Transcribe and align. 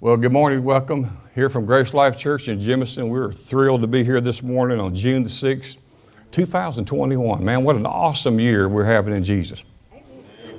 Well, 0.00 0.16
good 0.16 0.32
morning. 0.32 0.64
Welcome 0.64 1.16
here 1.34 1.48
from 1.48 1.66
Grace 1.66 1.94
Life 1.94 2.18
Church 2.18 2.48
in 2.48 2.58
Jemison. 2.58 3.08
We're 3.08 3.32
thrilled 3.32 3.80
to 3.82 3.86
be 3.86 4.04
here 4.04 4.20
this 4.20 4.42
morning 4.42 4.80
on 4.80 4.92
June 4.92 5.22
the 5.22 5.30
6th, 5.30 5.78
2021. 6.32 7.42
Man, 7.42 7.62
what 7.62 7.76
an 7.76 7.86
awesome 7.86 8.40
year 8.40 8.68
we're 8.68 8.84
having 8.84 9.14
in 9.14 9.22
Jesus. 9.22 9.62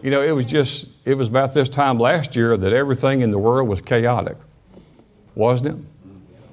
You 0.01 0.09
know, 0.09 0.21
it 0.21 0.31
was 0.31 0.45
just, 0.45 0.87
it 1.03 1.15
was 1.15 1.27
about 1.27 1.53
this 1.53 1.67
time 1.67 1.99
last 1.99 2.35
year 2.35 2.55
that 2.55 2.71
everything 2.71 3.21
in 3.21 3.29
the 3.29 3.37
world 3.37 3.67
was 3.67 3.81
chaotic, 3.81 4.37
wasn't 5.36 5.78
it? 5.78 5.86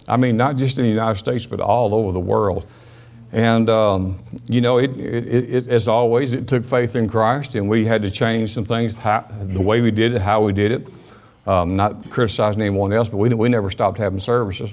I 0.09 0.17
mean, 0.17 0.37
not 0.37 0.57
just 0.57 0.77
in 0.77 0.85
the 0.85 0.91
United 0.91 1.19
States, 1.19 1.47
but 1.47 1.61
all 1.61 1.95
over 1.95 2.11
the 2.11 2.21
world. 2.21 2.67
And, 3.31 3.71
um, 3.71 4.19
you 4.49 4.61
know, 4.61 4.79
it, 4.79 4.91
it, 4.99 5.55
it, 5.55 5.69
as 5.69 5.87
always, 5.87 6.33
it 6.33 6.49
took 6.49 6.65
faith 6.65 6.97
in 6.97 7.09
Christ, 7.09 7.55
and 7.55 7.69
we 7.69 7.87
had 7.87 8.03
to 8.03 8.11
change 8.11 8.53
some 8.53 8.67
things, 8.67 8.97
how, 8.97 9.25
the 9.41 9.63
way 9.63 9.81
we 9.81 9.93
did 9.93 10.15
it, 10.15 10.21
how 10.21 10.43
we 10.43 10.53
did 10.53 10.73
it. 10.73 10.89
Um, 11.47 11.75
not 11.77 12.09
criticizing 12.11 12.63
anyone 12.63 12.93
else, 12.93 13.09
but 13.09 13.17
we, 13.17 13.35
we 13.35 13.49
never 13.49 13.71
stopped 13.71 13.99
having 13.99 14.21
services. 14.21 14.73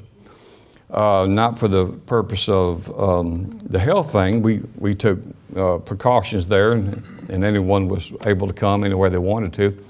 Uh, 0.92 1.28
not 1.30 1.58
for 1.58 1.68
the 1.68 1.86
purpose 1.86 2.50
of 2.50 2.90
um, 3.00 3.58
the 3.64 3.80
health 3.80 4.12
thing. 4.12 4.42
We, 4.42 4.62
we 4.76 4.96
took 4.96 5.20
uh, 5.56 5.78
precautions 5.78 6.48
there, 6.48 6.72
and, 6.72 7.30
and, 7.30 7.44
anyone 7.44 7.88
was 7.88 8.12
able 8.26 8.48
to 8.48 8.54
come 8.54 8.84
anywhere 8.84 9.12
they 9.12 9.20
wanted 9.20 9.54
to. 9.54 9.86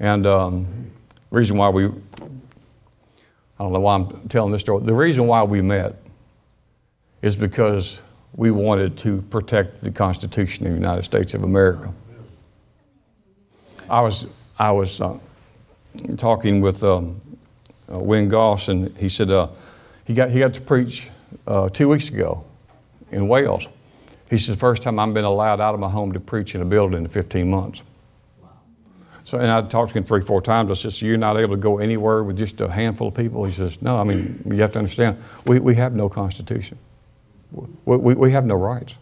And 0.00 0.26
um, 0.26 0.90
reason 1.30 1.56
why 1.56 1.68
we, 1.68 1.86
I 1.86 1.90
don't 3.60 3.72
know 3.72 3.80
why 3.80 3.94
I'm 3.94 4.28
telling 4.28 4.50
this 4.50 4.62
story. 4.62 4.84
The 4.84 4.94
reason 4.94 5.28
why 5.28 5.44
we 5.44 5.62
met 5.62 5.94
is 7.22 7.36
because 7.36 8.00
we 8.34 8.50
wanted 8.50 8.96
to 8.98 9.22
protect 9.22 9.80
the 9.80 9.92
Constitution 9.92 10.66
of 10.66 10.72
the 10.72 10.78
United 10.78 11.04
States 11.04 11.34
of 11.34 11.44
America. 11.44 11.92
I 13.88 14.00
was, 14.00 14.26
I 14.58 14.72
was 14.72 15.00
uh, 15.00 15.18
talking 16.16 16.60
with 16.60 16.82
um, 16.82 17.20
uh, 17.92 17.98
Wayne 17.98 18.28
Goss, 18.28 18.68
and 18.68 18.96
he 18.96 19.08
said 19.08 19.30
uh, 19.30 19.48
he, 20.04 20.14
got, 20.14 20.30
he 20.30 20.38
got 20.38 20.54
to 20.54 20.60
preach 20.60 21.10
uh, 21.46 21.68
two 21.68 21.88
weeks 21.88 22.08
ago 22.08 22.44
in 23.10 23.28
Wales. 23.28 23.68
He 24.28 24.38
said, 24.38 24.58
first 24.58 24.82
time 24.82 24.98
I've 24.98 25.14
been 25.14 25.24
allowed 25.24 25.60
out 25.60 25.74
of 25.74 25.80
my 25.80 25.88
home 25.88 26.12
to 26.12 26.20
preach 26.20 26.54
in 26.54 26.62
a 26.62 26.64
building 26.64 27.04
in 27.04 27.08
15 27.08 27.48
months. 27.48 27.82
So, 29.26 29.38
and 29.38 29.50
I 29.50 29.60
talked 29.62 29.90
to 29.92 29.98
him 29.98 30.04
three, 30.04 30.20
four 30.20 30.40
times. 30.40 30.70
I 30.70 30.74
said, 30.74 30.92
So 30.92 31.04
you're 31.04 31.16
not 31.16 31.36
able 31.36 31.56
to 31.56 31.60
go 31.60 31.78
anywhere 31.78 32.22
with 32.22 32.38
just 32.38 32.60
a 32.60 32.70
handful 32.70 33.08
of 33.08 33.14
people? 33.14 33.44
He 33.44 33.52
says, 33.52 33.82
No, 33.82 33.96
I 33.96 34.04
mean, 34.04 34.40
you 34.46 34.60
have 34.62 34.70
to 34.72 34.78
understand, 34.78 35.20
we, 35.46 35.58
we 35.58 35.74
have 35.74 35.96
no 35.96 36.08
Constitution. 36.08 36.78
We, 37.50 37.96
we, 37.96 38.14
we 38.14 38.30
have 38.30 38.46
no 38.46 38.54
rights. 38.54 38.94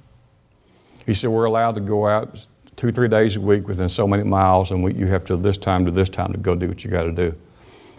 He 1.05 1.13
said, 1.13 1.29
We're 1.29 1.45
allowed 1.45 1.75
to 1.75 1.83
go 1.83 2.07
out 2.07 2.47
two, 2.77 2.91
three 2.91 3.09
days 3.09 3.37
a 3.37 3.41
week 3.41 3.69
within 3.69 3.89
so 3.89 4.07
many 4.07 4.25
miles, 4.25 4.71
and 4.71 4.83
we, 4.83 4.95
you 4.95 5.07
have 5.07 5.25
to 5.27 5.37
this 5.37 5.59
time 5.59 5.85
to 5.85 5.91
this 5.91 6.09
time 6.09 6.33
to 6.33 6.39
go 6.39 6.55
do 6.55 6.69
what 6.69 6.85
you 6.85 6.91
got 6.91 7.03
to 7.03 7.13
do. 7.13 7.35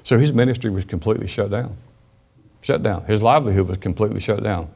So 0.04 0.18
his 0.18 0.34
ministry 0.34 0.70
was 0.70 0.86
completely 0.86 1.28
shut 1.28 1.50
down. 1.50 1.78
Shut 2.62 2.84
down. 2.84 3.06
His 3.06 3.22
livelihood 3.22 3.68
was 3.68 3.78
completely 3.78 4.20
shut 4.20 4.44
down. 4.44 4.70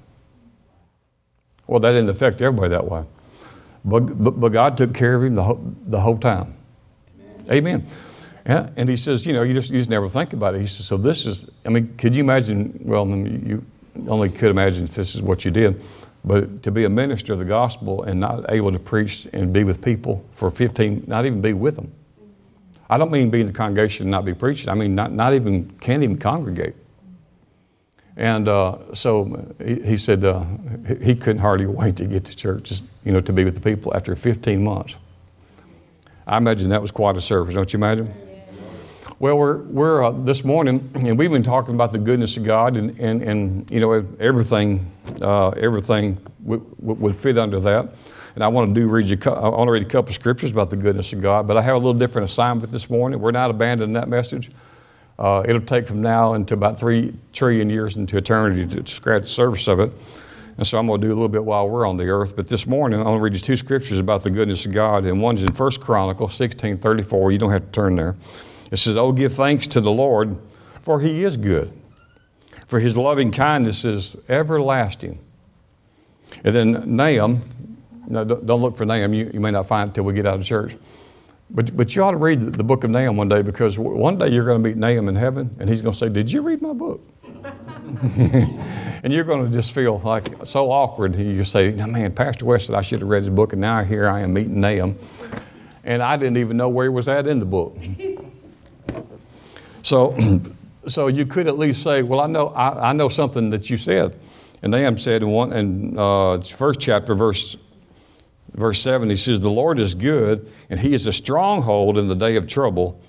Well, 1.68 1.80
that 1.80 1.92
didn't 1.92 2.10
affect 2.10 2.42
everybody 2.42 2.70
that 2.70 2.90
way. 2.90 3.04
But, 3.86 4.24
but, 4.24 4.40
but 4.40 4.52
God 4.52 4.78
took 4.78 4.94
care 4.94 5.16
of 5.16 5.24
him 5.24 5.36
the 5.36 5.44
whole, 5.44 5.74
the 5.86 6.00
whole 6.00 6.18
time. 6.18 6.56
Amen. 7.46 7.52
Amen. 7.52 7.88
Yeah, 8.46 8.70
and 8.76 8.90
he 8.90 8.98
says, 8.98 9.26
you 9.26 9.34
know, 9.34 9.44
you 9.44 9.54
just, 9.54 9.70
you 9.70 9.78
just 9.78 9.90
never 9.90 10.10
think 10.10 10.34
about 10.34 10.56
it. 10.56 10.62
He 10.62 10.68
says, 10.68 10.88
so 10.88 10.98
this 10.98 11.26
is, 11.26 11.46
I 11.66 11.70
mean, 11.70 11.96
could 11.98 12.16
you 12.16 12.24
imagine, 12.24 12.80
well, 12.84 13.08
you 13.08 13.64
only 14.08 14.30
could 14.30 14.50
imagine 14.50 14.86
if 14.86 14.96
this 14.96 15.14
is 15.14 15.22
what 15.22 15.46
you 15.46 15.52
did. 15.52 15.82
But 16.24 16.64
to 16.64 16.72
be 16.72 16.84
a 16.84 16.90
minister 16.90 17.34
of 17.34 17.40
the 17.40 17.46
gospel 17.46 18.04
and 18.04 18.20
not 18.20 18.52
able 18.52 18.72
to 18.72 18.80
preach 18.80 19.28
and 19.32 19.54
be 19.54 19.64
with 19.64 19.82
people 19.82 20.26
for 20.32 20.52
15, 20.52 21.06
not 21.08 21.26
even 21.26 21.42
be 21.42 21.54
with 21.54 21.76
them. 21.76 21.92
I 22.90 22.98
don't 22.98 23.12
mean 23.12 23.30
be 23.30 23.42
in 23.42 23.48
the 23.48 23.54
congregation 23.54 24.04
and 24.04 24.12
not 24.12 24.26
be 24.26 24.34
preaching. 24.34 24.70
I 24.70 24.74
mean, 24.74 24.96
not, 24.96 25.12
not 25.12 25.34
even, 25.34 25.70
can't 25.80 26.04
even 26.04 26.18
congregate. 26.18 26.76
And 28.18 28.50
uh, 28.50 28.94
so 28.94 29.56
he, 29.64 29.82
he 29.82 29.98
said 29.98 30.26
uh, 30.26 30.44
he 31.02 31.16
couldn't 31.16 31.40
hardly 31.40 31.68
wait 31.68 31.96
to 31.98 32.06
get 32.06 32.26
to 32.26 32.36
church, 32.36 32.64
just, 32.64 32.86
you 33.06 33.14
know, 33.14 33.22
to 33.22 33.32
be 33.32 33.46
with 33.46 33.54
the 33.54 33.62
people 33.62 33.96
after 33.96 34.16
15 34.16 34.64
months. 34.64 34.96
I 36.28 36.38
imagine 36.38 36.70
that 36.70 36.82
was 36.82 36.92
quite 36.92 37.16
a 37.16 37.22
service, 37.22 37.56
don't 37.56 37.72
you 37.72 37.78
imagine? 37.78 38.14
Well, 39.20 39.38
we're, 39.38 39.58
we're 39.58 40.02
uh, 40.06 40.12
this 40.12 40.46
morning, 40.46 40.90
and 40.96 41.18
we've 41.18 41.30
been 41.30 41.44
talking 41.44 41.76
about 41.76 41.92
the 41.92 41.98
goodness 41.98 42.38
of 42.38 42.46
God, 42.46 42.78
and, 42.78 42.98
and, 42.98 43.22
and 43.22 43.70
you 43.70 43.82
know, 43.82 43.92
everything, 44.18 44.90
uh, 45.22 45.50
everything 45.50 46.18
w- 46.42 46.66
w- 46.80 47.02
would 47.02 47.18
fit 47.18 47.38
under 47.38 47.60
that. 47.60 47.96
And 48.36 48.46
I 48.46 48.48
want 48.48 48.74
to 48.74 48.74
do 48.74 48.88
read 48.88 49.10
you, 49.10 49.18
I 49.26 49.50
want 49.50 49.68
to 49.68 49.74
read 49.74 49.82
a 49.82 49.90
couple 49.90 50.08
of 50.08 50.16
scriptures 50.16 50.52
about 50.52 50.70
the 50.70 50.78
goodness 50.78 51.12
of 51.12 51.20
God, 51.20 51.48
but 51.48 51.58
I 51.58 51.62
have 51.62 51.76
a 51.76 51.78
little 51.80 51.94
different 51.94 52.30
assignment 52.30 52.72
this 52.72 52.90
morning. 52.90 53.20
We're 53.20 53.32
not 53.32 53.50
abandoning 53.50 53.92
that 53.96 54.08
message. 54.08 54.52
Uh, 55.18 55.44
it'll 55.46 55.60
take 55.60 55.86
from 55.86 56.02
now 56.02 56.36
until 56.36 56.58
about 56.58 56.80
three 56.80 57.14
trillion 57.34 57.70
years 57.70 57.98
into 57.98 58.16
eternity 58.16 58.66
to, 58.68 58.88
scratch 58.88 59.24
the 59.24 59.28
surface 59.28 59.68
of 59.68 59.82
it. 59.82 59.92
And 60.56 60.66
so 60.66 60.80
I'm 60.80 60.88
going 60.88 61.02
to 61.02 61.08
do 61.08 61.12
a 61.12 61.16
little 61.16 61.28
bit 61.28 61.44
while 61.44 61.68
we're 61.68 61.86
on 61.86 61.98
the 61.98 62.08
earth. 62.08 62.38
But 62.38 62.48
this 62.48 62.66
morning, 62.66 63.02
I'm 63.02 63.06
going 63.06 63.18
to 63.18 63.22
read 63.22 63.34
you 63.34 63.40
two 63.42 63.58
scriptures 63.58 64.00
about 64.00 64.24
the 64.24 64.30
goodness 64.30 64.66
of 64.66 64.72
God. 64.72 65.04
And 65.04 65.22
one's 65.22 65.44
in 65.44 65.54
1 65.54 65.72
Chronicle 65.82 66.30
16 66.30 66.78
34. 66.78 67.32
You 67.34 67.38
don't 67.38 67.52
have 67.52 67.66
to 67.66 67.72
turn 67.72 67.96
there. 67.96 68.16
It 68.72 68.78
says, 68.78 68.96
Oh, 68.96 69.12
give 69.12 69.34
thanks 69.34 69.68
to 69.68 69.82
the 69.82 69.92
Lord, 69.92 70.38
for 70.82 71.02
he 71.02 71.24
is 71.24 71.38
good, 71.38 71.74
for 72.68 72.80
his 72.80 72.98
loving 72.98 73.32
kindness 73.32 73.86
is 73.86 74.16
everlasting. 74.28 75.20
And 76.44 76.56
then 76.56 76.96
Nahum, 76.96 77.42
no, 78.08 78.24
don't 78.24 78.62
look 78.62 78.78
for 78.78 78.86
Nahum, 78.86 79.14
you, 79.14 79.30
you 79.34 79.40
may 79.40 79.52
not 79.52 79.68
find 79.68 79.88
it 79.88 79.90
until 79.90 80.04
we 80.06 80.14
get 80.14 80.26
out 80.26 80.40
of 80.40 80.46
church. 80.46 80.76
But, 81.52 81.76
but 81.76 81.96
you 81.96 82.04
ought 82.04 82.12
to 82.12 82.18
read 82.18 82.54
the 82.54 82.64
book 82.64 82.84
of 82.84 82.92
Nahum 82.92 83.18
one 83.18 83.28
day 83.28 83.42
because 83.42 83.80
one 83.80 84.20
day 84.20 84.28
you're 84.28 84.46
going 84.46 84.62
to 84.62 84.70
meet 84.70 84.78
Nahum 84.78 85.10
in 85.10 85.16
heaven 85.16 85.56
and 85.60 85.68
he's 85.68 85.82
going 85.82 85.94
to 85.94 85.98
say, 85.98 86.10
Did 86.10 86.32
you 86.32 86.42
read 86.42 86.62
my 86.62 86.74
book? 86.74 87.02
and 88.04 89.12
you're 89.12 89.24
going 89.24 89.46
to 89.46 89.52
just 89.52 89.74
feel 89.74 89.98
like 90.00 90.46
so 90.46 90.72
awkward. 90.72 91.16
You 91.16 91.44
say, 91.44 91.72
Man, 91.72 92.14
Pastor 92.14 92.46
West 92.46 92.68
said 92.68 92.76
I 92.76 92.82
should 92.82 93.00
have 93.00 93.10
read 93.10 93.24
his 93.24 93.32
book, 93.32 93.54
and 93.54 93.62
now 93.62 93.84
here 93.84 94.08
I 94.08 94.22
am 94.22 94.34
meeting 94.34 94.60
Nahum. 94.60 94.98
And 95.84 96.04
I 96.04 96.18
didn't 96.18 96.38
even 96.38 96.56
know 96.56 96.70
where 96.70 96.86
he 96.86 96.90
was 96.90 97.08
at 97.08 97.26
in 97.26 97.40
the 97.40 97.46
book. 97.46 97.76
So, 99.90 100.16
so 100.88 101.08
you 101.08 101.26
could 101.26 101.48
at 101.48 101.58
least 101.58 101.82
say, 101.82 102.04
well, 102.04 102.20
I 102.20 102.28
know, 102.28 102.50
I, 102.50 102.90
I 102.90 102.94
know 102.94 103.10
something 103.10 103.50
that 103.50 103.72
you 103.72 103.78
said. 103.78 104.16
And 104.62 104.72
Nahum 104.72 105.00
said 105.00 105.24
in 105.24 105.30
one, 105.30 105.52
in 105.52 105.98
uh, 105.98 106.40
first 106.42 106.80
chapter, 106.80 107.16
verse 107.16 107.58
verse 108.54 108.80
7, 108.82 109.10
he 109.10 109.16
says, 109.16 109.40
The 109.40 109.50
Lord 109.50 109.80
is 109.80 109.96
good, 109.96 110.52
and 110.70 110.80
he 110.80 110.94
is 110.94 111.08
a 111.08 111.14
stronghold 111.14 111.98
in 111.98 112.08
the 112.08 112.16
day 112.16 112.36
of 112.36 112.46
trouble, 112.46 113.02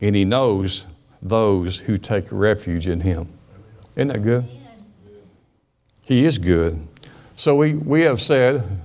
and 0.00 0.16
he 0.16 0.24
knows 0.24 0.86
those 1.22 1.78
who 1.78 1.96
take 1.96 2.26
refuge 2.30 2.88
in 2.88 3.02
him. 3.02 3.28
Isn't 3.94 4.08
that 4.08 4.22
good? 4.22 4.48
He 6.02 6.24
is 6.24 6.38
good. 6.38 6.88
So 7.36 7.54
we, 7.54 7.74
we 7.74 8.00
have 8.02 8.20
said 8.20 8.80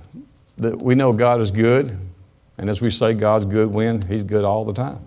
that 0.58 0.80
we 0.80 0.94
know 0.94 1.12
God 1.12 1.40
is 1.40 1.50
good, 1.50 1.98
and 2.56 2.70
as 2.70 2.80
we 2.80 2.90
say 2.90 3.14
God's 3.14 3.46
good 3.46 3.68
when? 3.68 4.02
He's 4.02 4.22
good 4.22 4.44
all 4.44 4.64
the 4.64 4.74
time. 4.74 5.00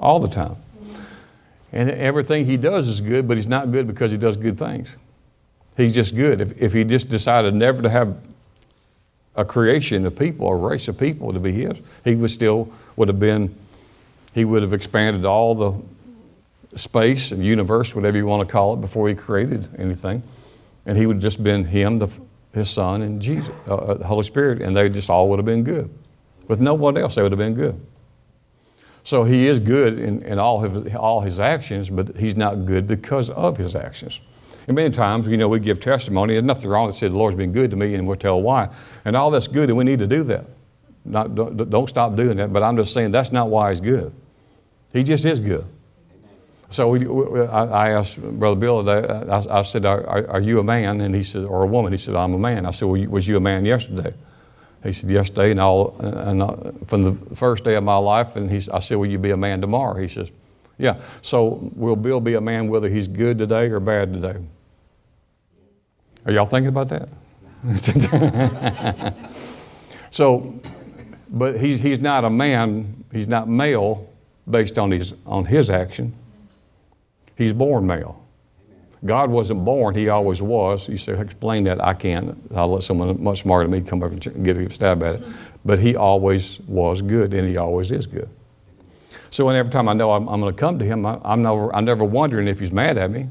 All 0.00 0.18
the 0.18 0.28
time. 0.28 0.56
And 1.72 1.90
everything 1.90 2.46
he 2.46 2.56
does 2.56 2.88
is 2.88 3.00
good, 3.00 3.28
but 3.28 3.36
he's 3.36 3.46
not 3.46 3.70
good 3.70 3.86
because 3.86 4.10
he 4.10 4.16
does 4.16 4.36
good 4.36 4.58
things. 4.58 4.96
He's 5.76 5.94
just 5.94 6.14
good. 6.14 6.40
If, 6.40 6.60
if 6.60 6.72
he 6.72 6.84
just 6.84 7.08
decided 7.08 7.54
never 7.54 7.82
to 7.82 7.90
have 7.90 8.16
a 9.36 9.44
creation 9.44 10.04
of 10.06 10.18
people, 10.18 10.48
a 10.48 10.56
race 10.56 10.88
of 10.88 10.98
people 10.98 11.32
to 11.32 11.38
be 11.38 11.52
his, 11.52 11.78
he 12.04 12.16
would 12.16 12.30
still 12.30 12.72
would 12.96 13.08
have 13.08 13.20
been, 13.20 13.54
he 14.34 14.44
would 14.44 14.62
have 14.62 14.72
expanded 14.72 15.24
all 15.24 15.54
the 15.54 15.72
space 16.76 17.32
and 17.32 17.44
universe, 17.44 17.94
whatever 17.94 18.16
you 18.16 18.26
want 18.26 18.46
to 18.46 18.52
call 18.52 18.74
it, 18.74 18.80
before 18.80 19.08
he 19.08 19.14
created 19.14 19.68
anything. 19.78 20.22
And 20.86 20.96
he 20.96 21.06
would 21.06 21.16
have 21.16 21.22
just 21.22 21.42
been 21.42 21.64
him, 21.64 21.98
the, 21.98 22.08
his 22.52 22.70
son, 22.70 23.02
and 23.02 23.22
Jesus, 23.22 23.54
uh, 23.68 23.74
uh 23.74 23.94
the 23.94 24.06
Holy 24.06 24.24
Spirit, 24.24 24.62
and 24.62 24.76
they 24.76 24.88
just 24.88 25.10
all 25.10 25.28
would 25.28 25.38
have 25.38 25.46
been 25.46 25.64
good. 25.64 25.90
With 26.48 26.60
no 26.60 26.74
one 26.74 26.96
else, 26.96 27.14
they 27.14 27.22
would 27.22 27.32
have 27.32 27.38
been 27.38 27.54
good. 27.54 27.80
So 29.08 29.24
he 29.24 29.46
is 29.46 29.58
good 29.58 29.98
in, 29.98 30.20
in 30.20 30.38
all, 30.38 30.60
his, 30.60 30.94
all 30.94 31.22
his 31.22 31.40
actions, 31.40 31.88
but 31.88 32.14
he's 32.18 32.36
not 32.36 32.66
good 32.66 32.86
because 32.86 33.30
of 33.30 33.56
his 33.56 33.74
actions. 33.74 34.20
And 34.66 34.76
many 34.76 34.90
times, 34.90 35.26
you 35.26 35.38
know, 35.38 35.48
we 35.48 35.60
give 35.60 35.80
testimony. 35.80 36.34
There's 36.34 36.44
nothing 36.44 36.68
wrong 36.68 36.90
to 36.90 36.92
say 36.92 37.08
the 37.08 37.16
Lord's 37.16 37.34
been 37.34 37.50
good 37.50 37.70
to 37.70 37.76
me, 37.78 37.94
and 37.94 38.06
we'll 38.06 38.18
tell 38.18 38.42
why. 38.42 38.68
And 39.06 39.16
all 39.16 39.30
that's 39.30 39.48
good, 39.48 39.70
and 39.70 39.78
we 39.78 39.84
need 39.84 40.00
to 40.00 40.06
do 40.06 40.24
that. 40.24 40.44
Not, 41.06 41.34
don't, 41.34 41.70
don't 41.70 41.88
stop 41.88 42.16
doing 42.16 42.36
that, 42.36 42.52
but 42.52 42.62
I'm 42.62 42.76
just 42.76 42.92
saying 42.92 43.12
that's 43.12 43.32
not 43.32 43.48
why 43.48 43.70
he's 43.70 43.80
good. 43.80 44.12
He 44.92 45.02
just 45.02 45.24
is 45.24 45.40
good. 45.40 45.64
So 46.68 46.88
we, 46.88 46.98
we, 47.06 47.40
I, 47.46 47.64
I 47.64 47.90
asked 47.92 48.20
Brother 48.20 48.60
Bill, 48.60 48.90
I, 48.90 49.58
I 49.60 49.62
said, 49.62 49.86
are, 49.86 50.28
are, 50.28 50.40
you 50.42 50.60
a 50.60 50.62
man? 50.62 51.00
And 51.00 51.14
he 51.14 51.22
said, 51.22 51.46
or 51.46 51.62
a 51.62 51.66
woman? 51.66 51.92
He 51.92 51.98
said, 51.98 52.14
I'm 52.14 52.34
a 52.34 52.38
man. 52.38 52.66
I 52.66 52.72
said, 52.72 52.88
well, 52.88 53.02
was 53.06 53.26
you 53.26 53.38
a 53.38 53.40
man 53.40 53.64
yesterday? 53.64 54.12
He 54.82 54.92
said, 54.92 55.10
yesterday, 55.10 55.50
and, 55.50 55.60
all, 55.60 55.96
and 55.98 56.42
uh, 56.42 56.54
from 56.86 57.02
the 57.04 57.36
first 57.36 57.64
day 57.64 57.74
of 57.74 57.82
my 57.82 57.96
life, 57.96 58.36
and 58.36 58.50
he, 58.50 58.56
I 58.72 58.78
said, 58.78 58.96
will 58.96 59.06
you 59.06 59.18
be 59.18 59.30
a 59.30 59.36
man 59.36 59.60
tomorrow? 59.60 60.00
He 60.00 60.08
says, 60.08 60.30
yeah. 60.78 61.00
So 61.20 61.70
will 61.74 61.96
Bill 61.96 62.20
be 62.20 62.34
a 62.34 62.40
man 62.40 62.68
whether 62.68 62.88
he's 62.88 63.08
good 63.08 63.38
today 63.38 63.68
or 63.70 63.80
bad 63.80 64.12
today? 64.12 64.36
Are 66.26 66.32
y'all 66.32 66.46
thinking 66.46 66.68
about 66.68 66.88
that? 66.90 67.08
so, 70.10 70.60
but 71.28 71.60
he's, 71.60 71.80
he's 71.80 71.98
not 71.98 72.24
a 72.24 72.30
man, 72.30 73.04
he's 73.12 73.26
not 73.26 73.48
male 73.48 74.08
based 74.48 74.78
on 74.78 74.92
his, 74.92 75.14
on 75.26 75.44
his 75.44 75.70
action. 75.70 76.14
He's 77.36 77.52
born 77.52 77.86
male. 77.86 78.17
God 79.04 79.30
wasn't 79.30 79.64
born, 79.64 79.94
He 79.94 80.08
always 80.08 80.42
was. 80.42 80.88
You 80.88 80.98
say, 80.98 81.18
explain 81.18 81.64
that. 81.64 81.82
I 81.82 81.94
can't. 81.94 82.36
I'll 82.54 82.68
let 82.68 82.82
someone 82.82 83.22
much 83.22 83.42
smarter 83.42 83.68
than 83.68 83.82
me 83.82 83.88
come 83.88 84.02
up 84.02 84.10
and 84.10 84.44
get 84.44 84.56
a 84.56 84.70
stab 84.70 85.02
at 85.02 85.16
it. 85.16 85.26
But 85.64 85.78
He 85.78 85.94
always 85.96 86.60
was 86.60 87.00
good, 87.02 87.32
and 87.32 87.48
He 87.48 87.56
always 87.56 87.90
is 87.90 88.06
good. 88.06 88.28
So 89.30 89.48
every 89.48 89.70
time 89.70 89.88
I 89.88 89.92
know 89.92 90.12
I'm, 90.12 90.26
I'm 90.28 90.40
going 90.40 90.54
to 90.54 90.58
come 90.58 90.78
to 90.78 90.84
Him, 90.84 91.06
I, 91.06 91.20
am 91.24 91.42
never, 91.42 91.74
I'm 91.74 91.84
never 91.84 92.04
wondering 92.04 92.48
if 92.48 92.58
He's 92.58 92.72
mad 92.72 92.98
at 92.98 93.10
me 93.10 93.28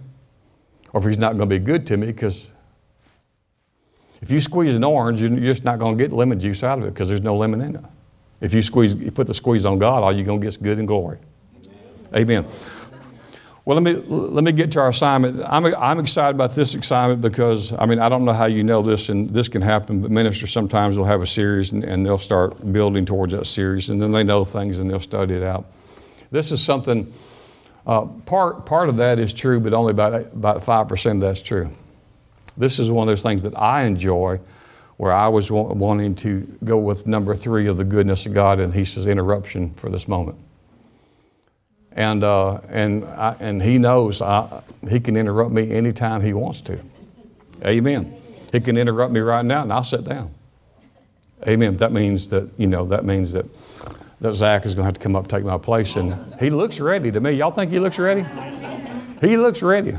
or 0.94 1.02
if 1.02 1.08
He's 1.08 1.18
not 1.18 1.38
going 1.38 1.50
to 1.50 1.60
be 1.60 1.64
good 1.64 1.86
to 1.88 1.98
me 1.98 2.08
because 2.08 2.52
if 4.22 4.31
you 4.31 4.40
squeeze 4.40 4.74
an 4.74 4.84
orange, 4.84 5.22
you're 5.22 5.30
just 5.30 5.64
not 5.64 5.80
going 5.80 5.98
to 5.98 6.04
get 6.04 6.12
lemon 6.12 6.40
juice 6.40 6.64
out 6.64 6.80
of 6.80 6.86
it 6.86 6.94
because 6.94 7.10
there's 7.10 7.22
no 7.22 7.36
lemon 7.36 7.62
in 7.62 7.75
it. 7.75 7.84
If 8.40 8.54
you 8.54 8.62
squeeze, 8.62 8.94
you 8.94 9.12
put 9.12 9.28
the 9.28 9.34
squeeze 9.34 9.66
on 9.66 9.80
God, 9.80 10.04
all 10.04 10.12
you're 10.12 10.25
going 10.25 10.40
to 10.40 10.46
get 10.46 10.50
is 10.50 10.58
good 10.58 10.80
and 10.80 10.88
glory. 10.88 11.18
Amen. 12.14 12.46
Amen. 12.46 12.46
Well, 13.68 13.81
let 13.81 13.84
me, 13.84 14.02
let 14.08 14.46
me 14.46 14.54
get 14.54 14.72
to 14.72 14.80
our 14.80 14.88
assignment. 14.88 15.44
I'm, 15.46 15.66
I'm 15.66 16.00
excited 16.00 16.36
about 16.36 16.56
this 16.56 16.74
assignment 16.74 17.19
because, 17.19 17.74
I 17.74 17.86
mean, 17.86 18.00
I 18.00 18.08
don't 18.08 18.24
know 18.24 18.31
how 18.31 18.46
you 18.46 18.64
know 18.64 18.81
this, 18.81 19.10
and 19.10 19.30
this 19.30 19.50
can 19.50 19.62
happen, 19.62 20.02
but 20.02 20.10
ministers 20.10 20.54
sometimes 20.54 20.98
will 20.98 21.04
have 21.04 21.22
a 21.22 21.25
series 21.25 21.74
and, 21.74 21.84
and 21.84 22.06
they'll 22.06 22.18
start 22.18 22.72
building 22.72 23.06
towards 23.06 23.34
that 23.34 23.46
series, 23.46 23.90
and 23.90 24.02
then 24.02 24.14
they 24.14 24.24
know 24.24 24.46
things 24.46 24.80
and 24.80 24.90
they'll 24.90 25.02
study 25.02 25.34
it 25.34 25.44
out. 25.44 25.66
This 26.31 26.54
is 26.54 26.64
something, 26.64 27.14
uh, 27.86 28.06
part, 28.06 28.66
part 28.66 28.88
of 28.88 28.96
that 28.96 29.19
is 29.19 29.34
true, 29.34 29.60
but 29.60 29.74
only 29.74 29.92
about, 29.92 30.14
about 30.14 30.62
5% 30.62 31.12
of 31.12 31.19
that's 31.19 31.42
true. 31.42 31.69
This 32.56 32.80
is 32.80 32.90
one 32.90 33.10
of 33.10 33.12
those 33.12 33.22
things 33.22 33.44
that 33.44 33.60
I 33.60 33.84
enjoy 33.84 34.40
where 34.96 35.12
I 35.12 35.28
was 35.28 35.52
wanting 35.52 36.16
to 36.16 36.58
go 36.64 36.78
with 36.78 37.06
number 37.06 37.36
three 37.36 37.68
of 37.68 37.75
the 37.75 37.84
goodness 37.84 38.28
of 38.28 38.34
God, 38.34 38.62
and 38.62 38.74
he 38.74 38.86
says 38.86 39.08
interruption 39.08 39.74
for 39.74 39.90
this 39.90 40.08
moment. 40.08 40.38
And, 41.98 42.24
uh, 42.24 42.60
and, 42.70 43.04
I, 43.06 43.36
and 43.40 43.62
he 43.62 43.80
knows 43.80 44.22
I, 44.22 44.62
he 44.88 45.00
can 45.00 45.18
interrupt 45.18 45.52
me 45.52 45.72
anytime 45.72 46.22
he 46.22 46.32
wants 46.32 46.62
to. 46.62 46.80
Amen. 47.66 48.16
He 48.52 48.60
can 48.62 48.78
interrupt 48.78 49.12
me 49.12 49.20
right 49.20 49.44
now 49.44 49.64
and 49.64 49.74
I'll 49.74 49.84
sit 49.84 50.04
down. 50.04 50.32
Amen. 51.48 51.78
That 51.78 51.92
means 51.92 52.30
that, 52.30 52.50
you 52.56 52.68
know, 52.68 52.86
that 52.86 53.04
means 53.04 53.34
that, 53.34 53.48
that 54.22 54.34
Zach 54.34 54.68
is 54.68 54.76
going 54.76 54.84
to 54.84 54.86
have 54.86 54.94
to 54.94 55.00
come 55.00 55.16
up 55.16 55.28
take 55.28 55.44
my 55.44 55.58
place. 55.58 55.96
And 55.96 56.36
he 56.40 56.52
looks 56.52 56.80
ready 56.80 57.12
to 57.12 57.20
me. 57.20 57.32
Y'all 57.32 57.50
think 57.50 57.72
he 57.72 57.80
looks 57.80 57.98
ready? 57.98 58.24
He 59.20 59.36
looks 59.36 59.64
ready. 59.64 59.98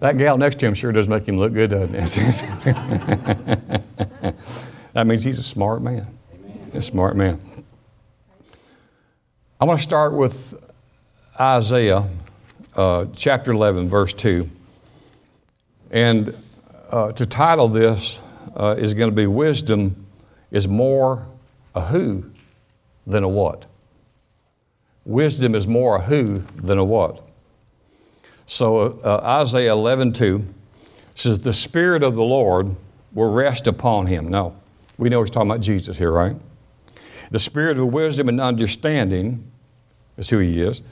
That 0.00 0.18
gal 0.18 0.36
next 0.36 0.58
to 0.58 0.66
him 0.66 0.74
sure 0.74 0.90
does 0.90 1.06
make 1.06 1.28
him 1.28 1.38
look 1.38 1.52
good, 1.52 1.70
doesn't 1.70 1.94
it? 1.94 2.64
that 4.92 5.06
means 5.06 5.22
he's 5.22 5.38
a 5.38 5.44
smart 5.44 5.82
man. 5.82 6.08
A 6.74 6.80
smart 6.80 7.14
man. 7.16 7.40
I 9.62 9.66
want 9.66 9.78
to 9.78 9.82
start 9.82 10.14
with 10.14 10.54
Isaiah 11.38 12.08
uh, 12.74 13.04
chapter 13.14 13.52
11, 13.52 13.90
verse 13.90 14.14
2. 14.14 14.48
And 15.90 16.34
uh, 16.88 17.12
to 17.12 17.26
title 17.26 17.68
this 17.68 18.20
uh, 18.56 18.76
is 18.78 18.94
going 18.94 19.10
to 19.10 19.14
be 19.14 19.26
Wisdom 19.26 20.06
is 20.50 20.66
More 20.66 21.26
a 21.74 21.82
Who 21.82 22.30
than 23.06 23.22
a 23.22 23.28
What. 23.28 23.66
Wisdom 25.04 25.54
is 25.54 25.66
more 25.66 25.96
a 25.96 26.00
who 26.00 26.38
than 26.56 26.78
a 26.78 26.84
what. 26.84 27.22
So 28.46 28.98
uh, 29.04 29.20
Isaiah 29.42 29.72
11, 29.72 30.14
2 30.14 30.54
says, 31.14 31.40
The 31.40 31.52
Spirit 31.52 32.02
of 32.02 32.14
the 32.14 32.22
Lord 32.22 32.76
will 33.12 33.30
rest 33.30 33.66
upon 33.66 34.06
him. 34.06 34.28
No, 34.28 34.56
we 34.96 35.10
know 35.10 35.20
he's 35.20 35.28
talking 35.28 35.50
about 35.50 35.60
Jesus 35.60 35.98
here, 35.98 36.12
right? 36.12 36.36
The 37.30 37.38
spirit 37.38 37.78
of 37.78 37.92
wisdom 37.92 38.28
and 38.28 38.40
understanding 38.40 39.50
is 40.16 40.30
who 40.30 40.38
he 40.38 40.60
is. 40.60 40.82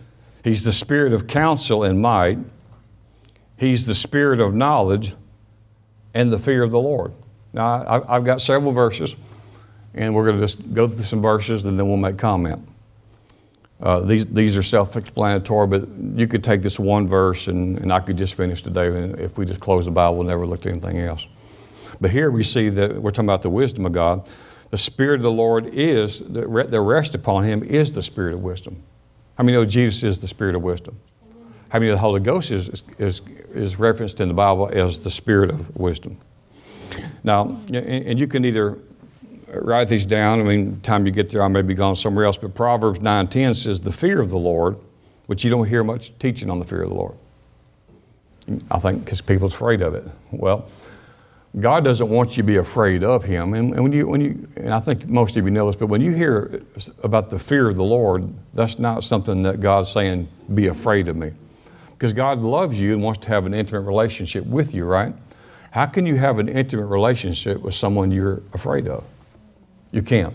He's 0.45 0.63
the 0.63 0.73
spirit 0.73 1.13
of 1.13 1.27
counsel 1.27 1.83
and 1.85 2.01
might. 2.01 2.39
He's 3.57 3.87
the 3.87 3.95
spirit 3.95 4.41
of 4.41 4.55
knowledge 4.55 5.15
and 6.15 6.33
the 6.33 6.39
fear 6.39 6.63
of 6.63 6.71
the 6.71 6.79
Lord. 6.79 7.13
Now, 7.53 8.05
I've 8.09 8.25
got 8.25 8.41
several 8.41 8.73
verses, 8.73 9.17
and 9.95 10.15
we're 10.15 10.25
going 10.25 10.37
to 10.37 10.43
just 10.43 10.73
go 10.73 10.87
through 10.87 11.05
some 11.05 11.23
verses 11.23 11.65
and 11.65 11.79
then 11.79 11.89
we'll 11.89 11.97
make 11.97 12.19
comment. 12.19 12.67
Uh, 13.81 14.01
these, 14.01 14.27
these 14.27 14.57
are 14.57 14.63
self 14.63 14.97
explanatory, 14.97 15.67
but 15.67 15.89
you 16.15 16.27
could 16.27 16.43
take 16.43 16.63
this 16.63 16.79
one 16.79 17.07
verse 17.07 17.47
and, 17.47 17.79
and 17.79 17.93
I 17.93 18.01
could 18.01 18.17
just 18.17 18.35
finish 18.35 18.63
today. 18.63 18.87
And 18.89 19.19
if 19.21 19.39
we 19.39 19.47
just 19.47 19.61
close 19.61 19.85
the 19.85 19.91
Bible, 19.93 20.17
we'll 20.17 20.27
never 20.27 20.47
look 20.47 20.67
at 20.67 20.73
anything 20.73 20.99
else. 20.99 21.27
But 22.01 22.11
here 22.11 22.31
we 22.31 22.43
see 22.43 22.69
that 22.71 23.01
we're 23.01 23.11
talking 23.11 23.27
about 23.27 23.43
the 23.43 23.51
wisdom 23.51 23.87
of 23.87 23.93
God. 23.93 24.29
The 24.71 24.79
Spirit 24.79 25.17
of 25.17 25.23
the 25.23 25.33
Lord 25.33 25.67
is, 25.67 26.21
the 26.21 26.47
rest 26.47 27.15
upon 27.15 27.45
Him 27.45 27.63
is 27.63 27.93
the 27.93 28.03
Spirit 28.03 28.35
of 28.35 28.43
wisdom. 28.43 28.83
How 29.37 29.45
many 29.45 29.57
know 29.57 29.65
Jesus 29.65 30.03
is 30.03 30.19
the 30.19 30.29
Spirit 30.29 30.55
of 30.55 30.63
wisdom? 30.63 30.99
How 31.71 31.79
many 31.79 31.91
know 31.91 31.95
the 31.95 32.01
Holy 32.01 32.21
Ghost 32.21 32.51
is, 32.51 32.83
is, 32.99 33.23
is 33.53 33.79
referenced 33.79 34.21
in 34.21 34.29
the 34.29 34.35
Bible 34.35 34.69
as 34.73 34.99
the 34.99 35.11
Spirit 35.11 35.51
of 35.51 35.77
wisdom? 35.77 36.19
Now, 37.23 37.59
and 37.73 38.19
you 38.19 38.27
can 38.27 38.45
either 38.45 38.79
write 39.53 39.89
these 39.89 40.07
down. 40.07 40.41
I 40.41 40.45
mean, 40.45 40.75
the 40.77 40.81
time 40.81 41.07
you 41.07 41.13
get 41.13 41.31
there, 41.31 41.43
I 41.43 41.49
may 41.49 41.63
be 41.63 41.75
gone 41.75 41.97
somewhere 41.97 42.25
else. 42.25 42.37
But 42.37 42.55
Proverbs 42.55 43.01
9.10 43.01 43.57
says, 43.57 43.81
the 43.81 43.93
fear 43.93 44.21
of 44.21 44.31
the 44.31 44.39
Lord, 44.39 44.77
which 45.27 45.45
you 45.45 45.51
don't 45.51 45.67
hear 45.67 45.85
much 45.85 46.13
teaching 46.19 46.51
on 46.51 46.59
the 46.59 46.65
fear 46.65 46.83
of 46.83 46.91
the 46.91 46.95
Lord. 46.95 47.15
I 48.71 48.79
think 48.79 49.05
because 49.05 49.21
people's 49.21 49.55
afraid 49.55 49.83
of 49.83 49.95
it. 49.95 50.07
Well, 50.31 50.69
God 51.61 51.83
doesn't 51.83 52.09
want 52.09 52.37
you 52.37 52.43
to 52.43 52.47
be 52.47 52.57
afraid 52.57 53.03
of 53.03 53.25
Him. 53.25 53.55
And, 53.55 53.73
and, 53.73 53.83
when 53.83 53.93
you, 53.93 54.07
when 54.07 54.21
you, 54.21 54.49
and 54.57 54.73
I 54.73 54.81
think 54.81 55.09
most 55.09 55.37
of 55.37 55.45
you 55.45 55.51
know 55.51 55.67
this, 55.67 55.77
but 55.77 55.87
when 55.87 56.01
you 56.01 56.13
hear 56.13 56.63
about 57.03 57.31
the 57.31 57.39
fear 57.39 57.69
of 57.69 57.77
the 57.77 57.85
Lord, 57.85 58.33
that's 58.55 58.79
not 58.79 59.03
something 59.05 59.43
that 59.45 59.61
God's 59.61 59.91
saying, 59.91 60.29
be 60.53 60.67
afraid 60.67 61.09
of 61.09 61.17
me. 61.17 61.33
Because 61.93 62.13
God 62.13 62.43
loves 62.43 62.79
you 62.79 62.93
and 62.93 63.03
wants 63.03 63.21
to 63.21 63.29
have 63.29 63.47
an 63.47 63.55
intimate 63.55 63.81
relationship 63.81 64.47
with 64.47 64.75
you, 64.75 64.85
right? 64.85 65.15
How 65.73 65.87
can 65.87 66.07
you 66.07 66.17
have 66.17 66.39
an 66.39 66.49
intimate 66.49 66.87
relationship 66.87 67.61
with 67.61 67.75
someone 67.75 68.11
you're 68.11 68.43
afraid 68.53 68.87
of? 68.87 69.05
You 69.91 70.03
can't. 70.03 70.35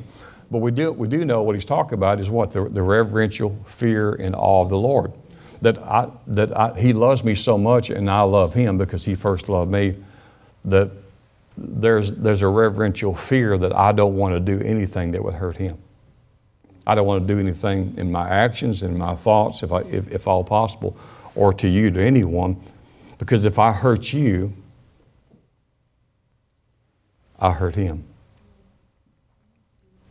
But 0.52 0.60
we 0.60 0.72
do, 0.72 0.92
we 0.92 1.08
do 1.08 1.26
know 1.26 1.42
what 1.42 1.56
he's 1.56 1.66
talking 1.66 1.94
about 1.94 2.20
is 2.20 2.30
what? 2.30 2.52
The, 2.52 2.68
the 2.68 2.82
reverential 2.82 3.58
fear 3.66 4.14
and 4.14 4.36
awe 4.36 4.62
of 4.62 4.70
the 4.70 4.78
Lord. 4.78 5.14
That, 5.62 5.78
I, 5.80 6.10
that 6.28 6.56
I, 6.58 6.80
he 6.80 6.92
loves 6.92 7.24
me 7.24 7.36
so 7.36 7.58
much 7.58 7.90
and 7.90 8.10
I 8.10 8.22
love 8.22 8.54
him 8.54 8.78
because 8.78 9.06
he 9.06 9.16
first 9.16 9.48
loved 9.48 9.72
me 9.72 9.96
that 10.66 10.92
there's, 11.58 12.12
there's 12.14 12.42
a 12.42 12.48
reverential 12.48 13.14
fear 13.14 13.58
that 13.58 13.76
I 13.76 13.92
don't 13.92 14.16
want 14.16 14.34
to 14.34 14.40
do 14.40 14.60
anything 14.64 15.12
that 15.12 15.24
would 15.24 15.36
hurt 15.36 15.58
him. 15.58 15.78
I 16.86 16.96
don't 16.96 17.06
want 17.06 17.26
to 17.28 17.34
do 17.34 17.40
anything 17.40 17.94
in 17.98 18.12
my 18.12 18.28
actions, 18.28 18.84
in 18.84 18.98
my 18.98 19.16
thoughts, 19.16 19.64
if, 19.64 19.72
I, 19.72 19.82
if, 19.82 20.12
if 20.12 20.28
all 20.28 20.44
possible, 20.44 20.98
or 21.36 21.54
to 21.54 21.68
you, 21.68 21.92
to 21.92 22.02
anyone, 22.02 22.62
because 23.18 23.46
if 23.46 23.58
I 23.58 23.72
hurt 23.72 24.12
you, 24.12 24.54
I 27.40 27.52
hurt 27.52 27.76
him. 27.76 28.04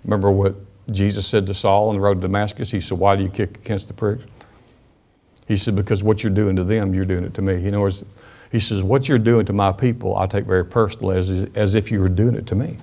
Remember 0.05 0.31
what 0.31 0.55
Jesus 0.91 1.27
said 1.27 1.47
to 1.47 1.55
Saul 1.55 1.89
on 1.89 1.95
the 1.95 2.01
road 2.01 2.15
to 2.15 2.21
Damascus? 2.21 2.71
He 2.71 2.81
said, 2.81 2.99
Why 2.99 3.17
do 3.17 3.23
you 3.23 3.29
kick 3.29 3.59
against 3.59 3.89
the 3.89 3.95
pricks? 3.95 4.25
He 5.47 5.57
said, 5.57 5.77
Because 5.77 6.03
what 6.03 6.23
you're 6.23 6.33
doing 6.33 6.57
to 6.57 6.65
them, 6.65 6.95
you're 6.95 7.05
doing 7.05 7.25
it 7.25 7.35
to 7.35 7.43
me. 7.43 7.55
In 7.55 7.69
other 7.69 7.81
words, 7.81 8.05
he 8.53 8.61
says, 8.61 8.83
What 8.83 9.09
you're 9.09 9.19
doing 9.19 9.47
to 9.47 9.53
my 9.55 9.73
people, 9.73 10.17
I 10.17 10.27
take 10.27 10.45
very 10.45 10.65
personally 10.65 11.17
as, 11.17 11.31
as 11.55 11.75
if 11.75 11.91
you 11.91 12.01
were 12.01 12.11
doing 12.11 12.37
it 12.37 12.47
to 12.49 12.55
me. 12.55 12.77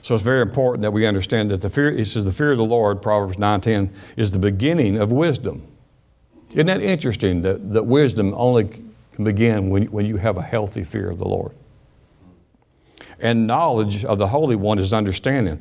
So 0.00 0.14
it's 0.14 0.24
very 0.24 0.40
important 0.40 0.82
that 0.82 0.92
we 0.92 1.04
understand 1.04 1.50
that 1.50 1.60
the 1.60 1.68
fear, 1.68 1.90
he 1.90 2.04
says, 2.04 2.24
the 2.24 2.32
fear 2.32 2.52
of 2.52 2.58
the 2.58 2.64
Lord, 2.64 3.02
Proverbs 3.02 3.36
9.10, 3.36 3.90
is 4.16 4.30
the 4.30 4.38
beginning 4.38 4.98
of 4.98 5.10
wisdom. 5.12 5.66
Isn't 6.52 6.66
that 6.66 6.80
interesting 6.80 7.42
that, 7.42 7.72
that 7.72 7.82
wisdom 7.82 8.32
only 8.36 8.84
can 9.12 9.24
begin 9.24 9.68
when, 9.68 9.86
when 9.86 10.06
you 10.06 10.16
have 10.16 10.36
a 10.36 10.42
healthy 10.42 10.84
fear 10.84 11.10
of 11.10 11.18
the 11.18 11.26
Lord? 11.26 11.52
And 13.18 13.46
knowledge 13.46 14.04
of 14.04 14.18
the 14.18 14.28
Holy 14.28 14.56
One 14.56 14.78
is 14.78 14.92
understanding. 14.92 15.60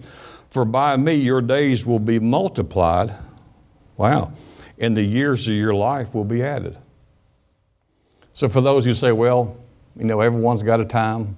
For 0.52 0.64
by 0.64 0.96
me 0.96 1.16
your 1.16 1.42
days 1.42 1.86
will 1.86 2.00
be 2.00 2.20
multiplied. 2.20 3.16
Wow. 3.98 4.32
And 4.78 4.96
the 4.96 5.04
years 5.04 5.48
of 5.48 5.56
your 5.56 5.74
life 5.74 6.14
will 6.14 6.24
be 6.24 6.44
added. 6.44 6.78
So, 8.36 8.50
for 8.50 8.60
those 8.60 8.84
who 8.84 8.94
say, 8.94 9.13
well, 9.13 9.56
you 9.98 10.04
know, 10.04 10.20
everyone's 10.20 10.62
got 10.62 10.82
a 10.82 10.86
time, 10.86 11.38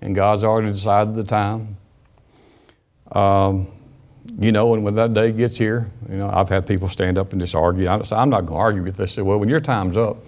and 0.00 0.16
God's 0.16 0.42
already 0.42 0.72
decided 0.72 1.14
the 1.14 1.22
time, 1.22 1.76
um, 3.12 3.68
you 4.38 4.50
know, 4.50 4.74
and 4.74 4.82
when 4.82 4.96
that 4.96 5.14
day 5.14 5.30
gets 5.30 5.56
here, 5.56 5.88
you 6.10 6.16
know, 6.16 6.28
I've 6.28 6.48
had 6.48 6.66
people 6.66 6.88
stand 6.88 7.18
up 7.18 7.32
and 7.32 7.40
just 7.40 7.54
argue. 7.54 7.88
I'm 7.88 8.30
not 8.30 8.40
going 8.40 8.46
to 8.46 8.54
argue 8.54 8.82
with 8.82 8.96
this. 8.96 9.12
Say, 9.12 9.22
well, 9.22 9.38
when 9.38 9.48
your 9.48 9.60
time's 9.60 9.96
up, 9.96 10.18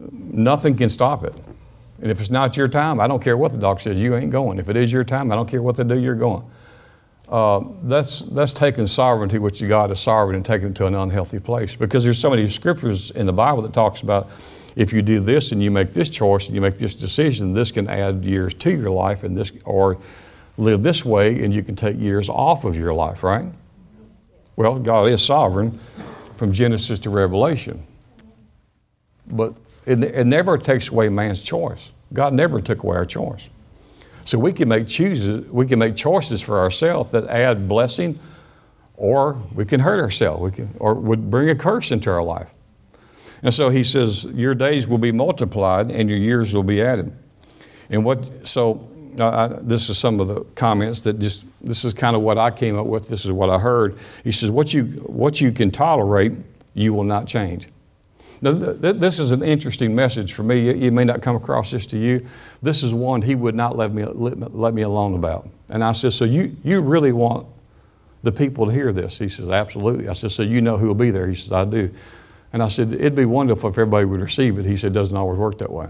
nothing 0.00 0.76
can 0.76 0.88
stop 0.88 1.24
it. 1.24 1.34
And 2.00 2.10
if 2.10 2.20
it's 2.20 2.30
not 2.30 2.56
your 2.56 2.68
time, 2.68 3.00
I 3.00 3.08
don't 3.08 3.22
care 3.22 3.36
what 3.36 3.50
the 3.50 3.58
doctor 3.58 3.82
says, 3.82 4.00
you 4.00 4.14
ain't 4.14 4.30
going. 4.30 4.60
If 4.60 4.68
it 4.68 4.76
is 4.76 4.92
your 4.92 5.02
time, 5.04 5.32
I 5.32 5.34
don't 5.34 5.48
care 5.48 5.60
what 5.60 5.76
they 5.76 5.82
do, 5.82 5.98
you're 5.98 6.14
going. 6.14 6.44
Uh, 7.28 7.60
that's, 7.82 8.20
that's 8.20 8.52
taking 8.52 8.86
sovereignty, 8.86 9.38
which 9.38 9.66
God 9.66 9.90
is 9.90 9.98
sovereign, 9.98 10.36
and 10.36 10.44
taking 10.44 10.68
it 10.68 10.74
to 10.76 10.86
an 10.86 10.94
unhealthy 10.94 11.40
place. 11.40 11.74
Because 11.74 12.04
there's 12.04 12.18
so 12.18 12.30
many 12.30 12.48
scriptures 12.48 13.10
in 13.10 13.26
the 13.26 13.32
Bible 13.32 13.62
that 13.62 13.72
talks 13.72 14.02
about 14.02 14.30
if 14.76 14.92
you 14.92 15.02
do 15.02 15.20
this 15.20 15.52
and 15.52 15.62
you 15.62 15.70
make 15.70 15.92
this 15.92 16.08
choice 16.08 16.46
and 16.46 16.54
you 16.54 16.60
make 16.60 16.78
this 16.78 16.94
decision, 16.94 17.52
this 17.54 17.72
can 17.72 17.88
add 17.88 18.24
years 18.24 18.54
to 18.54 18.70
your 18.70 18.90
life, 18.90 19.24
and 19.24 19.36
this 19.36 19.50
or 19.64 19.98
live 20.58 20.82
this 20.82 21.04
way 21.04 21.44
and 21.44 21.52
you 21.54 21.62
can 21.62 21.76
take 21.76 21.98
years 21.98 22.28
off 22.28 22.64
of 22.64 22.76
your 22.76 22.94
life, 22.94 23.22
right? 23.22 23.46
Well, 24.56 24.78
God 24.78 25.08
is 25.08 25.22
sovereign 25.22 25.78
from 26.36 26.52
Genesis 26.52 26.98
to 27.00 27.10
Revelation. 27.10 27.86
But 29.26 29.54
it, 29.84 30.02
it 30.02 30.26
never 30.26 30.56
takes 30.56 30.88
away 30.88 31.08
man's 31.08 31.42
choice. 31.42 31.90
God 32.12 32.32
never 32.32 32.60
took 32.60 32.82
away 32.82 32.96
our 32.96 33.04
choice. 33.04 33.48
So 34.26 34.40
we 34.40 34.52
can 34.52 34.68
make 34.68 34.88
chooses, 34.88 35.48
we 35.50 35.66
can 35.66 35.78
make 35.78 35.94
choices 35.94 36.42
for 36.42 36.58
ourselves 36.58 37.12
that 37.12 37.28
add 37.28 37.68
blessing, 37.68 38.18
or 38.96 39.40
we 39.54 39.64
can 39.64 39.78
hurt 39.78 40.00
ourselves, 40.00 40.42
we 40.42 40.50
can, 40.50 40.74
or 40.80 40.94
would 40.94 41.30
bring 41.30 41.48
a 41.48 41.54
curse 41.54 41.92
into 41.92 42.10
our 42.10 42.24
life. 42.24 42.48
And 43.44 43.54
so 43.54 43.68
he 43.68 43.84
says, 43.84 44.24
Your 44.24 44.52
days 44.52 44.88
will 44.88 44.98
be 44.98 45.12
multiplied 45.12 45.92
and 45.92 46.10
your 46.10 46.18
years 46.18 46.52
will 46.52 46.64
be 46.64 46.82
added. 46.82 47.16
And 47.88 48.04
what, 48.04 48.48
so 48.48 48.88
I, 49.20 49.46
this 49.60 49.88
is 49.88 49.96
some 49.96 50.18
of 50.18 50.26
the 50.26 50.40
comments 50.56 51.00
that 51.00 51.20
just, 51.20 51.44
this 51.60 51.84
is 51.84 51.94
kind 51.94 52.16
of 52.16 52.22
what 52.22 52.36
I 52.36 52.50
came 52.50 52.76
up 52.76 52.86
with, 52.86 53.08
this 53.08 53.24
is 53.24 53.30
what 53.30 53.48
I 53.48 53.60
heard. 53.60 53.96
He 54.24 54.32
says, 54.32 54.50
What 54.50 54.74
you, 54.74 54.86
what 55.06 55.40
you 55.40 55.52
can 55.52 55.70
tolerate, 55.70 56.32
you 56.74 56.92
will 56.92 57.04
not 57.04 57.28
change. 57.28 57.68
Now, 58.40 58.52
th- 58.52 58.80
th- 58.80 58.96
this 58.96 59.18
is 59.18 59.30
an 59.30 59.42
interesting 59.42 59.94
message 59.94 60.32
for 60.32 60.42
me. 60.42 60.68
It, 60.68 60.92
may 60.92 61.04
not 61.04 61.22
come 61.22 61.36
across 61.36 61.70
this 61.70 61.86
to 61.88 61.98
you. 61.98 62.26
This 62.62 62.82
is 62.82 62.92
one 62.92 63.22
he 63.22 63.34
would 63.34 63.54
not 63.54 63.76
let 63.76 63.92
me, 63.92 64.04
let, 64.04 64.54
let 64.54 64.74
me 64.74 64.82
alone 64.82 65.14
about. 65.14 65.48
And 65.68 65.82
I 65.82 65.92
said, 65.92 66.12
So 66.12 66.24
you, 66.24 66.56
you 66.62 66.80
really 66.80 67.12
want 67.12 67.46
the 68.22 68.32
people 68.32 68.66
to 68.66 68.72
hear 68.72 68.92
this? 68.92 69.18
He 69.18 69.28
says, 69.28 69.48
Absolutely. 69.48 70.08
I 70.08 70.12
said, 70.12 70.32
So 70.32 70.42
you 70.42 70.60
know 70.60 70.76
who 70.76 70.88
will 70.88 70.94
be 70.94 71.10
there? 71.10 71.26
He 71.26 71.34
says, 71.34 71.52
I 71.52 71.64
do. 71.64 71.90
And 72.52 72.62
I 72.62 72.68
said, 72.68 72.92
It'd 72.92 73.14
be 73.14 73.24
wonderful 73.24 73.70
if 73.70 73.74
everybody 73.74 74.04
would 74.04 74.20
receive 74.20 74.58
it. 74.58 74.66
He 74.66 74.76
said, 74.76 74.92
It 74.92 74.94
doesn't 74.94 75.16
always 75.16 75.38
work 75.38 75.58
that 75.58 75.72
way. 75.72 75.88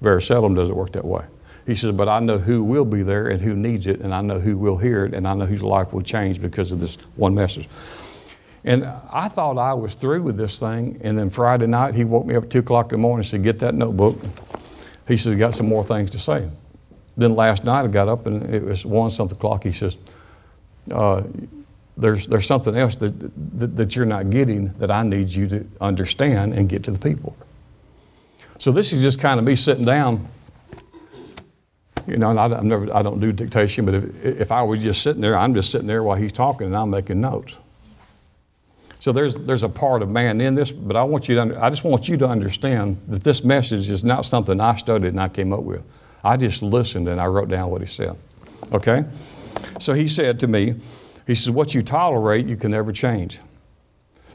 Very 0.00 0.22
seldom 0.22 0.54
does 0.54 0.68
it 0.68 0.76
work 0.76 0.92
that 0.92 1.04
way. 1.04 1.24
He 1.66 1.74
says, 1.74 1.92
But 1.92 2.08
I 2.08 2.20
know 2.20 2.38
who 2.38 2.62
will 2.62 2.84
be 2.84 3.02
there 3.02 3.28
and 3.28 3.40
who 3.40 3.54
needs 3.54 3.86
it, 3.86 4.00
and 4.00 4.14
I 4.14 4.20
know 4.20 4.38
who 4.38 4.56
will 4.58 4.76
hear 4.76 5.04
it, 5.04 5.14
and 5.14 5.26
I 5.26 5.34
know 5.34 5.46
whose 5.46 5.62
life 5.62 5.92
will 5.92 6.02
change 6.02 6.40
because 6.40 6.72
of 6.72 6.80
this 6.80 6.96
one 7.16 7.34
message. 7.34 7.68
And 8.66 8.84
I 8.84 9.28
thought 9.28 9.58
I 9.58 9.74
was 9.74 9.94
through 9.94 10.22
with 10.22 10.36
this 10.36 10.58
thing. 10.58 11.00
And 11.02 11.16
then 11.16 11.30
Friday 11.30 11.68
night, 11.68 11.94
he 11.94 12.02
woke 12.02 12.26
me 12.26 12.34
up 12.34 12.44
at 12.44 12.50
2 12.50 12.58
o'clock 12.58 12.86
in 12.86 12.98
the 12.98 13.02
morning 13.02 13.20
and 13.20 13.26
said, 13.26 13.44
Get 13.44 13.60
that 13.60 13.74
notebook. 13.74 14.18
He 15.06 15.16
says, 15.16 15.38
Got 15.38 15.54
some 15.54 15.68
more 15.68 15.84
things 15.84 16.10
to 16.10 16.18
say. 16.18 16.50
Then 17.16 17.36
last 17.36 17.62
night, 17.62 17.84
I 17.84 17.86
got 17.86 18.08
up 18.08 18.26
and 18.26 18.52
it 18.52 18.64
was 18.64 18.84
1 18.84 19.12
something 19.12 19.36
o'clock. 19.36 19.62
He 19.62 19.72
says, 19.72 19.96
uh, 20.90 21.22
there's, 21.96 22.26
there's 22.26 22.46
something 22.46 22.76
else 22.76 22.96
that, 22.96 23.18
that, 23.58 23.76
that, 23.76 23.96
you're 23.96 24.04
not 24.04 24.30
getting 24.30 24.74
that 24.78 24.90
I 24.90 25.02
need 25.02 25.30
you 25.30 25.48
to 25.48 25.66
understand 25.80 26.52
and 26.52 26.68
get 26.68 26.84
to 26.84 26.90
the 26.90 26.98
people. 26.98 27.36
So 28.58 28.70
this 28.70 28.92
is 28.92 29.00
just 29.00 29.18
kind 29.18 29.38
of 29.38 29.44
me 29.46 29.56
sitting 29.56 29.84
down. 29.84 30.28
You 32.06 32.18
know, 32.18 32.30
and 32.30 32.38
I, 32.38 32.48
have 32.48 32.64
never, 32.64 32.94
I 32.94 33.02
don't 33.02 33.18
do 33.18 33.32
dictation, 33.32 33.86
but 33.86 33.94
if, 33.94 34.24
if 34.24 34.52
I 34.52 34.62
was 34.62 34.82
just 34.82 35.02
sitting 35.02 35.22
there, 35.22 35.36
I'm 35.36 35.54
just 35.54 35.70
sitting 35.70 35.86
there 35.86 36.02
while 36.02 36.16
he's 36.16 36.32
talking 36.32 36.66
and 36.66 36.76
I'm 36.76 36.90
making 36.90 37.20
notes. 37.20 37.56
So 39.06 39.12
there's, 39.12 39.36
there's 39.36 39.62
a 39.62 39.68
part 39.68 40.02
of 40.02 40.10
man 40.10 40.40
in 40.40 40.56
this, 40.56 40.72
but 40.72 40.96
I, 40.96 41.04
want 41.04 41.28
you 41.28 41.36
to, 41.36 41.64
I 41.64 41.70
just 41.70 41.84
want 41.84 42.08
you 42.08 42.16
to 42.16 42.26
understand 42.26 43.00
that 43.06 43.22
this 43.22 43.44
message 43.44 43.88
is 43.88 44.02
not 44.02 44.26
something 44.26 44.60
I 44.60 44.74
studied 44.74 45.10
and 45.10 45.20
I 45.20 45.28
came 45.28 45.52
up 45.52 45.62
with. 45.62 45.84
I 46.24 46.36
just 46.36 46.60
listened 46.60 47.06
and 47.06 47.20
I 47.20 47.26
wrote 47.26 47.48
down 47.48 47.70
what 47.70 47.82
he 47.82 47.86
said. 47.86 48.16
Okay? 48.72 49.04
So 49.78 49.92
he 49.92 50.08
said 50.08 50.40
to 50.40 50.48
me, 50.48 50.74
he 51.24 51.36
says, 51.36 51.52
What 51.52 51.72
you 51.72 51.82
tolerate, 51.82 52.46
you 52.46 52.56
can 52.56 52.72
never 52.72 52.90
change. 52.90 53.38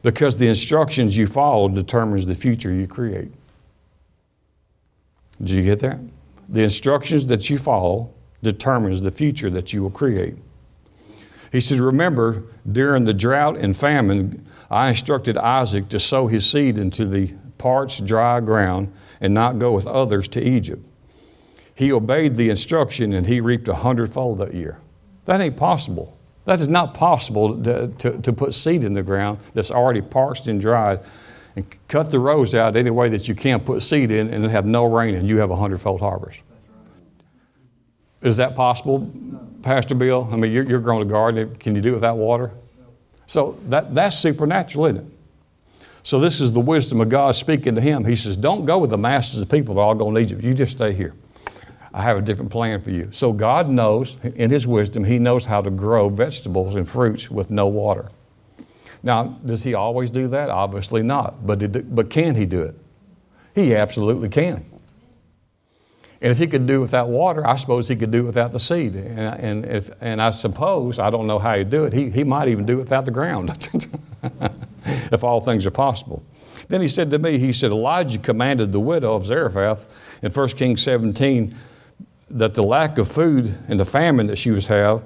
Because 0.04 0.38
the 0.38 0.48
instructions 0.48 1.18
you 1.18 1.28
follow 1.28 1.68
determines 1.68 2.26
the 2.26 2.36
future 2.36 2.72
you 2.72 2.88
create. 2.88 3.34
Did 5.40 5.50
you 5.50 5.64
get 5.64 5.80
that? 5.80 6.00
The 6.48 6.64
instructions 6.64 7.28
that 7.28 7.50
you 7.50 7.58
follow 7.58 8.14
determines 8.42 9.02
the 9.02 9.12
future 9.12 9.50
that 9.50 9.74
you 9.74 9.82
will 9.82 9.92
create. 9.92 10.36
He 11.52 11.60
says, 11.60 11.80
Remember, 11.80 12.44
during 12.72 13.04
the 13.04 13.14
drought 13.14 13.58
and 13.58 13.76
famine, 13.76 14.48
I 14.70 14.90
instructed 14.90 15.38
Isaac 15.38 15.90
to 15.90 16.00
sow 16.00 16.28
his 16.28 16.50
seed 16.50 16.78
into 16.78 17.06
the 17.06 17.34
parched, 17.58 18.06
dry 18.06 18.40
ground 18.40 18.92
and 19.20 19.34
not 19.34 19.60
go 19.60 19.74
with 19.74 19.86
others 19.86 20.28
to 20.30 20.42
Egypt. 20.42 20.84
He 21.76 21.92
obeyed 21.92 22.36
the 22.36 22.50
instruction 22.50 23.14
and 23.14 23.28
he 23.28 23.42
reaped 23.42 23.68
a 23.68 23.76
hundredfold 23.76 24.40
that 24.40 24.54
year. 24.54 24.80
That 25.26 25.42
ain't 25.42 25.58
possible. 25.58 26.18
That 26.46 26.60
is 26.60 26.68
not 26.68 26.94
possible 26.94 27.62
to, 27.64 27.88
to, 27.88 28.18
to, 28.20 28.34
put 28.34 28.54
seed 28.54 28.84
in 28.84 28.94
the 28.94 29.04
ground 29.04 29.40
that's 29.54 29.70
already 29.70 30.02
parched 30.02 30.48
and 30.48 30.60
dried 30.60 31.02
and 31.56 31.66
cut 31.88 32.10
the 32.10 32.20
rows 32.20 32.56
out 32.56 32.76
any 32.76 32.90
way 32.90 33.10
that 33.10 33.28
you 33.28 33.36
can 33.36 33.60
put 33.60 33.84
seed 33.84 34.10
in 34.10 34.34
and 34.34 34.46
have 34.46 34.66
no 34.66 34.86
rain 34.86 35.16
and 35.16 35.28
you 35.28 35.38
have 35.38 35.52
a 35.52 35.56
hundredfold 35.56 36.00
harvest. 36.00 36.40
Is 38.22 38.38
that 38.38 38.56
possible, 38.56 39.12
Pastor 39.64 39.96
Bill? 39.96 40.30
I 40.32 40.36
mean, 40.36 40.52
you're, 40.52 40.64
you're 40.64 40.80
growing 40.80 41.02
a 41.02 41.10
garden. 41.10 41.56
Can 41.56 41.76
you 41.76 41.82
do 41.82 41.90
it 41.90 41.96
without 41.96 42.18
water? 42.18 42.52
So 43.26 43.58
that, 43.70 43.96
that's 43.96 44.18
supernatural, 44.18 44.86
isn't 44.88 44.98
it? 44.98 45.06
So 46.04 46.20
this 46.20 46.42
is 46.42 46.52
the 46.52 46.60
wisdom 46.60 47.00
of 47.02 47.10
God 47.10 47.36
speaking 47.36 47.76
to 47.76 47.82
him. 47.82 48.06
He 48.06 48.16
says, 48.16 48.36
Don't 48.36 48.66
go 48.66 48.80
with 48.80 48.90
the 48.90 48.98
masses 48.98 49.42
of 49.42 49.50
people 49.50 49.76
that 49.76 49.82
are 49.82 49.88
all 49.88 49.96
going 49.96 50.16
to 50.16 50.22
Egypt. 50.22 50.44
You 50.44 50.54
just 50.54 50.74
stay 50.74 50.94
here. 50.94 51.14
I 51.94 52.04
have 52.04 52.18
a 52.18 52.22
different 52.22 52.52
plan 52.52 52.82
for 52.82 52.90
you. 52.90 53.10
So 53.12 53.34
God 53.34 53.70
knows, 53.70 54.16
in 54.24 54.50
His 54.50 54.66
wisdom, 54.66 55.04
He 55.04 55.20
knows 55.20 55.46
how 55.46 55.62
to 55.62 55.70
grow 55.70 56.10
vegetables 56.10 56.76
and 56.76 56.88
fruits 56.88 57.30
with 57.30 57.50
no 57.50 57.68
water. 57.68 58.10
Now, 59.04 59.40
does 59.46 59.64
He 59.64 59.74
always 59.74 60.10
do 60.10 60.28
that? 60.30 60.50
Obviously 60.50 61.04
not. 61.04 61.46
But, 61.46 61.62
it, 61.62 61.94
but 61.94 62.10
can 62.10 62.36
He 62.36 62.46
do 62.46 62.64
it? 62.64 62.76
He 63.54 63.76
absolutely 63.76 64.30
can. 64.30 64.66
And 66.22 66.32
if 66.32 66.38
he 66.38 66.46
could 66.46 66.68
do 66.68 66.82
without 66.82 67.10
water, 67.10 67.46
I 67.46 67.56
suppose 67.56 67.88
he 67.88 67.96
could 67.96 68.12
do 68.12 68.24
without 68.24 68.52
the 68.52 68.60
seed. 68.60 68.96
And, 68.96 69.20
and, 69.20 69.66
if, 69.66 69.90
and 70.02 70.22
I 70.22 70.30
suppose, 70.30 71.00
I 71.00 71.10
don't 71.10 71.26
know 71.26 71.40
how 71.40 71.58
he'd 71.58 71.72
do 71.72 71.86
it, 71.86 71.94
he, 71.94 72.12
he 72.12 72.24
might 72.24 72.48
even 72.48 72.66
do 72.66 72.78
without 72.78 73.06
the 73.06 73.12
ground, 73.12 73.70
if 75.12 75.24
all 75.24 75.42
things 75.42 75.66
are 75.66 75.72
possible. 75.72 76.24
Then 76.68 76.80
he 76.80 76.88
said 76.88 77.10
to 77.12 77.20
me, 77.20 77.40
he 77.40 77.52
said, 77.52 77.72
Elijah 77.72 78.20
commanded 78.20 78.72
the 78.72 78.80
widow 78.80 79.16
of 79.16 79.26
Zarephath 79.26 80.20
in 80.22 80.32
1 80.32 80.48
Kings 80.50 80.84
17 80.84 81.56
that 82.30 82.54
the 82.54 82.64
lack 82.64 83.00
of 83.00 83.12
food 83.12 83.58
and 83.68 83.80
the 83.80 83.86
famine 83.86 84.28
that 84.28 84.38
she 84.38 84.52
was, 84.52 84.68
have, 84.68 85.04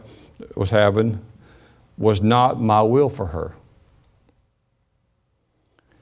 was 0.56 0.72
having 0.72 1.22
was 1.98 2.22
not 2.22 2.60
my 2.60 2.82
will 2.82 3.10
for 3.10 3.28
her. 3.28 3.56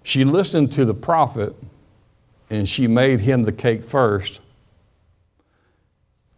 She 0.01 0.25
listened 0.25 0.71
to 0.73 0.85
the 0.85 0.93
prophet 0.93 1.55
and 2.49 2.67
she 2.67 2.87
made 2.87 3.21
him 3.21 3.43
the 3.43 3.51
cake 3.51 3.83
first 3.83 4.41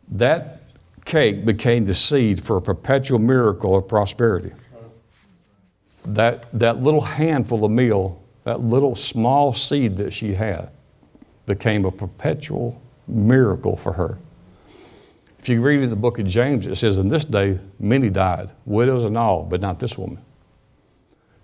that 0.10 0.64
cake 1.06 1.46
became 1.46 1.86
the 1.86 1.94
seed 1.94 2.44
for 2.44 2.58
a 2.58 2.62
perpetual 2.62 3.20
miracle 3.20 3.76
of 3.76 3.88
prosperity. 3.88 4.52
That, 6.06 6.48
that 6.58 6.82
little 6.82 7.02
handful 7.02 7.66
of 7.66 7.72
meal, 7.72 8.22
that 8.44 8.62
little 8.62 8.96
small 8.96 9.54
seed 9.54 9.98
that 9.98 10.14
she 10.14 10.34
had, 10.34 10.70
became 11.46 11.86
a 11.86 11.92
perpetual 11.92 12.82
miracle 13.08 13.76
for 13.76 13.94
her. 13.94 14.18
If 15.40 15.50
you 15.50 15.62
read 15.62 15.82
in 15.82 15.92
the 15.92 15.96
book 15.96 16.18
of 16.18 16.26
James, 16.26 16.66
it 16.66 16.76
says, 16.76 16.98
In 16.98 17.08
this 17.08 17.24
day 17.24 17.60
many 17.80 18.10
died, 18.10 18.52
widows 18.66 19.04
and 19.04 19.18
all, 19.18 19.44
but 19.44 19.62
not 19.62 19.80
this 19.80 19.98
woman. 19.98 20.24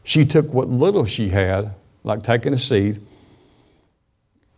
She 0.04 0.26
took 0.26 0.52
what 0.54 0.70
little 0.70 1.06
she 1.06 1.30
had, 1.30 1.76
like 2.04 2.24
taking 2.24 2.54
a 2.54 2.58
seed, 2.58 3.06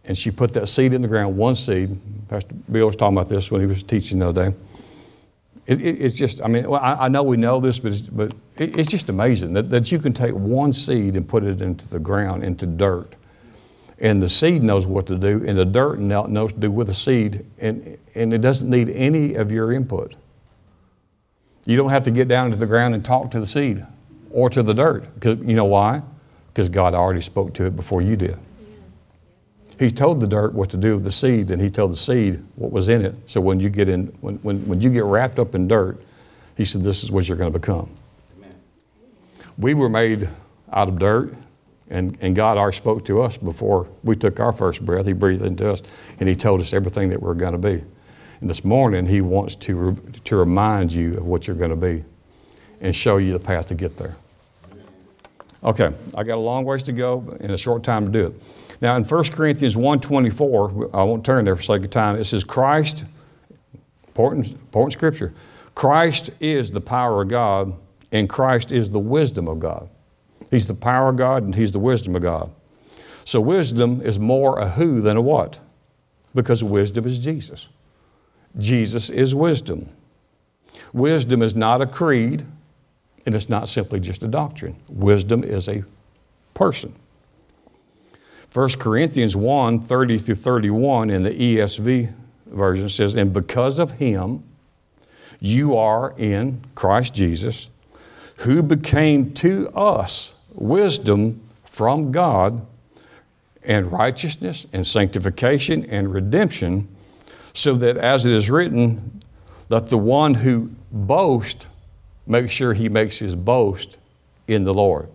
and 0.05 0.17
she 0.17 0.31
put 0.31 0.53
that 0.53 0.67
seed 0.67 0.93
in 0.93 1.01
the 1.01 1.07
ground, 1.07 1.37
one 1.37 1.55
seed. 1.55 1.97
Pastor 2.27 2.53
Bill 2.71 2.87
was 2.87 2.95
talking 2.95 3.17
about 3.17 3.29
this 3.29 3.49
when 3.49 3.61
he 3.61 3.67
was 3.67 3.83
teaching 3.83 4.19
the 4.19 4.29
other 4.29 4.51
day. 4.51 4.57
It, 5.65 5.79
it, 5.79 6.01
it's 6.01 6.15
just, 6.15 6.41
I 6.41 6.47
mean, 6.47 6.69
well, 6.69 6.81
I, 6.81 7.05
I, 7.05 7.07
know 7.07 7.23
we 7.23 7.37
know 7.37 7.61
this, 7.61 7.79
but 7.79 7.93
it's, 7.93 8.01
but 8.01 8.33
it, 8.57 8.77
it's 8.77 8.91
just 8.91 9.07
amazing 9.07 9.53
that, 9.53 9.69
that 9.69 9.93
you 9.93 9.99
can 9.99 10.11
take 10.11 10.33
one 10.33 10.73
seed 10.73 11.15
and 11.15 11.27
put 11.27 11.43
it 11.43 11.61
into 11.61 11.87
the 11.87 11.99
ground, 11.99 12.43
into 12.43 12.65
dirt. 12.65 13.15
And 13.99 14.21
the 14.21 14.27
seed 14.27 14.61
knows 14.61 14.85
what 14.85 15.07
to 15.07 15.15
do, 15.15 15.41
and 15.47 15.57
the 15.57 15.63
dirt 15.63 15.99
knows 15.99 16.29
what 16.33 16.55
to 16.55 16.59
do 16.59 16.71
with 16.71 16.87
the 16.87 16.93
seed, 16.93 17.45
and, 17.59 17.97
and 18.13 18.33
it 18.33 18.39
doesn't 18.39 18.69
need 18.69 18.89
any 18.89 19.35
of 19.35 19.53
your 19.53 19.71
input. 19.71 20.15
You 21.65 21.77
don't 21.77 21.91
have 21.91 22.03
to 22.03 22.11
get 22.11 22.27
down 22.27 22.47
into 22.47 22.57
the 22.57 22.65
ground 22.65 22.93
and 22.93 23.05
talk 23.05 23.31
to 23.31 23.39
the 23.39 23.45
seed 23.45 23.85
or 24.31 24.49
to 24.49 24.61
the 24.63 24.73
dirt. 24.73 25.13
Because 25.13 25.39
you 25.39 25.55
know 25.55 25.65
why? 25.65 26.01
Because 26.47 26.67
God 26.67 26.93
already 26.93 27.21
spoke 27.21 27.53
to 27.53 27.65
it 27.65 27.75
before 27.77 28.01
you 28.01 28.17
did. 28.17 28.37
He 29.83 29.91
told 29.91 30.21
the 30.21 30.27
dirt 30.27 30.53
what 30.53 30.69
to 30.69 30.77
do 30.77 30.95
with 30.95 31.03
the 31.03 31.11
seed, 31.11 31.51
and 31.51 31.61
he 31.61 31.69
told 31.69 31.91
the 31.91 31.97
seed 31.97 32.41
what 32.55 32.71
was 32.71 32.87
in 32.87 33.03
it. 33.03 33.15
So 33.27 33.41
when 33.41 33.59
you 33.59 33.69
get 33.69 33.89
in, 33.89 34.05
when, 34.21 34.35
when, 34.35 34.65
when 34.65 34.79
you 34.79 34.89
get 34.89 35.03
wrapped 35.03 35.39
up 35.39 35.55
in 35.55 35.67
dirt, 35.67 36.01
he 36.55 36.63
said, 36.63 36.85
This 36.85 37.03
is 37.03 37.11
what 37.11 37.27
you're 37.27 37.35
going 37.35 37.51
to 37.51 37.59
become. 37.59 37.89
Amen. 38.37 38.55
We 39.57 39.73
were 39.73 39.89
made 39.89 40.29
out 40.71 40.87
of 40.87 40.99
dirt, 40.99 41.35
and, 41.89 42.17
and 42.21 42.33
God 42.33 42.57
already 42.57 42.77
spoke 42.77 43.03
to 43.07 43.21
us 43.23 43.35
before 43.35 43.89
we 44.05 44.15
took 44.15 44.39
our 44.39 44.53
first 44.53 44.85
breath. 44.85 45.05
He 45.05 45.11
breathed 45.11 45.43
into 45.43 45.69
us, 45.69 45.81
and 46.17 46.29
He 46.29 46.35
told 46.37 46.61
us 46.61 46.71
everything 46.71 47.09
that 47.09 47.21
we're 47.21 47.33
going 47.33 47.51
to 47.51 47.57
be. 47.57 47.83
And 48.39 48.49
this 48.49 48.63
morning, 48.63 49.05
He 49.05 49.19
wants 49.19 49.57
to, 49.57 49.75
re, 49.75 49.95
to 50.23 50.37
remind 50.37 50.93
you 50.93 51.17
of 51.17 51.25
what 51.25 51.45
you're 51.45 51.57
going 51.57 51.71
to 51.71 51.75
be 51.75 52.05
and 52.79 52.95
show 52.95 53.17
you 53.17 53.33
the 53.33 53.39
path 53.39 53.67
to 53.67 53.75
get 53.75 53.97
there. 53.97 54.15
Okay, 55.61 55.91
I 56.15 56.23
got 56.23 56.35
a 56.35 56.41
long 56.41 56.63
ways 56.63 56.83
to 56.83 56.93
go 56.93 57.37
and 57.41 57.51
a 57.51 57.57
short 57.57 57.83
time 57.83 58.05
to 58.05 58.11
do 58.13 58.27
it. 58.27 58.62
Now 58.81 58.95
in 58.95 59.03
1 59.03 59.23
Corinthians 59.25 59.75
1.24, 59.75 60.91
I 60.93 61.03
won't 61.03 61.25
turn 61.25 61.45
there 61.45 61.55
for 61.55 61.61
sake 61.61 61.83
of 61.83 61.89
time, 61.89 62.15
it 62.17 62.25
says 62.25 62.43
Christ, 62.43 63.05
important, 64.07 64.51
important 64.51 64.93
scripture, 64.93 65.33
Christ 65.75 66.31
is 66.39 66.71
the 66.71 66.81
power 66.81 67.21
of 67.21 67.29
God 67.29 67.75
and 68.11 68.29
Christ 68.29 68.71
is 68.71 68.89
the 68.89 68.99
wisdom 68.99 69.47
of 69.47 69.59
God. 69.59 69.89
He's 70.51 70.67
the 70.67 70.75
power 70.75 71.09
of 71.09 71.15
God 71.15 71.43
and 71.43 71.55
He's 71.55 71.71
the 71.71 71.79
wisdom 71.79 72.15
of 72.15 72.21
God. 72.21 72.51
So 73.25 73.41
wisdom 73.41 74.01
is 74.01 74.19
more 74.19 74.59
a 74.59 74.69
who 74.69 75.01
than 75.01 75.17
a 75.17 75.21
what, 75.21 75.59
because 76.35 76.63
wisdom 76.63 77.05
is 77.05 77.19
Jesus. 77.19 77.69
Jesus 78.57 79.09
is 79.09 79.33
wisdom. 79.33 79.89
Wisdom 80.91 81.41
is 81.41 81.55
not 81.55 81.81
a 81.81 81.87
creed, 81.87 82.45
and 83.25 83.33
it's 83.33 83.49
not 83.49 83.69
simply 83.69 83.99
just 83.99 84.23
a 84.23 84.27
doctrine. 84.27 84.75
Wisdom 84.89 85.43
is 85.43 85.69
a 85.69 85.83
person. 86.53 86.93
1 88.53 88.69
Corinthians 88.77 89.35
1 89.35 89.79
30 89.79 90.17
through 90.19 90.35
31 90.35 91.09
in 91.09 91.23
the 91.23 91.31
ESV 91.31 92.13
version 92.45 92.87
says, 92.87 93.15
And 93.15 93.33
because 93.33 93.79
of 93.79 93.93
him, 93.93 94.43
you 95.39 95.75
are 95.75 96.13
in 96.17 96.63
Christ 96.75 97.15
Jesus, 97.15 97.71
who 98.37 98.61
became 98.61 99.33
to 99.35 99.69
us 99.69 100.35
wisdom 100.53 101.43
from 101.65 102.11
God 102.11 102.63
and 103.63 103.91
righteousness 103.91 104.67
and 104.71 104.85
sanctification 104.85 105.85
and 105.85 106.13
redemption, 106.13 106.87
so 107.53 107.73
that 107.75 107.97
as 107.97 108.27
it 108.27 108.33
is 108.33 108.51
written, 108.51 109.23
let 109.69 109.89
the 109.89 109.97
one 109.97 110.35
who 110.35 110.69
boast 110.91 111.67
make 112.27 112.51
sure 112.51 112.75
he 112.75 112.87
makes 112.87 113.17
his 113.17 113.35
boast 113.35 113.97
in 114.47 114.63
the 114.63 114.73
Lord. 114.73 115.09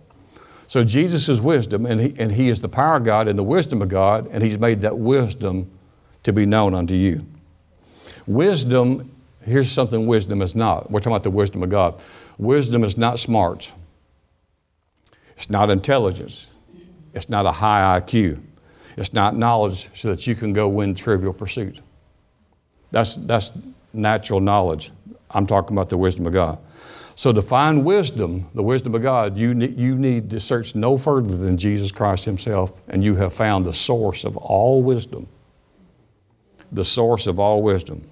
So 0.69 0.83
Jesus 0.83 1.27
is 1.29 1.41
wisdom, 1.41 1.87
and 1.87 1.99
he, 1.99 2.13
and 2.19 2.31
he 2.31 2.47
is 2.47 2.61
the 2.61 2.69
power 2.69 2.97
of 2.97 3.03
God 3.03 3.27
and 3.27 3.39
the 3.39 3.43
wisdom 3.43 3.81
of 3.81 3.89
God, 3.89 4.29
and 4.31 4.43
He's 4.43 4.59
made 4.59 4.81
that 4.81 4.99
wisdom 4.99 5.67
to 6.21 6.31
be 6.31 6.45
known 6.45 6.75
unto 6.75 6.93
you. 6.93 7.25
Wisdom, 8.27 9.11
here's 9.43 9.71
something 9.71 10.05
wisdom 10.05 10.43
is 10.43 10.53
not. 10.53 10.91
We're 10.91 10.99
talking 10.99 11.13
about 11.13 11.23
the 11.23 11.31
wisdom 11.31 11.63
of 11.63 11.71
God. 11.71 11.99
Wisdom 12.37 12.83
is 12.83 12.99
not 12.99 13.19
smarts, 13.19 13.73
it's 15.35 15.49
not 15.49 15.71
intelligence, 15.71 16.45
it's 17.15 17.29
not 17.29 17.47
a 17.47 17.51
high 17.51 17.99
IQ, 17.99 18.39
it's 18.95 19.11
not 19.11 19.35
knowledge 19.35 19.89
so 19.95 20.09
that 20.09 20.27
you 20.27 20.35
can 20.35 20.53
go 20.53 20.69
win 20.69 20.93
trivial 20.93 21.33
pursuit. 21.33 21.79
That's, 22.91 23.15
that's 23.15 23.51
natural 23.91 24.39
knowledge. 24.39 24.91
I'm 25.31 25.47
talking 25.47 25.75
about 25.75 25.89
the 25.89 25.97
wisdom 25.97 26.27
of 26.27 26.33
God. 26.33 26.59
So 27.19 27.33
to 27.33 27.41
find 27.41 27.83
wisdom, 27.83 28.47
the 28.53 28.63
wisdom 28.63 28.95
of 28.95 29.01
God, 29.01 29.37
you 29.37 29.53
need, 29.53 29.77
you 29.77 29.97
need 29.97 30.29
to 30.29 30.39
search 30.39 30.73
no 30.73 30.97
further 30.97 31.35
than 31.35 31.57
Jesus 31.57 31.91
Christ 31.91 32.23
Himself, 32.23 32.71
and 32.87 33.03
you 33.03 33.17
have 33.17 33.33
found 33.33 33.65
the 33.65 33.73
source 33.73 34.23
of 34.23 34.37
all 34.37 34.81
wisdom. 34.81 35.27
The 36.71 36.85
source 36.85 37.27
of 37.27 37.37
all 37.37 37.61
wisdom. 37.61 38.09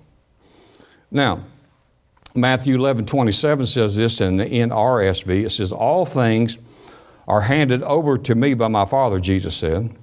Now, 1.09 1.45
Matthew 2.35 2.75
11, 2.75 3.05
27 3.05 3.67
says 3.67 3.95
this 3.95 4.19
in 4.19 4.35
the 4.35 4.45
NRSV. 4.45 5.45
It 5.45 5.51
says, 5.51 5.71
All 5.71 6.05
things 6.05 6.59
are 7.29 7.39
handed 7.39 7.83
over 7.83 8.17
to 8.17 8.35
me 8.35 8.55
by 8.55 8.67
my 8.67 8.83
Father, 8.83 9.21
Jesus 9.21 9.55
said, 9.55 9.95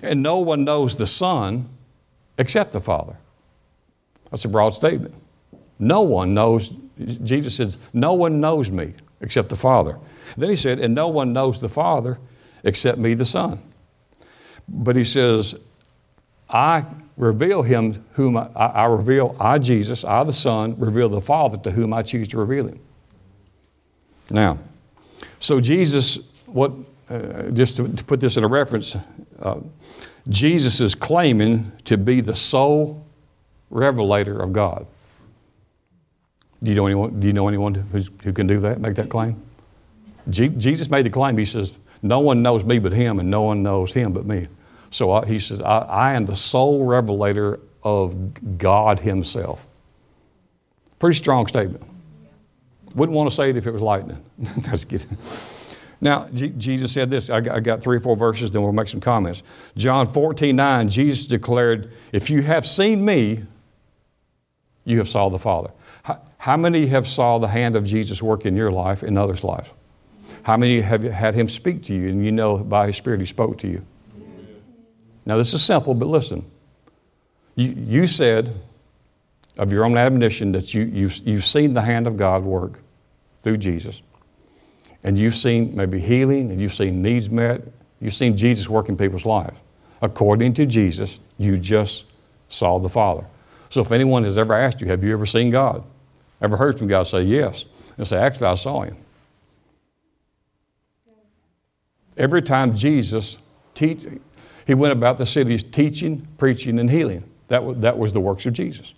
and 0.00 0.22
no 0.22 0.38
one 0.38 0.62
knows 0.62 0.94
the 0.94 1.08
Son 1.08 1.68
except 2.38 2.70
the 2.70 2.80
Father. 2.80 3.16
That's 4.30 4.44
a 4.44 4.48
broad 4.48 4.74
statement. 4.74 5.16
No 5.78 6.02
one 6.02 6.34
knows, 6.34 6.72
Jesus 7.22 7.56
says, 7.56 7.78
No 7.92 8.14
one 8.14 8.40
knows 8.40 8.70
me 8.70 8.94
except 9.20 9.48
the 9.48 9.56
Father. 9.56 9.98
Then 10.36 10.50
he 10.50 10.56
said, 10.56 10.78
And 10.78 10.94
no 10.94 11.08
one 11.08 11.32
knows 11.32 11.60
the 11.60 11.68
Father 11.68 12.18
except 12.64 12.98
me, 12.98 13.14
the 13.14 13.24
Son. 13.24 13.60
But 14.68 14.96
he 14.96 15.04
says, 15.04 15.54
I 16.50 16.84
reveal 17.16 17.62
him 17.62 18.04
whom 18.12 18.36
I, 18.36 18.48
I, 18.54 18.84
reveal, 18.86 19.36
I, 19.40 19.58
Jesus, 19.58 20.04
I, 20.04 20.24
the 20.24 20.32
Son, 20.32 20.78
reveal 20.78 21.08
the 21.08 21.20
Father 21.20 21.58
to 21.58 21.70
whom 21.70 21.92
I 21.92 22.02
choose 22.02 22.28
to 22.28 22.38
reveal 22.38 22.68
him. 22.68 22.80
Now, 24.30 24.58
so 25.38 25.60
Jesus, 25.60 26.18
what, 26.46 26.72
uh, 27.08 27.44
just 27.50 27.76
to, 27.76 27.88
to, 27.88 28.04
put 28.04 28.20
this 28.20 28.36
in 28.36 28.44
a 28.44 28.48
reference, 28.48 28.96
uh, 29.40 29.60
Jesus 30.28 30.80
is 30.80 30.94
claiming 30.94 31.72
to 31.84 31.96
be 31.96 32.20
the 32.20 32.34
sole 32.34 33.06
revelator 33.70 34.38
of 34.38 34.52
God. 34.52 34.86
Do 36.62 36.70
you 36.70 36.76
know 36.76 36.86
anyone, 36.86 37.20
do 37.20 37.26
you 37.26 37.32
know 37.32 37.48
anyone 37.48 37.74
who 37.74 38.32
can 38.32 38.46
do 38.46 38.60
that, 38.60 38.80
make 38.80 38.96
that 38.96 39.08
claim? 39.08 39.40
G- 40.28 40.48
Jesus 40.48 40.90
made 40.90 41.06
the 41.06 41.10
claim. 41.10 41.38
He 41.38 41.44
says, 41.44 41.74
No 42.02 42.20
one 42.20 42.42
knows 42.42 42.64
me 42.64 42.78
but 42.78 42.92
him, 42.92 43.20
and 43.20 43.30
no 43.30 43.42
one 43.42 43.62
knows 43.62 43.94
him 43.94 44.12
but 44.12 44.26
me. 44.26 44.48
So 44.90 45.10
uh, 45.10 45.24
he 45.24 45.38
says, 45.38 45.60
I, 45.62 45.78
I 45.78 46.12
am 46.14 46.24
the 46.24 46.36
sole 46.36 46.84
revelator 46.84 47.60
of 47.82 48.58
God 48.58 49.00
Himself. 49.00 49.66
Pretty 50.98 51.16
strong 51.16 51.46
statement. 51.46 51.84
Wouldn't 52.94 53.14
want 53.14 53.30
to 53.30 53.36
say 53.36 53.50
it 53.50 53.56
if 53.56 53.66
it 53.66 53.70
was 53.70 53.82
lightning. 53.82 54.22
That's 54.38 54.84
good. 54.84 55.06
Now, 56.00 56.28
G- 56.32 56.54
Jesus 56.56 56.92
said 56.92 57.10
this. 57.10 57.28
I 57.30 57.40
got, 57.40 57.56
I 57.56 57.60
got, 57.60 57.82
three 57.82 57.96
or 57.96 58.00
four 58.00 58.16
verses, 58.16 58.50
then 58.50 58.62
we'll 58.62 58.72
make 58.72 58.88
some 58.88 59.00
comments. 59.00 59.42
John 59.76 60.06
14, 60.06 60.54
9, 60.54 60.88
Jesus 60.88 61.26
declared, 61.26 61.92
If 62.12 62.30
you 62.30 62.42
have 62.42 62.66
seen 62.66 63.04
me, 63.04 63.44
you 64.84 64.98
have 64.98 65.08
saw 65.08 65.28
the 65.28 65.38
Father. 65.38 65.70
How, 66.38 66.56
many 66.56 66.86
have 66.86 67.06
saw 67.06 67.38
the 67.38 67.48
hand 67.48 67.76
of 67.76 67.84
Jesus 67.84 68.22
work 68.22 68.46
in 68.46 68.56
your 68.56 68.70
life, 68.70 69.02
in 69.02 69.18
others' 69.18 69.44
lives? 69.44 69.70
How 70.44 70.56
many 70.56 70.80
have 70.80 71.02
had 71.02 71.34
him 71.34 71.48
speak 71.48 71.82
to 71.84 71.94
you 71.94 72.08
and 72.08 72.24
you 72.24 72.32
know 72.32 72.58
by 72.58 72.86
his 72.86 72.96
Spirit 72.96 73.20
he 73.20 73.26
spoke 73.26 73.58
to 73.58 73.68
you? 73.68 73.84
Now, 75.26 75.36
this 75.36 75.52
is 75.52 75.62
simple, 75.62 75.94
but 75.94 76.06
listen. 76.06 76.44
You, 77.54 77.74
you 77.76 78.06
said 78.06 78.54
of 79.58 79.72
your 79.72 79.84
own 79.84 79.96
admonition 79.96 80.52
that 80.52 80.72
you, 80.72 80.84
you've, 80.84 81.16
you've 81.26 81.44
seen 81.44 81.74
the 81.74 81.82
hand 81.82 82.06
of 82.06 82.16
God 82.16 82.44
work 82.44 82.80
through 83.40 83.56
Jesus. 83.56 84.00
And 85.02 85.18
you've 85.18 85.34
seen 85.34 85.74
maybe 85.76 86.00
healing, 86.00 86.50
and 86.50 86.60
you've 86.60 86.72
seen 86.72 87.02
needs 87.02 87.28
met. 87.28 87.62
You've 88.00 88.14
seen 88.14 88.36
Jesus 88.36 88.68
work 88.68 88.88
in 88.88 88.96
people's 88.96 89.26
lives. 89.26 89.58
According 90.00 90.54
to 90.54 90.66
Jesus, 90.66 91.18
you 91.36 91.56
just 91.56 92.04
saw 92.48 92.78
the 92.78 92.88
Father. 92.88 93.26
So 93.68 93.80
if 93.80 93.92
anyone 93.92 94.24
has 94.24 94.38
ever 94.38 94.54
asked 94.54 94.80
you, 94.80 94.86
Have 94.86 95.04
you 95.04 95.12
ever 95.12 95.26
seen 95.26 95.50
God? 95.50 95.84
Ever 96.40 96.56
heard 96.56 96.78
from 96.78 96.86
God? 96.86 97.04
Say 97.04 97.22
yes. 97.22 97.66
And 97.96 98.06
say, 98.06 98.16
Actually, 98.16 98.48
I 98.48 98.54
saw 98.54 98.82
Him. 98.82 98.96
Every 102.16 102.42
time 102.42 102.74
Jesus 102.74 103.38
teach, 103.74 104.04
he 104.66 104.74
went 104.74 104.92
about 104.92 105.18
the 105.18 105.24
cities 105.24 105.62
teaching, 105.62 106.26
preaching, 106.36 106.78
and 106.78 106.90
healing. 106.90 107.24
That 107.46 107.64
was, 107.64 107.78
that 107.78 107.96
was 107.96 108.12
the 108.12 108.20
works 108.20 108.44
of 108.44 108.52
Jesus. 108.52 108.92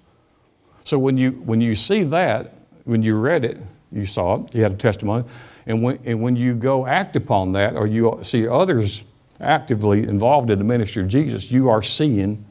So 0.84 0.98
when 0.98 1.16
you, 1.16 1.32
when 1.32 1.60
you 1.60 1.74
see 1.74 2.02
that, 2.04 2.54
when 2.84 3.02
you 3.02 3.16
read 3.16 3.44
it, 3.44 3.58
you 3.92 4.06
saw 4.06 4.42
it, 4.42 4.54
you 4.54 4.62
had 4.62 4.72
a 4.72 4.76
testimony, 4.76 5.24
and 5.66 5.82
when, 5.82 5.98
and 6.04 6.22
when 6.22 6.34
you 6.34 6.54
go 6.54 6.86
act 6.86 7.14
upon 7.14 7.52
that 7.52 7.76
or 7.76 7.86
you 7.86 8.18
see 8.22 8.48
others 8.48 9.02
actively 9.38 10.02
involved 10.02 10.50
in 10.50 10.58
the 10.58 10.64
ministry 10.64 11.02
of 11.02 11.08
Jesus, 11.08 11.52
you 11.52 11.68
are 11.68 11.82
seeing 11.82 12.44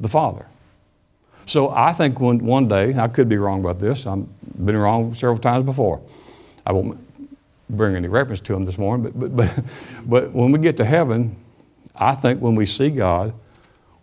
the 0.00 0.08
Father. 0.08 0.46
So 1.46 1.70
I 1.70 1.92
think 1.92 2.20
one, 2.20 2.38
one 2.38 2.68
day, 2.68 2.96
I 2.96 3.08
could 3.08 3.28
be 3.28 3.36
wrong 3.36 3.60
about 3.60 3.78
this, 3.78 4.06
I've 4.06 4.26
been 4.64 4.76
wrong 4.76 5.14
several 5.14 5.38
times 5.38 5.64
before. 5.64 6.00
I 6.64 6.72
won't 6.72 6.98
bring 7.68 7.96
any 7.96 8.08
reference 8.08 8.40
to 8.42 8.54
him 8.54 8.64
this 8.64 8.78
morning, 8.78 9.10
but, 9.10 9.18
but, 9.18 9.36
but, 9.36 9.64
but 10.06 10.32
when 10.32 10.52
we 10.52 10.58
get 10.58 10.76
to 10.76 10.84
heaven, 10.84 11.36
I 11.94 12.14
think 12.14 12.40
when 12.40 12.54
we 12.54 12.66
see 12.66 12.90
God, 12.90 13.34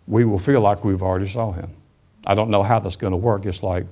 we 0.06 0.24
will 0.24 0.38
feel 0.38 0.60
like 0.60 0.84
we've 0.84 1.02
already 1.02 1.28
saw 1.28 1.52
Him. 1.52 1.70
I 2.26 2.34
don't 2.34 2.50
know 2.50 2.62
how 2.62 2.78
that's 2.78 2.96
going 2.96 3.12
to 3.12 3.16
work. 3.16 3.46
It's 3.46 3.62
like, 3.62 3.86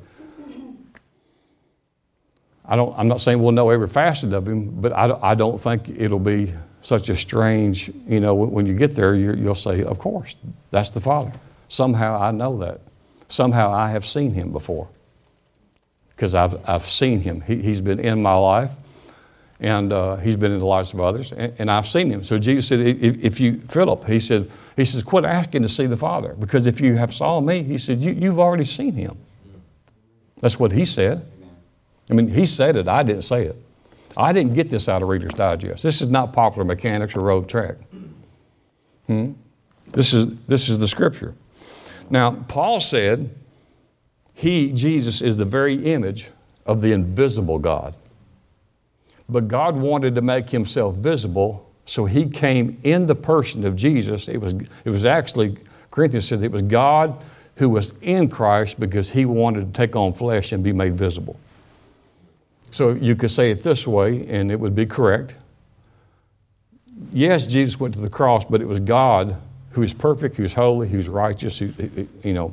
I 2.65 2.77
don't, 2.77 2.97
I'm 2.99 3.09
not 3.09 3.21
saying 3.21 3.41
we'll 3.41 3.53
know 3.53 3.71
every 3.71 3.87
facet 3.87 4.33
of 4.33 4.47
Him, 4.47 4.81
but 4.81 4.93
I, 4.93 5.17
I 5.23 5.35
don't 5.35 5.61
think 5.61 5.89
it'll 5.89 6.19
be 6.19 6.53
such 6.83 7.09
a 7.09 7.17
strange, 7.17 7.91
you 8.07 8.21
know, 8.21 8.35
when 8.35 8.67
you 8.67 8.75
get 8.75 8.95
there, 8.95 9.15
you'll 9.15 9.55
say, 9.55 9.83
Of 9.83 9.99
course, 9.99 10.37
that's 10.71 10.91
the 10.91 11.01
Father. 11.01 11.33
Somehow 11.69 12.21
I 12.21 12.31
know 12.31 12.59
that. 12.59 12.81
Somehow 13.29 13.73
I 13.73 13.91
have 13.91 14.05
seen 14.05 14.33
Him 14.33 14.53
before 14.53 14.89
because 16.11 16.35
I've, 16.35 16.69
I've 16.69 16.87
seen 16.87 17.21
Him. 17.21 17.43
He, 17.43 17.63
he's 17.63 17.81
been 17.81 18.01
in 18.01 18.23
my 18.23 18.35
life 18.35 18.73
and 19.61 19.93
uh, 19.93 20.17
he's 20.17 20.37
been 20.37 20.53
in 20.53 20.59
the 20.61 20.67
lives 20.67 20.95
of 20.95 21.01
others, 21.01 21.33
and, 21.33 21.53
and, 21.59 21.71
I've 21.71 21.87
seen 21.87 22.11
him. 22.11 22.23
So 22.23 22.39
Jesus 22.39 22.69
said, 22.69 22.81
if, 22.81 23.19
if, 23.25 23.41
you, 23.41 23.61
Philip, 23.69 24.05
he 24.05 24.21
said, 24.21 24.51
he 24.77 24.85
says, 24.85 25.03
quit 25.03 25.25
asking 25.25 25.63
to 25.63 25.69
see 25.69 25.87
the 25.87 25.97
Father, 25.97 26.35
because 26.39 26.67
if 26.67 26.81
you 26.81 26.97
have 26.97 27.13
saw 27.13 27.41
me, 27.41 27.65
he 27.65 27.77
said, 27.77 28.01
you, 28.01 28.13
you've 28.13 28.39
already 28.39 28.65
seen 28.65 28.93
him. 28.93 29.19
That's 30.41 30.61
what 30.61 30.71
he 30.71 30.85
said. 30.85 31.27
I 32.09 32.15
mean, 32.15 32.29
he 32.29 32.47
said 32.47 32.77
it, 32.77 32.87
I 32.87 33.03
didn't 33.03 33.23
say 33.23 33.47
it. 33.47 33.61
I 34.17 34.33
didn't 34.33 34.55
get 34.55 34.71
this 34.71 34.89
out 34.89 35.03
of 35.03 35.09
Reader's 35.09 35.35
Digest. 35.35 35.83
This 35.83 36.01
is 36.01 36.09
not 36.09 36.33
popular 36.33 36.65
mechanics 36.65 37.17
or 37.17 37.21
road 37.21 37.49
track. 37.49 37.77
Hmm? 39.07 39.33
This, 39.89 40.15
is, 40.15 40.39
this 40.47 40.69
is 40.69 40.79
the 40.79 40.89
scripture. 40.89 41.35
Now, 42.11 42.33
Paul 42.49 42.81
said, 42.81 43.35
He, 44.35 44.73
Jesus, 44.73 45.21
is 45.21 45.37
the 45.37 45.45
very 45.45 45.93
image 45.93 46.31
of 46.67 46.83
the 46.83 46.93
invisible 46.93 47.59
God. 47.59 47.95
But 49.29 49.49
God 49.49 49.77
wanted 49.77 50.15
to 50.15 50.23
make 50.23 50.51
himself 50.51 50.95
visible, 50.95 51.71
so 51.85 52.07
he 52.07 52.29
came 52.29 52.79
in 52.83 53.07
the 53.07 53.15
person 53.15 53.65
of 53.65 53.77
Jesus. 53.77 54.29
It 54.29 54.39
was, 54.39 54.55
it 54.85 54.91
was 54.91 55.05
actually, 55.05 55.59
Corinthians 55.91 56.29
says 56.29 56.43
it 56.43 56.53
was 56.53 56.63
God 56.63 57.23
who 57.57 57.69
was 57.69 57.93
in 58.01 58.31
Christ 58.31 58.79
because 58.79 59.11
he 59.11 59.25
wanted 59.25 59.67
to 59.67 59.73
take 59.73 59.97
on 59.97 60.13
flesh 60.13 60.53
and 60.53 60.63
be 60.63 60.73
made 60.73 60.97
visible. 60.97 61.39
So 62.71 62.91
you 62.91 63.17
could 63.17 63.31
say 63.31 63.51
it 63.51 63.63
this 63.63 63.87
way, 63.87 64.27
and 64.29 64.53
it 64.53 64.61
would 64.61 64.75
be 64.75 64.87
correct. 64.87 65.37
yes, 67.13 67.47
Jesus 67.47 67.81
went 67.81 67.95
to 67.95 68.01
the 68.01 68.11
cross, 68.11 68.45
but 68.45 68.61
it 68.61 68.69
was 68.69 68.81
God 68.81 69.37
who 69.79 69.85
is 69.85 69.95
perfect, 69.95 70.37
who's 70.37 70.55
holy, 70.55 70.89
who's 70.89 71.09
righteous, 71.09 71.57
who, 71.57 71.73
you 72.25 72.33
know, 72.33 72.53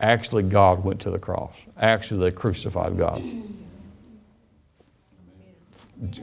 actually 0.00 0.42
God 0.42 0.82
went 0.82 1.00
to 1.02 1.10
the 1.12 1.18
cross. 1.20 1.54
Actually, 1.78 2.28
they 2.28 2.34
crucified 2.34 2.98
God. 2.98 3.22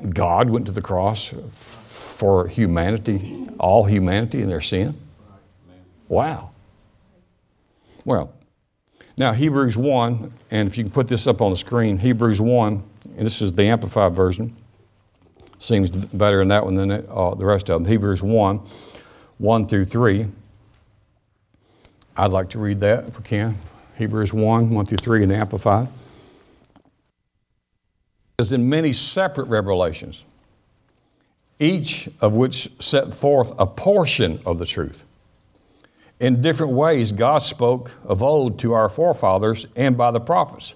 God 0.10 0.50
went 0.50 0.65
to 0.65 0.74
the 0.74 0.82
cross 0.82 1.34
for 1.54 2.50
humanity, 2.50 3.47
all 3.58 3.86
humanity 3.86 4.41
and 4.41 4.52
their 4.52 4.60
sin. 4.60 4.97
Wow. 6.10 6.52
Well, 8.04 8.34
now 9.15 9.32
Hebrews 9.32 9.78
1, 9.78 10.34
and 10.52 10.67
if 10.67 10.78
you 10.78 10.84
can 10.84 10.91
put 10.91 11.08
this 11.08 11.26
up 11.26 11.41
on 11.41 11.52
the 11.52 11.58
screen, 11.58 12.00
Hebrews 12.00 12.41
1, 12.41 12.84
and 13.15 13.26
this 13.26 13.41
is 13.41 13.54
the 13.54 13.63
Amplified 13.63 14.13
version. 14.13 14.58
Seems 15.58 15.89
better 15.89 16.39
than 16.39 16.50
that 16.50 16.65
one 16.65 16.74
than 16.74 16.91
uh, 16.91 17.34
the 17.36 17.45
rest 17.45 17.69
of 17.69 17.82
them. 17.82 17.89
Hebrews 17.89 18.21
1, 18.21 18.60
1 19.42 19.66
through 19.66 19.86
3. 19.86 20.28
I'd 22.16 22.32
like 22.32 22.50
to 22.52 22.60
read 22.60 22.80
that 22.82 23.10
if 23.10 23.18
we 23.18 23.24
can. 23.24 23.58
Hebrews 23.98 24.32
1, 24.32 24.70
1 24.70 24.86
through 24.86 24.98
3 25.00 25.24
in 25.24 25.30
the 25.30 25.36
Amplified. 25.36 25.88
As 28.38 28.54
in 28.54 28.70
many 28.70 28.94
separate 28.94 29.48
revelations, 29.48 30.26
each 31.60 32.08
of 32.22 32.36
which 32.36 32.70
set 32.80 33.16
forth 33.16 33.52
a 33.58 33.66
portion 33.66 34.40
of 34.46 34.60
the 34.60 34.66
truth. 34.68 35.06
In 36.20 36.44
different 36.44 36.74
ways, 36.74 37.12
God 37.12 37.40
spoke 37.40 37.98
of 38.04 38.22
old 38.22 38.60
to 38.60 38.74
our 38.74 38.90
forefathers 38.90 39.66
and 39.76 39.98
by 39.98 40.12
the 40.12 40.20
prophets. 40.20 40.76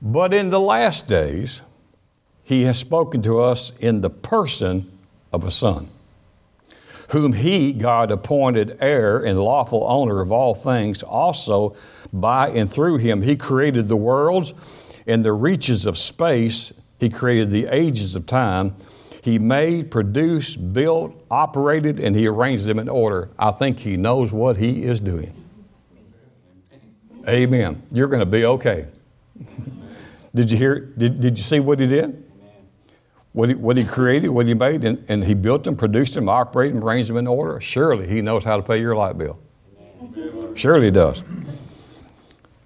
But 0.00 0.32
in 0.32 0.50
the 0.50 0.60
last 0.60 1.08
days, 1.08 1.62
He 2.44 2.62
has 2.62 2.78
spoken 2.78 3.22
to 3.22 3.40
us 3.40 3.72
in 3.80 4.02
the 4.02 4.10
person 4.10 4.88
of 5.32 5.42
a 5.42 5.50
Son, 5.50 5.88
whom 7.12 7.34
He, 7.34 7.72
God, 7.72 8.10
appointed 8.10 8.78
heir 8.80 9.24
and 9.24 9.38
lawful 9.38 9.84
owner 9.86 10.20
of 10.20 10.32
all 10.32 10.54
things. 10.54 11.02
Also, 11.02 11.76
by 12.12 12.48
and 12.48 12.70
through 12.70 12.98
Him, 12.98 13.22
He 13.22 13.36
created 13.36 13.88
the 13.88 13.96
worlds 13.96 14.52
and 15.06 15.24
the 15.24 15.32
reaches 15.32 15.86
of 15.86 15.96
space. 15.96 16.72
He 16.98 17.10
created 17.10 17.50
the 17.50 17.66
ages 17.66 18.14
of 18.14 18.26
time. 18.26 18.74
He 19.22 19.38
made, 19.38 19.90
produced, 19.90 20.72
built, 20.72 21.22
operated, 21.30 22.00
and 22.00 22.16
He 22.16 22.26
arranged 22.26 22.64
them 22.64 22.78
in 22.78 22.88
order. 22.88 23.30
I 23.38 23.52
think 23.52 23.78
He 23.80 23.96
knows 23.96 24.32
what 24.32 24.56
He 24.56 24.84
is 24.84 24.98
doing. 24.98 25.34
Amen. 27.28 27.80
You're 27.92 28.08
going 28.08 28.20
to 28.20 28.26
be 28.26 28.44
okay. 28.44 28.88
Did 30.34 30.50
you 30.50 30.56
hear? 30.56 30.80
Did, 30.80 31.20
did 31.20 31.36
you 31.36 31.44
see 31.44 31.60
what 31.60 31.78
he 31.78 31.86
did? 31.86 32.24
What 33.32 33.48
he, 33.48 33.54
what 33.54 33.76
he 33.76 33.84
created, 33.84 34.28
what 34.28 34.46
he 34.46 34.54
made, 34.54 34.84
and, 34.84 35.04
and 35.08 35.24
he 35.24 35.32
built 35.34 35.64
them, 35.64 35.76
produced 35.76 36.14
them, 36.14 36.28
operated 36.28 36.76
them, 36.76 36.84
arranged 36.84 37.08
them 37.08 37.16
in 37.16 37.26
order. 37.26 37.60
Surely 37.60 38.06
he 38.06 38.20
knows 38.20 38.44
how 38.44 38.56
to 38.56 38.62
pay 38.62 38.78
your 38.78 38.94
light 38.94 39.16
bill. 39.16 39.38
Surely 40.54 40.86
he 40.86 40.90
does. 40.90 41.22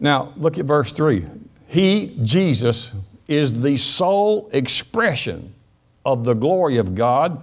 Now, 0.00 0.32
look 0.36 0.58
at 0.58 0.64
verse 0.64 0.92
3. 0.92 1.24
He, 1.68 2.18
Jesus, 2.22 2.92
is 3.28 3.60
the 3.60 3.76
sole 3.76 4.48
expression 4.52 5.54
of 6.04 6.24
the 6.24 6.34
glory 6.34 6.78
of 6.78 6.94
God. 6.94 7.42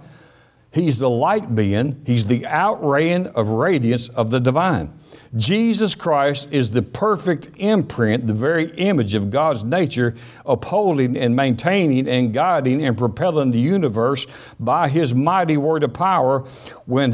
He's 0.70 0.98
the 0.98 1.10
light 1.10 1.54
being, 1.54 2.02
He's 2.06 2.26
the 2.26 2.46
outraying 2.46 3.28
of 3.28 3.48
radiance 3.48 4.08
of 4.08 4.30
the 4.30 4.40
divine. 4.40 4.92
Jesus 5.36 5.94
Christ 5.94 6.48
is 6.50 6.70
the 6.70 6.82
perfect 6.82 7.48
imprint, 7.56 8.26
the 8.26 8.34
very 8.34 8.70
image 8.72 9.14
of 9.14 9.30
God's 9.30 9.64
nature, 9.64 10.14
upholding 10.46 11.16
and 11.16 11.34
maintaining 11.34 12.08
and 12.08 12.32
guiding 12.32 12.84
and 12.84 12.96
propelling 12.96 13.50
the 13.50 13.60
universe 13.60 14.26
by 14.60 14.88
His 14.88 15.14
mighty 15.14 15.56
word 15.56 15.82
of 15.82 15.92
power 15.92 16.40
when, 16.86 17.12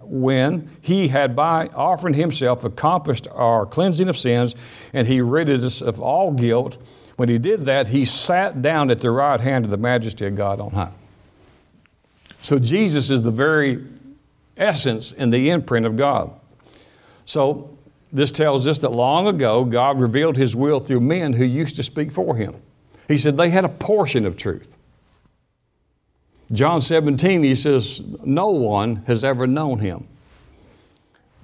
when 0.00 0.70
He 0.80 1.08
had, 1.08 1.36
by 1.36 1.68
offering 1.68 2.14
Himself, 2.14 2.64
accomplished 2.64 3.28
our 3.32 3.66
cleansing 3.66 4.08
of 4.08 4.16
sins 4.16 4.54
and 4.92 5.06
He 5.06 5.20
ridded 5.20 5.64
us 5.64 5.82
of 5.82 6.00
all 6.00 6.32
guilt. 6.32 6.78
When 7.16 7.28
He 7.28 7.38
did 7.38 7.60
that, 7.60 7.88
He 7.88 8.04
sat 8.04 8.62
down 8.62 8.90
at 8.90 9.00
the 9.00 9.10
right 9.10 9.40
hand 9.40 9.64
of 9.64 9.70
the 9.70 9.76
majesty 9.76 10.26
of 10.26 10.34
God 10.34 10.60
on 10.60 10.70
high. 10.70 10.92
So 12.42 12.58
Jesus 12.58 13.10
is 13.10 13.22
the 13.22 13.30
very 13.30 13.84
essence 14.56 15.12
and 15.12 15.32
the 15.32 15.50
imprint 15.50 15.86
of 15.86 15.96
God. 15.96 16.32
So 17.28 17.76
this 18.10 18.32
tells 18.32 18.66
us 18.66 18.78
that 18.78 18.88
long 18.88 19.26
ago 19.26 19.62
God 19.62 20.00
revealed 20.00 20.38
His 20.38 20.56
will 20.56 20.80
through 20.80 21.00
men 21.00 21.34
who 21.34 21.44
used 21.44 21.76
to 21.76 21.82
speak 21.82 22.10
for 22.10 22.36
Him. 22.36 22.54
He 23.06 23.18
said 23.18 23.36
they 23.36 23.50
had 23.50 23.66
a 23.66 23.68
portion 23.68 24.24
of 24.24 24.34
truth. 24.34 24.74
John 26.50 26.80
17, 26.80 27.42
he 27.42 27.54
says, 27.54 28.00
No 28.24 28.48
one 28.48 29.04
has 29.06 29.24
ever 29.24 29.46
known 29.46 29.80
Him. 29.80 30.08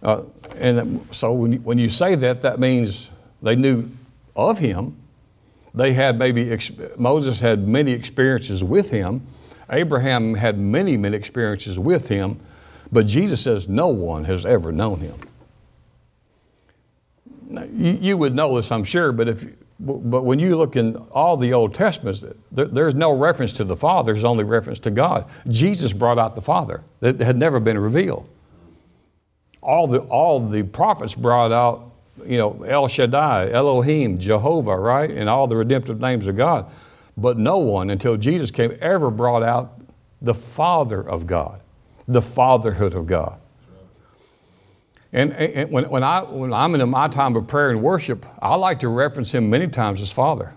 Uh, 0.02 0.22
and 0.56 1.06
so 1.10 1.34
when 1.34 1.52
you, 1.52 1.58
when 1.58 1.76
you 1.76 1.90
say 1.90 2.14
that, 2.14 2.40
that 2.40 2.58
means 2.58 3.10
they 3.42 3.54
knew 3.54 3.90
of 4.34 4.58
Him. 4.60 4.96
They 5.74 5.92
had 5.92 6.18
maybe, 6.18 6.56
Moses 6.96 7.40
had 7.40 7.68
many 7.68 7.92
experiences 7.92 8.64
with 8.64 8.90
Him. 8.90 9.26
Abraham 9.68 10.36
had 10.36 10.58
many, 10.58 10.96
many 10.96 11.14
experiences 11.14 11.78
with 11.78 12.08
Him. 12.08 12.40
But 12.90 13.06
Jesus 13.06 13.42
says, 13.42 13.68
No 13.68 13.88
one 13.88 14.24
has 14.24 14.46
ever 14.46 14.72
known 14.72 15.00
Him 15.00 15.16
you, 17.74 17.98
you 18.00 18.16
would 18.16 18.34
know 18.34 18.56
this, 18.56 18.70
I'm 18.70 18.84
sure, 18.84 19.12
but 19.12 19.28
if 19.28 19.46
but 19.80 20.24
when 20.24 20.38
you 20.38 20.56
look 20.56 20.76
in 20.76 20.96
all 21.10 21.36
the 21.36 21.52
Old 21.52 21.74
Testaments, 21.74 22.24
there, 22.52 22.66
there's 22.66 22.94
no 22.94 23.12
reference 23.12 23.52
to 23.54 23.64
the 23.64 23.76
Father, 23.76 24.12
there's 24.12 24.24
only 24.24 24.44
reference 24.44 24.78
to 24.80 24.90
God. 24.90 25.28
Jesus 25.48 25.92
brought 25.92 26.18
out 26.18 26.34
the 26.34 26.42
Father 26.42 26.82
that 27.00 27.20
had 27.20 27.36
never 27.36 27.58
been 27.58 27.78
revealed. 27.78 28.28
All 29.60 29.86
the, 29.86 29.98
all 30.00 30.40
the 30.40 30.62
prophets 30.62 31.14
brought 31.14 31.50
out, 31.50 31.90
you 32.24 32.38
know, 32.38 32.62
El 32.62 32.86
Shaddai, 32.86 33.50
Elohim, 33.50 34.18
Jehovah, 34.18 34.76
right? 34.76 35.10
And 35.10 35.28
all 35.28 35.48
the 35.48 35.56
redemptive 35.56 36.00
names 36.00 36.28
of 36.28 36.36
God. 36.36 36.70
But 37.16 37.36
no 37.38 37.58
one 37.58 37.90
until 37.90 38.16
Jesus 38.16 38.50
came 38.50 38.76
ever 38.80 39.10
brought 39.10 39.42
out 39.42 39.80
the 40.22 40.34
Father 40.34 41.00
of 41.00 41.26
God, 41.26 41.60
the 42.06 42.22
fatherhood 42.22 42.94
of 42.94 43.06
God. 43.06 43.38
And, 45.14 45.32
and 45.32 45.70
when, 45.70 45.88
when, 45.88 46.02
I, 46.02 46.22
when 46.22 46.52
I'm 46.52 46.74
in 46.74 46.90
my 46.90 47.06
time 47.06 47.36
of 47.36 47.46
prayer 47.46 47.70
and 47.70 47.80
worship, 47.80 48.26
I 48.42 48.56
like 48.56 48.80
to 48.80 48.88
reference 48.88 49.32
him 49.32 49.48
many 49.48 49.68
times 49.68 50.00
as 50.00 50.10
Father. 50.10 50.54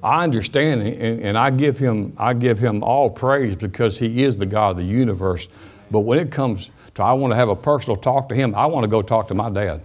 I 0.00 0.22
understand 0.22 0.82
and, 0.82 1.20
and 1.20 1.36
I, 1.36 1.50
give 1.50 1.78
him, 1.78 2.14
I 2.16 2.32
give 2.32 2.60
him 2.60 2.84
all 2.84 3.10
praise 3.10 3.56
because 3.56 3.98
he 3.98 4.22
is 4.22 4.38
the 4.38 4.46
God 4.46 4.70
of 4.70 4.76
the 4.76 4.84
universe. 4.84 5.48
But 5.90 6.00
when 6.00 6.20
it 6.20 6.30
comes 6.30 6.70
to 6.94 7.02
I 7.02 7.12
want 7.14 7.32
to 7.32 7.36
have 7.36 7.48
a 7.48 7.56
personal 7.56 7.96
talk 7.96 8.28
to 8.28 8.36
him, 8.36 8.54
I 8.54 8.66
want 8.66 8.84
to 8.84 8.88
go 8.88 9.02
talk 9.02 9.26
to 9.28 9.34
my 9.34 9.50
dad. 9.50 9.82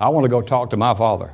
I 0.00 0.08
want 0.08 0.24
to 0.24 0.30
go 0.30 0.40
talk 0.40 0.70
to 0.70 0.78
my 0.78 0.94
father. 0.94 1.32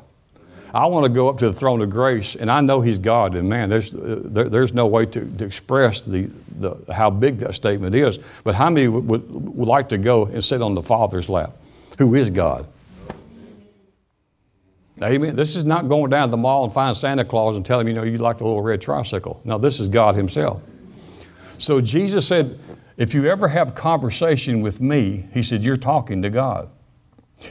I 0.72 0.87
want 0.87 1.04
to 1.04 1.09
go 1.09 1.28
up 1.28 1.38
to 1.38 1.46
the 1.46 1.52
throne 1.52 1.80
of 1.80 1.90
grace, 1.90 2.37
and 2.37 2.50
I 2.50 2.61
know 2.61 2.80
He's 2.80 2.98
God, 2.98 3.35
and 3.35 3.48
man, 3.48 3.68
there's, 3.68 3.92
uh, 3.92 4.20
there, 4.24 4.48
there's 4.48 4.72
no 4.72 4.87
way 4.87 5.06
to, 5.06 5.24
to 5.38 5.44
express 5.44 6.02
the, 6.02 6.30
the, 6.59 6.76
how 6.92 7.11
big 7.11 7.38
that 7.38 7.54
statement 7.54 7.94
is. 7.94 8.18
But 8.44 8.54
how 8.54 8.70
many 8.70 8.88
would, 8.88 9.06
would, 9.09 9.56
would 9.56 9.68
like 9.68 9.88
to 9.90 9.98
go 9.98 10.26
and 10.26 10.42
sit 10.42 10.62
on 10.62 10.74
the 10.74 10.83
Father's 10.83 11.28
lap, 11.28 11.56
who 11.98 12.14
is 12.14 12.30
God? 12.30 12.66
Amen. 15.02 15.35
This 15.35 15.56
is 15.56 15.64
not 15.64 15.88
going 15.88 16.11
down 16.11 16.28
to 16.28 16.30
the 16.30 16.37
mall 16.37 16.64
and 16.64 16.72
find 16.72 16.94
Santa 16.94 17.24
Claus 17.24 17.56
and 17.56 17.64
tell 17.64 17.80
him, 17.80 17.88
you 17.88 17.94
know, 17.94 18.02
you 18.02 18.18
like 18.18 18.38
the 18.38 18.44
little 18.44 18.61
red 18.61 18.83
tricycle. 18.83 19.40
No, 19.44 19.56
this 19.56 19.80
is 19.80 19.88
God 19.88 20.14
Himself. 20.14 20.61
So 21.56 21.80
Jesus 21.80 22.26
said, 22.26 22.59
if 22.96 23.14
you 23.14 23.26
ever 23.26 23.48
have 23.48 23.74
conversation 23.74 24.61
with 24.61 24.80
me, 24.80 25.26
He 25.33 25.42
said, 25.42 25.64
you're 25.64 25.76
talking 25.76 26.20
to 26.22 26.30
God. 26.30 26.68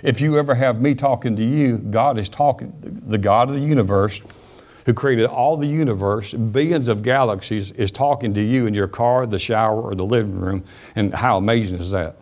If 0.04 0.22
you 0.22 0.38
ever 0.38 0.56
have 0.56 0.82
me 0.82 0.96
talking 0.96 1.36
to 1.36 1.44
you, 1.44 1.78
God 1.78 2.18
is 2.18 2.30
talking, 2.30 2.74
the 2.82 3.18
God 3.18 3.50
of 3.50 3.56
the 3.56 3.62
universe, 3.62 4.22
who 4.86 4.94
created 4.94 5.26
all 5.26 5.58
the 5.58 5.68
universe, 5.68 6.34
billions 6.34 6.88
of 6.88 7.04
galaxies, 7.04 7.72
is 7.72 7.92
talking 7.92 8.34
to 8.34 8.42
you 8.42 8.66
in 8.66 8.74
your 8.74 8.88
car, 8.88 9.26
the 9.26 9.40
shower, 9.40 9.82
or 9.82 9.96
the 9.96 10.06
living 10.06 10.40
room. 10.40 10.64
And 10.96 11.14
how 11.14 11.38
amazing 11.38 11.80
is 11.80 11.92
that? 11.92 12.16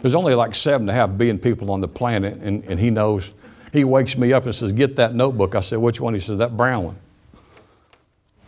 There's 0.00 0.14
only 0.14 0.34
like 0.34 0.54
seven 0.54 0.88
and 0.88 0.90
a 0.90 0.92
half 0.94 1.16
billion 1.16 1.38
people 1.38 1.70
on 1.70 1.80
the 1.80 1.88
planet, 1.88 2.38
and, 2.40 2.64
and 2.64 2.78
he 2.78 2.90
knows. 2.90 3.32
He 3.72 3.84
wakes 3.84 4.16
me 4.16 4.32
up 4.32 4.44
and 4.44 4.54
says, 4.54 4.72
Get 4.72 4.96
that 4.96 5.14
notebook. 5.14 5.54
I 5.54 5.60
said, 5.60 5.78
Which 5.78 6.00
one? 6.00 6.14
He 6.14 6.20
says, 6.20 6.38
That 6.38 6.56
brown 6.56 6.84
one. 6.84 6.96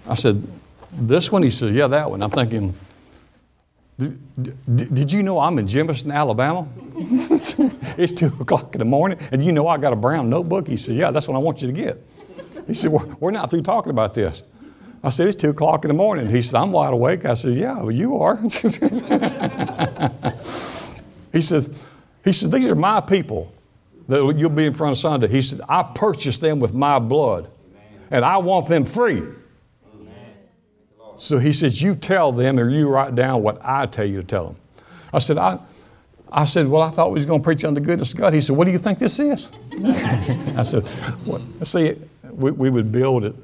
I 0.08 0.14
said, 0.14 0.46
This 0.92 1.32
one? 1.32 1.42
He 1.42 1.50
says, 1.50 1.74
Yeah, 1.74 1.88
that 1.88 2.10
one. 2.10 2.22
I'm 2.22 2.30
thinking, 2.30 2.74
did, 4.00 4.94
did 4.94 5.12
you 5.12 5.22
know 5.22 5.38
I'm 5.38 5.58
in 5.58 5.66
Jemison, 5.66 6.12
Alabama? 6.14 6.66
it's 7.98 8.12
2 8.12 8.26
o'clock 8.40 8.74
in 8.74 8.78
the 8.78 8.84
morning, 8.84 9.18
and 9.30 9.44
you 9.44 9.52
know 9.52 9.68
I 9.68 9.76
got 9.76 9.92
a 9.92 9.96
brown 9.96 10.30
notebook? 10.30 10.66
He 10.68 10.76
says, 10.76 10.96
Yeah, 10.96 11.10
that's 11.10 11.28
what 11.28 11.34
I 11.34 11.38
want 11.38 11.60
you 11.60 11.68
to 11.68 11.74
get. 11.74 12.02
He 12.66 12.74
said, 12.74 12.90
We're, 12.90 13.30
not 13.30 13.50
through 13.50 13.62
talking 13.62 13.90
about 13.90 14.14
this. 14.14 14.42
I 15.02 15.10
said, 15.10 15.28
It's 15.28 15.36
2 15.36 15.50
o'clock 15.50 15.84
in 15.84 15.88
the 15.88 15.94
morning. 15.94 16.28
He 16.28 16.40
said, 16.40 16.56
I'm 16.56 16.72
wide 16.72 16.94
awake. 16.94 17.24
I 17.24 17.34
said, 17.34 17.54
Yeah, 17.54 17.78
well, 17.78 17.90
you 17.90 18.16
are. 18.16 18.36
he 21.32 21.40
says, 21.40 21.86
he 22.24 22.32
says, 22.32 22.50
These 22.50 22.68
are 22.68 22.74
my 22.74 23.00
people 23.00 23.52
that 24.08 24.34
you'll 24.36 24.50
be 24.50 24.64
in 24.64 24.74
front 24.74 24.92
of 24.92 24.98
Sunday. 24.98 25.28
He 25.28 25.42
said, 25.42 25.60
I 25.68 25.82
purchased 25.82 26.40
them 26.40 26.58
with 26.58 26.72
my 26.72 26.98
blood, 26.98 27.50
and 28.10 28.24
I 28.24 28.38
want 28.38 28.66
them 28.66 28.84
free. 28.84 29.22
So 31.20 31.38
he 31.38 31.52
says, 31.52 31.80
You 31.80 31.94
tell 31.94 32.32
them 32.32 32.58
or 32.58 32.68
you 32.68 32.88
write 32.88 33.14
down 33.14 33.42
what 33.42 33.60
I 33.62 33.86
tell 33.86 34.06
you 34.06 34.22
to 34.22 34.26
tell 34.26 34.46
them. 34.46 34.56
I 35.12 35.18
said, 35.18 35.38
I, 35.38 35.58
I 36.32 36.44
said, 36.46 36.66
Well, 36.66 36.82
I 36.82 36.90
thought 36.90 37.10
we 37.10 37.14
was 37.14 37.26
going 37.26 37.40
to 37.40 37.44
preach 37.44 37.64
on 37.64 37.74
the 37.74 37.80
goodness 37.80 38.12
of 38.12 38.18
God. 38.18 38.34
He 38.34 38.40
said, 38.40 38.56
What 38.56 38.64
do 38.64 38.72
you 38.72 38.78
think 38.78 38.98
this 38.98 39.18
is? 39.18 39.50
I 39.84 40.62
said, 40.62 40.88
well, 41.24 41.42
See, 41.62 41.96
we, 42.24 42.50
we 42.50 42.70
would 42.70 42.90
build 42.90 43.24
it 43.24 43.36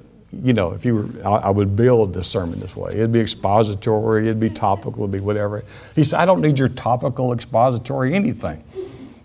you 0.43 0.53
know, 0.53 0.73
if 0.73 0.85
you 0.85 0.95
were, 0.95 1.27
I, 1.27 1.47
I, 1.47 1.51
would 1.51 1.77
build 1.77 2.12
the 2.12 2.23
sermon 2.23 2.59
this 2.61 2.75
way. 2.75 2.93
It'd 2.93 3.12
be 3.12 3.21
expository, 3.21 4.25
it'd 4.25 4.41
be 4.41 4.51
topical, 4.51 5.03
it'd 5.03 5.12
be 5.12 5.21
whatever. 5.21 5.65
He 5.95 6.05
said, 6.05 6.21
I 6.21 6.25
don't 6.25 6.41
need 6.41 6.59
your 6.59 6.69
topical, 6.69 7.33
expository, 7.33 8.12
anything. 8.12 8.62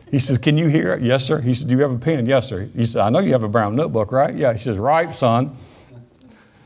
He 0.10 0.20
says, 0.20 0.38
Can 0.38 0.58
you 0.58 0.68
hear 0.68 0.94
it? 0.94 1.02
Yes, 1.02 1.26
sir. 1.26 1.40
He 1.42 1.54
said, 1.54 1.70
Do 1.70 1.76
you 1.76 1.82
have 1.82 1.92
a 1.92 1.98
pen? 1.98 2.26
Yes, 2.26 2.48
sir. 2.50 2.70
He 2.76 2.86
said, 2.86 3.02
I 3.02 3.10
know 3.10 3.20
you 3.20 3.32
have 3.32 3.44
a 3.44 3.50
brown 3.50 3.76
notebook, 3.76 4.12
right? 4.12 4.36
Yeah. 4.36 4.54
He 4.54 4.60
says, 4.60 4.78
Right, 4.78 5.16
son. 5.16 5.56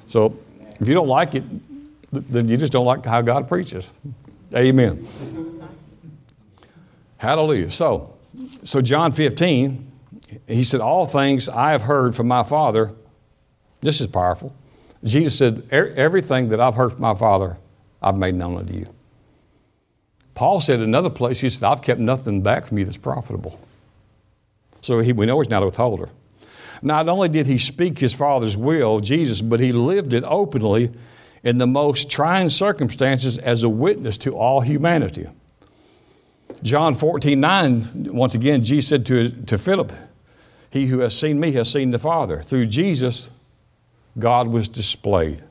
So 0.08 0.38
if 0.80 0.88
you 0.88 0.94
don't 0.94 1.08
like 1.08 1.36
it, 1.36 1.44
then 2.16 2.48
you 2.48 2.58
just 2.58 2.74
don't 2.74 2.86
like 2.86 3.06
how 3.06 3.22
God 3.22 3.48
preaches. 3.48 3.90
Amen. 4.54 5.08
Hallelujah. 7.18 7.72
So, 7.72 8.16
so 8.64 8.82
John 8.82 9.12
15, 9.12 9.92
he 10.48 10.64
said, 10.64 10.82
All 10.82 11.06
things 11.06 11.50
I 11.50 11.72
have 11.72 11.84
heard 11.84 12.16
from 12.16 12.28
my 12.28 12.44
Father 12.44 12.94
this 13.86 14.02
is 14.02 14.08
powerful. 14.08 14.52
Jesus 15.04 15.38
said, 15.38 15.68
Everything 15.72 16.50
that 16.50 16.60
I've 16.60 16.74
heard 16.74 16.94
from 16.94 17.02
my 17.02 17.14
Father, 17.14 17.58
I've 18.02 18.18
made 18.18 18.34
known 18.34 18.58
unto 18.58 18.74
you. 18.74 18.88
Paul 20.34 20.60
said 20.60 20.80
another 20.80 21.12
place, 21.12 21.40
he 21.40 21.52
said, 21.52 21.64
I've 21.64 21.84
kept 21.84 22.00
nothing 22.00 22.42
back 22.42 22.66
from 22.66 22.80
you 22.80 22.86
that's 22.86 22.98
profitable. 22.98 23.60
So 24.82 25.02
he, 25.02 25.14
we 25.14 25.28
know 25.28 25.40
he's 25.40 25.52
not 25.52 25.62
a 25.62 25.68
withholder. 25.68 26.10
Not 26.82 27.08
only 27.08 27.30
did 27.30 27.46
he 27.46 27.60
speak 27.60 28.00
his 28.00 28.16
Father's 28.16 28.58
will, 28.58 29.00
Jesus, 29.02 29.40
but 29.40 29.60
he 29.60 29.72
lived 29.72 30.14
it 30.14 30.24
openly 30.24 30.92
in 31.46 31.60
the 31.60 31.68
most 31.68 32.10
trying 32.10 32.50
circumstances 32.50 33.38
as 33.38 33.64
a 33.64 33.70
witness 33.70 34.18
to 34.18 34.36
all 34.36 34.60
humanity. 34.60 35.28
John 36.64 36.96
14, 36.96 37.40
9, 37.40 38.14
once 38.14 38.36
again, 38.36 38.64
Jesus 38.64 38.90
said 38.90 39.06
to, 39.06 39.30
to 39.30 39.58
Philip, 39.58 39.94
He 40.72 40.88
who 40.88 41.00
has 41.00 41.18
seen 41.18 41.40
me 41.40 41.54
has 41.54 41.72
seen 41.72 41.92
the 41.92 42.00
Father. 42.00 42.42
Through 42.42 42.66
Jesus, 42.66 43.30
God 44.18 44.48
was 44.48 44.68
displayed. 44.68 45.44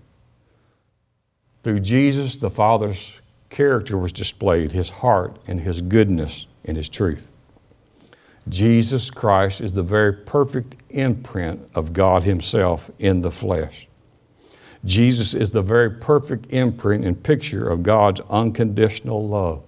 Through 1.63 1.81
Jesus, 1.81 2.37
the 2.37 2.51
Father's 2.51 3.15
character 3.49 3.97
was 3.97 4.13
displayed, 4.13 4.73
his 4.73 4.91
heart 4.91 5.39
and 5.47 5.61
his 5.61 5.81
goodness 5.81 6.47
and 6.65 6.77
his 6.77 6.89
truth. 6.89 7.29
Jesus 8.49 9.11
Christ 9.11 9.61
is 9.61 9.73
the 9.73 9.83
very 9.83 10.13
perfect 10.13 10.77
imprint 10.91 11.67
of 11.75 11.93
God 11.93 12.25
Himself 12.25 12.91
in 12.99 13.23
the 13.23 13.31
flesh. 13.31 13.89
Jesus 14.85 15.35
is 15.35 15.51
the 15.51 15.63
very 15.63 15.91
perfect 15.91 16.53
imprint 16.53 17.05
and 17.05 17.23
picture 17.23 17.69
of 17.69 17.83
God's 17.83 18.21
unconditional 18.29 19.27
love. 19.27 19.63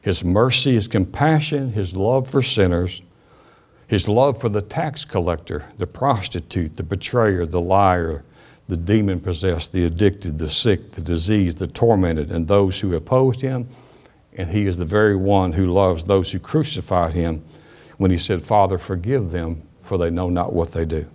His 0.00 0.24
mercy, 0.24 0.74
His 0.74 0.88
compassion, 0.88 1.72
His 1.72 1.94
love 1.94 2.28
for 2.28 2.42
sinners, 2.42 3.02
his 3.92 4.08
love 4.08 4.40
for 4.40 4.48
the 4.48 4.62
tax 4.62 5.04
collector, 5.04 5.70
the 5.76 5.86
prostitute, 5.86 6.78
the 6.78 6.82
betrayer, 6.82 7.44
the 7.44 7.60
liar, 7.60 8.24
the 8.66 8.76
demon 8.78 9.20
possessed, 9.20 9.72
the 9.72 9.84
addicted, 9.84 10.38
the 10.38 10.48
sick, 10.48 10.92
the 10.92 11.02
diseased, 11.02 11.58
the 11.58 11.66
tormented, 11.66 12.30
and 12.30 12.48
those 12.48 12.80
who 12.80 12.96
opposed 12.96 13.42
him. 13.42 13.68
And 14.34 14.48
he 14.48 14.64
is 14.64 14.78
the 14.78 14.86
very 14.86 15.14
one 15.14 15.52
who 15.52 15.66
loves 15.66 16.04
those 16.04 16.32
who 16.32 16.38
crucified 16.40 17.12
him 17.12 17.44
when 17.98 18.10
he 18.10 18.16
said, 18.16 18.42
Father, 18.42 18.78
forgive 18.78 19.30
them, 19.30 19.60
for 19.82 19.98
they 19.98 20.08
know 20.08 20.30
not 20.30 20.54
what 20.54 20.72
they 20.72 20.86
do. 20.86 21.06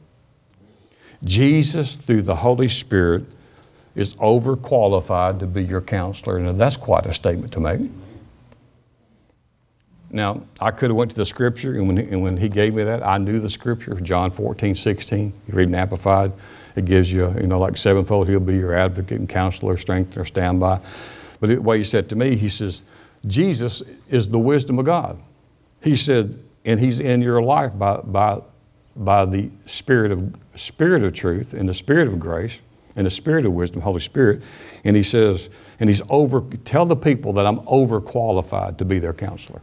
Jesus, 1.23 1.95
through 1.95 2.23
the 2.23 2.35
Holy 2.35 2.67
Spirit, 2.67 3.25
is 3.95 4.13
overqualified 4.15 5.39
to 5.39 5.47
be 5.47 5.63
your 5.63 5.81
counselor. 5.81 6.37
And 6.37 6.59
that's 6.59 6.77
quite 6.77 7.05
a 7.05 7.13
statement 7.13 7.51
to 7.53 7.59
make. 7.59 7.81
Now, 10.09 10.43
I 10.61 10.71
could 10.71 10.89
have 10.89 10.95
went 10.95 11.11
to 11.11 11.17
the 11.17 11.25
scripture, 11.25 11.75
and 11.75 11.87
when, 11.87 11.97
he, 11.97 12.03
and 12.03 12.21
when 12.21 12.37
he 12.37 12.47
gave 12.47 12.73
me 12.73 12.83
that, 12.83 13.05
I 13.05 13.17
knew 13.17 13.39
the 13.39 13.49
scripture, 13.49 13.93
John 13.95 14.31
14, 14.31 14.73
16. 14.73 15.33
You 15.47 15.53
read 15.53 15.67
an 15.67 15.75
Amplified, 15.75 16.31
it 16.75 16.85
gives 16.85 17.11
you, 17.11 17.33
you 17.41 17.47
know, 17.47 17.59
like 17.59 17.75
sevenfold, 17.75 18.29
he'll 18.29 18.39
be 18.39 18.55
your 18.55 18.73
advocate 18.73 19.19
and 19.19 19.27
counselor, 19.27 19.75
strengthener, 19.75 20.23
standby. 20.23 20.79
But 21.41 21.49
the 21.49 21.57
way 21.57 21.79
he 21.79 21.83
said 21.83 22.07
to 22.09 22.15
me, 22.15 22.37
he 22.37 22.47
says, 22.47 22.83
Jesus 23.25 23.81
is 24.09 24.29
the 24.29 24.39
wisdom 24.39 24.79
of 24.79 24.85
God. 24.85 25.19
He 25.81 25.95
said, 25.97 26.37
and 26.63 26.79
he's 26.79 26.99
in 26.99 27.21
your 27.21 27.41
life 27.41 27.77
by, 27.77 27.97
by, 27.97 28.41
by 28.95 29.25
the 29.25 29.49
spirit 29.65 30.11
of, 30.11 30.33
spirit 30.57 31.03
of 31.03 31.13
truth 31.13 31.53
and 31.53 31.67
the 31.67 31.73
spirit 31.73 32.07
of 32.07 32.19
grace 32.19 32.59
and 32.95 33.05
the 33.05 33.11
spirit 33.11 33.45
of 33.45 33.53
wisdom, 33.53 33.81
Holy 33.81 33.99
Spirit. 33.99 34.41
And 34.83 34.95
he 34.95 35.03
says, 35.03 35.49
and 35.79 35.89
he's 35.89 36.01
over, 36.09 36.41
tell 36.65 36.85
the 36.85 36.95
people 36.95 37.33
that 37.33 37.45
I'm 37.45 37.59
overqualified 37.59 38.77
to 38.77 38.85
be 38.85 38.99
their 38.99 39.13
counselor. 39.13 39.61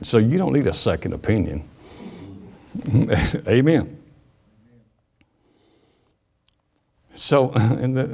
So 0.00 0.18
you 0.18 0.38
don't 0.38 0.52
need 0.52 0.66
a 0.66 0.72
second 0.72 1.12
opinion. 1.12 1.68
Amen. 3.46 3.98
So, 7.14 7.52
and, 7.52 7.96
the, 7.96 8.04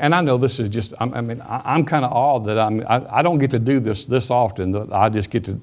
and, 0.00 0.14
I 0.14 0.20
know 0.20 0.38
this 0.38 0.60
is 0.60 0.68
just, 0.68 0.94
I 1.00 1.20
mean, 1.20 1.42
I'm 1.44 1.84
kind 1.84 2.04
of 2.04 2.12
awed 2.12 2.46
that 2.46 2.58
I'm, 2.58 2.80
I, 2.86 3.18
I 3.18 3.22
don't 3.22 3.38
get 3.38 3.50
to 3.50 3.58
do 3.58 3.80
this 3.80 4.06
this 4.06 4.30
often. 4.30 4.92
I 4.92 5.08
just 5.08 5.30
get 5.30 5.44
to 5.44 5.60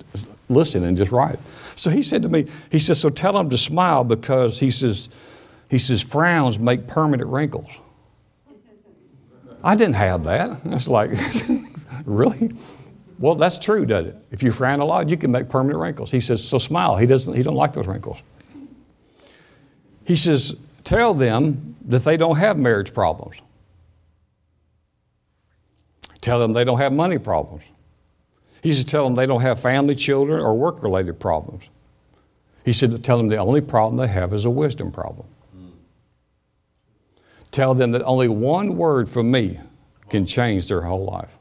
listen 0.49 0.83
and 0.83 0.97
just 0.97 1.11
write. 1.11 1.39
So 1.75 1.89
he 1.89 2.01
said 2.01 2.21
to 2.23 2.29
me, 2.29 2.47
he 2.71 2.79
says, 2.79 2.99
so 2.99 3.09
tell 3.09 3.37
him 3.37 3.49
to 3.49 3.57
smile 3.57 4.03
because 4.03 4.59
he 4.59 4.71
says, 4.71 5.09
he 5.69 5.77
says, 5.77 6.01
frowns 6.01 6.59
make 6.59 6.87
permanent 6.87 7.29
wrinkles. 7.29 7.69
I 9.63 9.75
didn't 9.75 9.95
have 9.95 10.23
that. 10.23 10.61
It's 10.65 10.87
like, 10.87 11.11
really? 12.05 12.55
Well, 13.19 13.35
that's 13.35 13.59
true, 13.59 13.85
doesn't 13.85 14.11
it? 14.11 14.15
If 14.31 14.43
you 14.43 14.51
frown 14.51 14.79
a 14.79 14.85
lot, 14.85 15.09
you 15.09 15.17
can 15.17 15.31
make 15.31 15.49
permanent 15.49 15.79
wrinkles. 15.79 16.11
He 16.11 16.19
says, 16.19 16.43
so 16.43 16.57
smile. 16.57 16.97
He 16.97 17.07
doesn't, 17.07 17.33
he 17.33 17.43
don't 17.43 17.55
like 17.55 17.73
those 17.73 17.87
wrinkles. 17.87 18.21
He 20.05 20.15
says, 20.15 20.55
tell 20.83 21.13
them 21.13 21.75
that 21.85 22.03
they 22.03 22.15
don't 22.15 22.37
have 22.37 22.57
marriage 22.57 22.93
problems. 22.93 23.37
Tell 26.21 26.39
them 26.39 26.53
they 26.53 26.63
don't 26.63 26.77
have 26.77 26.93
money 26.93 27.17
problems. 27.17 27.63
He 28.67 28.73
says, 28.73 28.83
tell 28.83 29.05
them 29.05 29.15
they 29.15 29.25
don't 29.25 29.43
have 29.43 29.61
family, 29.61 29.95
children, 29.95 30.41
or 30.41 30.53
work 30.53 30.83
related 30.83 31.21
problems. 31.21 31.63
He 32.65 32.73
said, 32.73 32.91
to 32.91 32.99
tell 32.99 33.17
them 33.17 33.29
the 33.29 33.37
only 33.37 33.61
problem 33.61 33.95
they 33.95 34.11
have 34.11 34.33
is 34.33 34.43
a 34.43 34.49
wisdom 34.49 34.91
problem. 34.91 35.25
Tell 37.49 37.73
them 37.73 37.91
that 37.91 38.03
only 38.03 38.27
one 38.27 38.75
word 38.75 39.07
from 39.07 39.31
me 39.31 39.57
can 40.09 40.25
change 40.25 40.67
their 40.67 40.81
whole 40.81 41.05
life. 41.05 41.37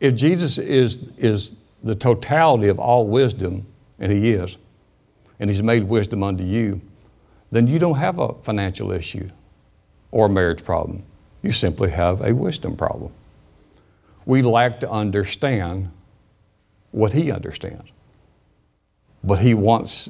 If 0.00 0.14
Jesus 0.14 0.56
is, 0.56 1.10
is 1.18 1.56
the 1.84 1.94
totality 1.94 2.68
of 2.68 2.78
all 2.78 3.06
wisdom, 3.06 3.66
and 3.98 4.10
He 4.10 4.30
is, 4.30 4.56
and 5.38 5.50
He's 5.50 5.62
made 5.62 5.84
wisdom 5.84 6.22
unto 6.22 6.44
you, 6.44 6.80
then 7.50 7.66
you 7.66 7.78
don't 7.78 7.98
have 7.98 8.18
a 8.18 8.32
financial 8.40 8.90
issue 8.90 9.28
or 10.10 10.24
a 10.24 10.30
marriage 10.30 10.64
problem. 10.64 11.02
You 11.42 11.52
simply 11.52 11.90
have 11.90 12.20
a 12.20 12.34
wisdom 12.34 12.76
problem. 12.76 13.12
We 14.26 14.42
lack 14.42 14.80
to 14.80 14.90
understand 14.90 15.90
what 16.90 17.12
He 17.12 17.32
understands. 17.32 17.88
But 19.24 19.40
He 19.40 19.54
wants 19.54 20.08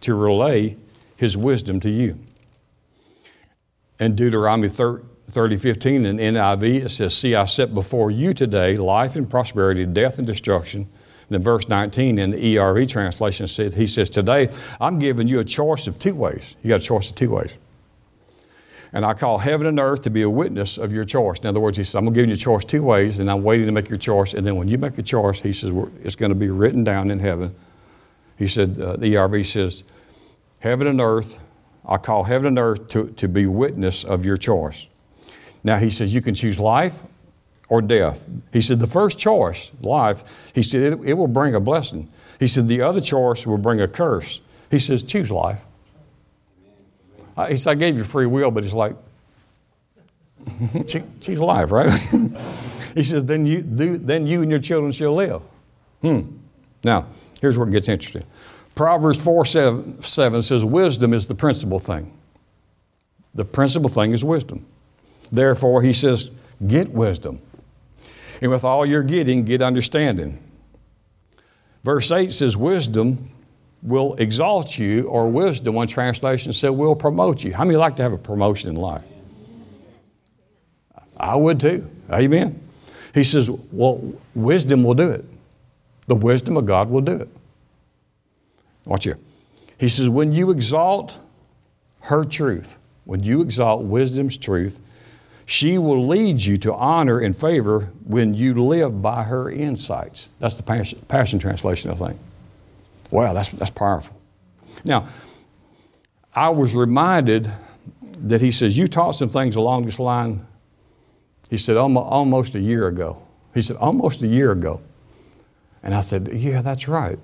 to 0.00 0.14
relay 0.14 0.76
His 1.16 1.36
wisdom 1.36 1.80
to 1.80 1.90
you. 1.90 2.18
In 3.98 4.14
Deuteronomy 4.14 4.68
13, 4.68 5.08
3015 5.30 6.06
in 6.06 6.16
NIV, 6.18 6.84
it 6.84 6.88
says, 6.90 7.14
See, 7.14 7.34
I 7.34 7.46
set 7.46 7.74
before 7.74 8.10
you 8.10 8.32
today 8.32 8.76
life 8.76 9.16
and 9.16 9.28
prosperity, 9.28 9.84
death 9.84 10.18
and 10.18 10.26
destruction. 10.26 10.82
And 10.82 11.34
then 11.34 11.42
verse 11.42 11.68
19 11.68 12.18
in 12.18 12.30
the 12.30 12.56
ERV 12.56 12.88
translation 12.88 13.46
said, 13.48 13.74
He 13.74 13.86
says, 13.86 14.08
Today 14.08 14.48
I'm 14.80 14.98
giving 14.98 15.26
you 15.26 15.40
a 15.40 15.44
choice 15.44 15.86
of 15.88 15.98
two 15.98 16.14
ways. 16.14 16.54
You 16.62 16.68
got 16.68 16.80
a 16.80 16.84
choice 16.84 17.10
of 17.10 17.16
two 17.16 17.30
ways. 17.30 17.50
And 18.96 19.04
I 19.04 19.12
call 19.12 19.36
heaven 19.36 19.66
and 19.66 19.78
earth 19.78 20.00
to 20.04 20.10
be 20.10 20.22
a 20.22 20.30
witness 20.30 20.78
of 20.78 20.90
your 20.90 21.04
choice. 21.04 21.38
In 21.40 21.46
other 21.48 21.60
words, 21.60 21.76
he 21.76 21.84
says, 21.84 21.96
I'm 21.96 22.04
going 22.04 22.14
to 22.14 22.20
give 22.22 22.28
you 22.30 22.34
a 22.34 22.38
choice 22.38 22.64
two 22.64 22.82
ways, 22.82 23.18
and 23.18 23.30
I'm 23.30 23.42
waiting 23.42 23.66
to 23.66 23.72
make 23.72 23.90
your 23.90 23.98
choice. 23.98 24.32
And 24.32 24.46
then 24.46 24.56
when 24.56 24.68
you 24.68 24.78
make 24.78 24.96
your 24.96 25.04
choice, 25.04 25.38
he 25.38 25.52
says, 25.52 25.70
it's 26.02 26.16
going 26.16 26.30
to 26.30 26.34
be 26.34 26.48
written 26.48 26.82
down 26.82 27.10
in 27.10 27.18
heaven. 27.18 27.54
He 28.38 28.48
said, 28.48 28.80
uh, 28.80 28.96
the 28.96 29.16
ERV 29.16 29.44
says, 29.44 29.84
Heaven 30.60 30.86
and 30.86 30.98
earth, 30.98 31.38
I 31.84 31.98
call 31.98 32.24
heaven 32.24 32.46
and 32.46 32.58
earth 32.58 32.88
to, 32.88 33.08
to 33.08 33.28
be 33.28 33.44
witness 33.44 34.02
of 34.02 34.24
your 34.24 34.38
choice. 34.38 34.86
Now 35.62 35.76
he 35.76 35.90
says 35.90 36.14
you 36.14 36.22
can 36.22 36.34
choose 36.34 36.58
life 36.58 37.02
or 37.68 37.82
death. 37.82 38.26
He 38.50 38.62
said 38.62 38.80
the 38.80 38.86
first 38.86 39.18
choice, 39.18 39.72
life, 39.82 40.52
he 40.54 40.62
said 40.62 40.80
it, 40.80 41.00
it 41.04 41.14
will 41.18 41.28
bring 41.28 41.54
a 41.54 41.60
blessing. 41.60 42.10
He 42.40 42.46
said 42.46 42.66
the 42.66 42.80
other 42.80 43.02
choice 43.02 43.46
will 43.46 43.58
bring 43.58 43.78
a 43.78 43.88
curse. 43.88 44.40
He 44.70 44.78
says 44.78 45.04
choose 45.04 45.30
life. 45.30 45.65
I, 47.36 47.50
he 47.50 47.56
said 47.56 47.70
I 47.72 47.74
gave 47.74 47.96
you 47.96 48.04
free 48.04 48.26
will, 48.26 48.50
but 48.50 48.64
he's 48.64 48.72
like 48.72 48.96
"She's 51.20 51.38
alive, 51.38 51.72
right? 51.72 51.90
he 52.94 53.02
says 53.02 53.24
then 53.24 53.46
you 53.46 53.62
do, 53.62 53.98
then 53.98 54.26
you 54.26 54.42
and 54.42 54.50
your 54.50 54.60
children 54.60 54.92
shall 54.92 55.14
live. 55.14 55.42
Hmm. 56.02 56.22
Now 56.84 57.06
here's 57.40 57.58
where 57.58 57.68
it 57.68 57.72
gets 57.72 57.88
interesting. 57.88 58.24
Proverbs 58.76 59.20
4 59.22 59.44
7, 59.46 60.02
7 60.02 60.42
says, 60.42 60.64
Wisdom 60.64 61.14
is 61.14 61.26
the 61.26 61.34
principal 61.34 61.78
thing. 61.78 62.12
The 63.34 63.44
principal 63.44 63.88
thing 63.88 64.12
is 64.12 64.22
wisdom. 64.22 64.66
Therefore, 65.32 65.82
he 65.82 65.92
says, 65.92 66.30
Get 66.66 66.90
wisdom. 66.90 67.40
And 68.40 68.50
with 68.50 68.64
all 68.64 68.84
you're 68.84 69.02
getting, 69.02 69.44
get 69.44 69.62
understanding. 69.62 70.42
Verse 71.84 72.10
8 72.10 72.32
says, 72.32 72.56
Wisdom 72.56 73.30
will 73.82 74.14
exalt 74.14 74.78
you, 74.78 75.06
or 75.08 75.28
wisdom, 75.28 75.74
one 75.74 75.86
translation 75.86 76.52
said, 76.52 76.70
will 76.70 76.96
promote 76.96 77.44
you. 77.44 77.54
How 77.54 77.64
many 77.64 77.76
like 77.76 77.96
to 77.96 78.02
have 78.02 78.12
a 78.12 78.18
promotion 78.18 78.70
in 78.70 78.76
life? 78.76 79.04
I 81.18 81.36
would 81.36 81.60
too. 81.60 81.88
Amen. 82.10 82.60
He 83.14 83.24
says, 83.24 83.48
Well, 83.48 84.12
wisdom 84.34 84.84
will 84.84 84.94
do 84.94 85.10
it. 85.10 85.24
The 86.06 86.14
wisdom 86.14 86.56
of 86.56 86.66
God 86.66 86.90
will 86.90 87.00
do 87.00 87.12
it. 87.12 87.28
Watch 88.84 89.04
here. 89.04 89.18
He 89.78 89.88
says, 89.88 90.08
When 90.08 90.32
you 90.32 90.50
exalt 90.50 91.18
her 92.00 92.24
truth, 92.24 92.76
when 93.04 93.22
you 93.22 93.40
exalt 93.40 93.84
wisdom's 93.84 94.36
truth, 94.36 94.80
she 95.46 95.78
will 95.78 96.06
lead 96.06 96.40
you 96.40 96.58
to 96.58 96.74
honor 96.74 97.20
and 97.20 97.36
favor 97.36 97.90
when 98.04 98.34
you 98.34 98.54
live 98.54 99.00
by 99.00 99.22
her 99.22 99.50
insights. 99.50 100.28
That's 100.40 100.56
the 100.56 100.62
Passion, 100.62 101.00
passion 101.08 101.38
Translation, 101.38 101.90
I 101.90 101.94
think. 101.94 102.18
Wow, 103.10 103.32
that's, 103.32 103.48
that's 103.50 103.70
powerful. 103.70 104.16
Now, 104.84 105.08
I 106.34 106.50
was 106.50 106.74
reminded 106.74 107.50
that 108.02 108.40
he 108.40 108.50
says, 108.50 108.76
You 108.76 108.88
taught 108.88 109.12
some 109.12 109.28
things 109.28 109.56
along 109.56 109.86
this 109.86 109.98
line. 109.98 110.46
He 111.48 111.56
said, 111.56 111.76
Almost 111.76 112.54
a 112.54 112.60
year 112.60 112.88
ago. 112.88 113.22
He 113.54 113.62
said, 113.62 113.76
Almost 113.76 114.22
a 114.22 114.26
year 114.26 114.52
ago. 114.52 114.82
And 115.82 115.94
I 115.94 116.00
said, 116.00 116.28
Yeah, 116.32 116.62
that's 116.62 116.88
right. 116.88 117.18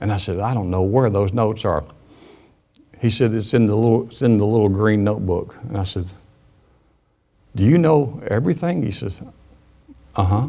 And 0.00 0.12
I 0.12 0.16
said, 0.16 0.38
I 0.38 0.54
don't 0.54 0.70
know 0.70 0.82
where 0.82 1.10
those 1.10 1.32
notes 1.32 1.64
are. 1.64 1.84
He 3.00 3.10
said, 3.10 3.32
It's 3.32 3.54
in 3.54 3.64
the 3.66 3.76
little, 3.76 4.06
it's 4.06 4.22
in 4.22 4.38
the 4.38 4.46
little 4.46 4.68
green 4.68 5.04
notebook. 5.04 5.56
And 5.68 5.78
I 5.78 5.84
said, 5.84 6.06
Do 7.54 7.64
you 7.64 7.78
know 7.78 8.22
everything? 8.26 8.82
He 8.82 8.92
says, 8.92 9.22
Uh 10.14 10.24
huh. 10.24 10.48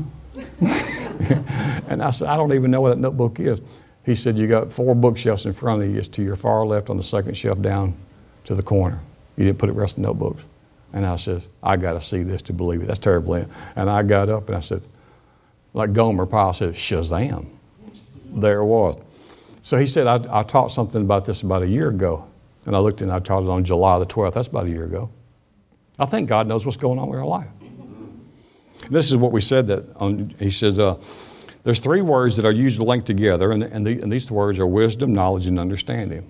and 1.87 2.01
I 2.01 2.11
said, 2.11 2.27
I 2.27 2.37
don't 2.37 2.53
even 2.53 2.71
know 2.71 2.81
what 2.81 2.89
that 2.89 2.99
notebook 2.99 3.39
is. 3.39 3.61
He 4.05 4.15
said, 4.15 4.37
You 4.37 4.47
got 4.47 4.71
four 4.71 4.95
bookshelves 4.95 5.45
in 5.45 5.53
front 5.53 5.83
of 5.83 5.89
you. 5.89 5.97
It's 5.97 6.07
to 6.09 6.23
your 6.23 6.35
far 6.35 6.65
left 6.65 6.89
on 6.89 6.97
the 6.97 7.03
second 7.03 7.35
shelf 7.35 7.61
down 7.61 7.95
to 8.45 8.55
the 8.55 8.63
corner. 8.63 9.01
You 9.37 9.45
didn't 9.45 9.59
put 9.59 9.69
it 9.69 9.73
rest 9.73 9.97
of 9.97 10.03
the 10.03 10.07
notebooks. 10.07 10.43
And 10.91 11.05
I 11.05 11.15
said, 11.17 11.45
I 11.61 11.77
got 11.77 11.93
to 11.93 12.01
see 12.01 12.23
this 12.23 12.41
to 12.43 12.53
believe 12.53 12.81
it. 12.81 12.87
That's 12.87 12.99
terrible. 12.99 13.35
And 13.75 13.89
I 13.89 14.01
got 14.03 14.29
up 14.29 14.47
and 14.47 14.57
I 14.57 14.59
said, 14.59 14.81
like 15.73 15.93
Gomer 15.93 16.25
Pyle 16.25 16.53
said, 16.53 16.73
Shazam. 16.73 17.47
There 18.25 18.59
it 18.59 18.65
was. 18.65 18.97
So 19.61 19.77
he 19.77 19.85
said, 19.85 20.07
I, 20.07 20.39
I 20.39 20.43
taught 20.43 20.71
something 20.71 21.01
about 21.01 21.25
this 21.25 21.41
about 21.41 21.61
a 21.61 21.67
year 21.67 21.89
ago. 21.89 22.25
And 22.65 22.75
I 22.75 22.79
looked 22.79 23.01
and 23.01 23.11
I 23.11 23.19
taught 23.19 23.43
it 23.43 23.49
on 23.49 23.63
July 23.63 23.99
the 23.99 24.05
12th. 24.05 24.33
That's 24.33 24.47
about 24.47 24.65
a 24.65 24.69
year 24.69 24.85
ago. 24.85 25.09
I 25.97 26.05
think 26.05 26.29
God 26.29 26.47
knows 26.47 26.65
what's 26.65 26.77
going 26.77 26.97
on 26.97 27.09
with 27.09 27.19
our 27.19 27.25
life. 27.25 27.47
This 28.89 29.11
is 29.11 29.17
what 29.17 29.31
we 29.31 29.41
said 29.41 29.67
that 29.67 29.85
on, 29.97 30.33
he 30.39 30.49
says, 30.49 30.79
uh, 30.79 30.95
there's 31.69 31.77
three 31.77 32.01
words 32.01 32.35
that 32.37 32.45
are 32.45 32.51
usually 32.51 32.87
linked 32.87 33.05
together, 33.05 33.51
and, 33.51 33.61
and, 33.61 33.85
the, 33.85 34.01
and 34.01 34.11
these 34.11 34.31
words 34.31 34.57
are 34.57 34.65
wisdom, 34.65 35.13
knowledge, 35.13 35.45
and 35.45 35.59
understanding. 35.59 36.25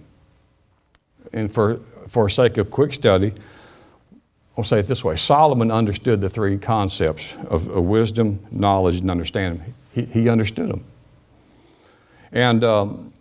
And 1.31 1.49
for, 1.49 1.79
for 2.09 2.27
sake 2.27 2.57
of 2.57 2.69
quick 2.69 2.93
study, 2.93 3.31
I'll 4.57 4.65
say 4.65 4.79
it 4.79 4.87
this 4.87 5.01
way 5.01 5.15
Solomon 5.15 5.71
understood 5.71 6.19
the 6.19 6.29
three 6.29 6.57
concepts 6.57 7.37
of, 7.47 7.69
of 7.69 7.85
wisdom, 7.85 8.45
knowledge, 8.51 8.99
and 8.99 9.09
understanding. 9.09 9.73
He, 9.93 10.03
he 10.03 10.27
understood 10.27 10.71
them. 10.71 10.83
And, 12.33 12.61
um, 12.65 13.13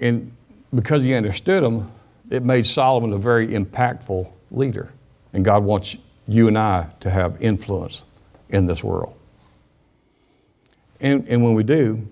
and 0.00 0.32
because 0.74 1.04
he 1.04 1.14
understood 1.14 1.62
them, 1.62 1.92
it 2.28 2.42
made 2.42 2.66
Solomon 2.66 3.12
a 3.12 3.18
very 3.18 3.46
impactful 3.46 4.32
leader. 4.50 4.90
And 5.32 5.44
God 5.44 5.62
wants 5.62 5.96
you 6.26 6.48
and 6.48 6.58
I 6.58 6.88
to 6.98 7.08
have 7.08 7.40
influence 7.40 8.02
in 8.48 8.66
this 8.66 8.82
world. 8.82 9.13
And, 11.00 11.26
and 11.28 11.42
when 11.42 11.54
we 11.54 11.62
do, 11.62 12.06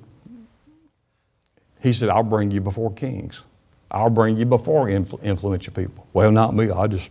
he 1.80 1.92
said, 1.92 2.08
I'll 2.08 2.22
bring 2.22 2.50
you 2.50 2.60
before 2.60 2.92
kings. 2.92 3.42
I'll 3.90 4.10
bring 4.10 4.36
you 4.36 4.46
before 4.46 4.86
influ- 4.86 5.22
influential 5.22 5.74
people. 5.74 6.06
Well, 6.12 6.30
not 6.30 6.54
me. 6.54 6.70
I 6.70 6.86
just, 6.86 7.10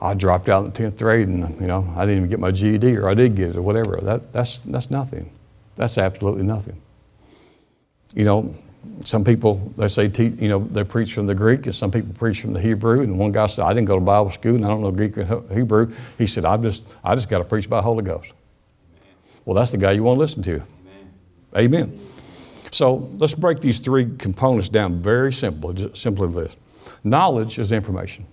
I 0.00 0.14
dropped 0.14 0.48
out 0.48 0.64
in 0.64 0.72
the 0.72 0.90
10th 0.90 0.98
grade 0.98 1.28
and, 1.28 1.60
you 1.60 1.66
know, 1.66 1.92
I 1.96 2.06
didn't 2.06 2.18
even 2.18 2.28
get 2.28 2.40
my 2.40 2.50
GED 2.50 2.96
or 2.96 3.08
I 3.08 3.14
did 3.14 3.36
get 3.36 3.50
it 3.50 3.56
or 3.56 3.62
whatever. 3.62 3.98
That, 4.02 4.32
that's, 4.32 4.58
that's 4.58 4.90
nothing. 4.90 5.30
That's 5.76 5.98
absolutely 5.98 6.42
nothing. 6.42 6.80
You 8.14 8.24
know, 8.24 8.54
some 9.04 9.24
people, 9.24 9.72
they 9.76 9.88
say, 9.88 10.10
you 10.16 10.48
know, 10.48 10.58
they 10.58 10.82
preach 10.82 11.14
from 11.14 11.26
the 11.26 11.34
Greek 11.34 11.66
and 11.66 11.74
some 11.74 11.90
people 11.90 12.12
preach 12.14 12.40
from 12.40 12.52
the 12.52 12.60
Hebrew. 12.60 13.02
And 13.02 13.18
one 13.18 13.30
guy 13.30 13.46
said, 13.46 13.64
I 13.64 13.72
didn't 13.72 13.86
go 13.86 13.94
to 13.94 14.00
Bible 14.00 14.30
school 14.30 14.56
and 14.56 14.64
I 14.64 14.68
don't 14.68 14.80
know 14.80 14.90
Greek 14.90 15.16
or 15.18 15.44
Hebrew. 15.54 15.92
He 16.18 16.26
said, 16.26 16.44
I 16.44 16.56
just, 16.56 16.84
I 17.04 17.14
just 17.14 17.28
got 17.28 17.38
to 17.38 17.44
preach 17.44 17.70
by 17.70 17.76
the 17.76 17.82
Holy 17.82 18.02
Ghost. 18.02 18.32
Well, 19.44 19.54
that's 19.54 19.70
the 19.70 19.78
guy 19.78 19.92
you 19.92 20.02
want 20.02 20.16
to 20.16 20.20
listen 20.20 20.42
to. 20.44 20.62
Amen. 21.56 21.98
So 22.70 23.10
let's 23.18 23.34
break 23.34 23.60
these 23.60 23.78
three 23.78 24.16
components 24.16 24.68
down 24.68 25.02
very 25.02 25.32
simple, 25.32 25.74
simply 25.94 26.28
this. 26.28 26.56
Knowledge 27.04 27.58
is 27.58 27.72
information. 27.72 28.26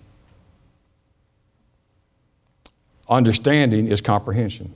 Understanding 3.08 3.88
is 3.88 4.00
comprehension. 4.00 4.72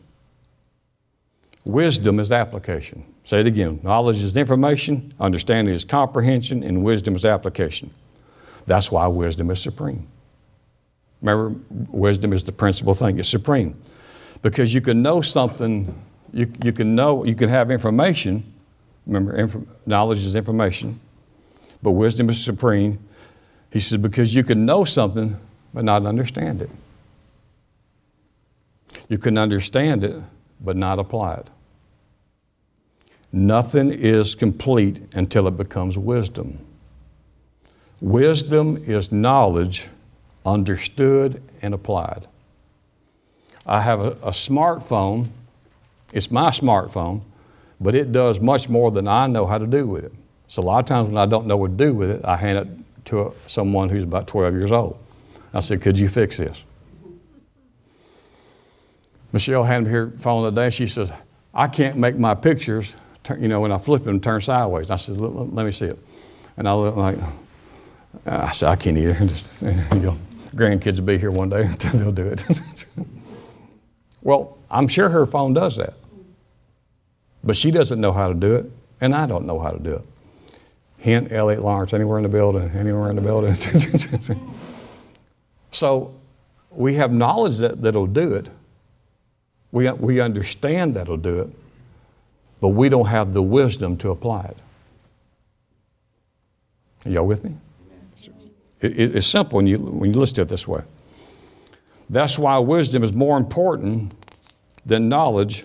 Wisdom 1.65 2.21
is 2.21 2.31
application. 2.31 3.07
Say 3.25 3.41
it 3.41 3.47
again. 3.47 3.81
Knowledge 3.83 4.23
is 4.23 4.37
information, 4.37 5.15
understanding 5.19 5.75
is 5.75 5.85
comprehension, 5.85 6.63
and 6.63 6.85
wisdom 6.85 7.15
is 7.15 7.25
application. 7.25 7.91
That's 8.67 8.93
why 8.93 9.07
wisdom 9.07 9.51
is 9.51 9.63
supreme. 9.63 10.07
Remember, 11.23 11.59
wisdom 11.71 12.35
is 12.35 12.45
the 12.45 12.53
principal 12.53 12.93
thing, 12.93 13.19
it's 13.19 13.31
supreme. 13.31 13.81
Because 14.43 14.75
you 14.75 14.83
can 14.83 15.01
know 15.01 15.23
something 15.23 15.95
you, 16.35 16.53
you 16.65 16.73
can 16.73 16.97
know, 16.97 17.25
you 17.25 17.37
can 17.37 17.49
have 17.49 17.71
information. 17.71 18.53
Remember, 19.07 19.37
inf- 19.37 19.57
knowledge 19.87 20.27
is 20.27 20.35
information, 20.35 20.99
but 21.81 21.93
wisdom 21.93 22.29
is 22.29 22.43
supreme. 22.43 22.99
He 23.71 23.79
says, 23.79 23.99
because 23.99 24.35
you 24.35 24.43
can 24.43 24.67
know 24.67 24.85
something 24.85 25.39
but 25.73 25.85
not 25.85 26.05
understand 26.07 26.61
it. 26.61 26.71
You 29.09 29.19
can 29.19 29.39
understand 29.39 30.03
it 30.03 30.21
but 30.61 30.77
not 30.77 30.99
apply 30.99 31.35
it. 31.35 31.47
Nothing 33.31 33.91
is 33.91 34.35
complete 34.35 35.03
until 35.15 35.47
it 35.47 35.57
becomes 35.57 35.97
wisdom. 35.97 36.59
Wisdom 38.01 38.83
is 38.87 39.13
knowledge 39.13 39.89
understood 40.45 41.43
and 41.63 41.75
applied. 41.75 42.27
I 43.67 43.81
have 43.81 44.01
a, 44.01 44.11
a 44.11 44.31
smartphone 44.31 45.29
it's 46.15 46.31
my 46.31 46.49
smartphone, 46.51 47.23
but 47.81 47.95
it 47.95 48.13
does 48.13 48.41
much 48.41 48.69
more 48.69 48.91
than 48.91 49.09
I 49.09 49.27
know 49.27 49.47
how 49.47 49.59
to 49.59 49.67
do 49.67 49.87
with 49.87 50.05
it. 50.05 50.13
So 50.49 50.63
a 50.63 50.65
lot 50.65 50.79
of 50.79 50.87
times 50.87 51.09
when 51.09 51.19
I 51.19 51.27
don't 51.27 51.47
know 51.47 51.57
what 51.57 51.77
to 51.77 51.85
do 51.85 51.93
with 51.93 52.09
it, 52.09 52.25
I 52.25 52.37
hand 52.37 52.59
it 52.59 53.05
to 53.07 53.21
a, 53.27 53.33
someone 53.49 53.89
who's 53.89 54.05
about 54.05 54.29
12 54.29 54.55
years 54.55 54.73
old. 54.73 54.97
I 55.53 55.61
said, 55.61 55.83
Could 55.83 55.99
you 55.99 56.09
fix 56.09 56.37
this? 56.37 56.65
Michelle 59.33 59.65
had 59.65 59.83
me 59.83 59.91
here 59.91 60.13
phone 60.19 60.45
the 60.45 60.53
day. 60.53 60.71
She 60.71 60.87
says, 60.87 61.13
I 61.53 61.67
can't 61.67 61.97
make 61.97 62.17
my 62.17 62.37
pictures, 62.37 62.95
turn, 63.25 63.43
you 63.43 63.49
know, 63.49 63.61
when 63.61 63.73
I 63.73 63.79
flip 63.79 64.05
them, 64.05 64.21
turn 64.21 64.41
sideways. 64.41 64.93
I 64.93 64.97
said, 64.97 65.17
let, 65.17 65.53
let 65.53 65.67
me 65.67 65.73
see 65.73 65.87
it. 65.87 65.99
And 66.57 66.69
I 66.69 66.75
look 66.75 66.95
like, 66.95 67.19
I 68.25 68.53
said, 68.53 68.69
I 68.69 68.77
can't 68.77 68.97
either. 68.97 69.15
Just, 69.27 69.63
you 69.63 69.73
know, 69.95 70.17
grandkids 70.55 71.01
will 71.01 71.07
be 71.07 71.19
here 71.19 71.33
one 71.33 71.49
day, 71.49 71.65
they'll 71.95 72.13
do 72.13 72.27
it. 72.27 72.87
well, 74.23 74.59
I'm 74.71 74.87
sure 74.87 75.09
her 75.09 75.27
phone 75.27 75.53
does 75.53 75.77
that. 75.77 75.95
But 77.45 77.57
she 77.57 77.71
doesn't 77.71 78.01
know 78.01 78.13
how 78.13 78.29
to 78.29 78.35
do 78.35 78.55
it, 78.55 78.71
and 79.01 79.15
I 79.15 79.27
don't 79.27 79.47
know 79.47 79.61
how 79.61 79.71
to 79.71 79.79
do 79.79 79.95
it. 79.95 80.05
Hint 80.99 81.31
Elliot 81.31 81.63
Lawrence, 81.63 81.93
anywhere 81.93 82.19
in 82.19 82.23
the 82.23 82.31
building, 82.31 82.71
anywhere 82.71 83.11
in 83.11 83.17
the 83.17 83.23
building. 83.23 83.55
so 85.71 86.15
we 86.71 86.95
have 86.95 87.13
knowledge 87.13 87.59
that, 87.59 87.83
that'll 87.83 88.07
do 88.07 88.35
it. 88.35 88.49
We, 89.71 89.91
we 89.93 90.21
understand 90.21 90.95
that'll 90.95 91.19
do 91.19 91.41
it, 91.41 91.51
but 92.61 92.69
we 92.69 92.89
don't 92.89 93.09
have 93.09 93.35
the 93.35 93.43
wisdom 93.43 93.99
to 93.99 94.11
apply 94.11 94.45
it. 94.45 94.57
Are 97.07 97.11
y'all 97.11 97.27
with 97.27 97.45
me? 97.45 97.55
It, 98.81 98.99
it, 98.99 99.17
it's 99.17 99.27
simple 99.27 99.57
when 99.57 99.67
you, 99.67 99.79
when 99.79 100.15
you 100.15 100.19
list 100.19 100.39
it 100.39 100.49
this 100.49 100.67
way. 100.67 100.81
That's 102.09 102.39
why 102.39 102.57
wisdom 102.59 103.03
is 103.03 103.13
more 103.13 103.37
important 103.37 104.15
than 104.87 105.09
knowledge 105.09 105.65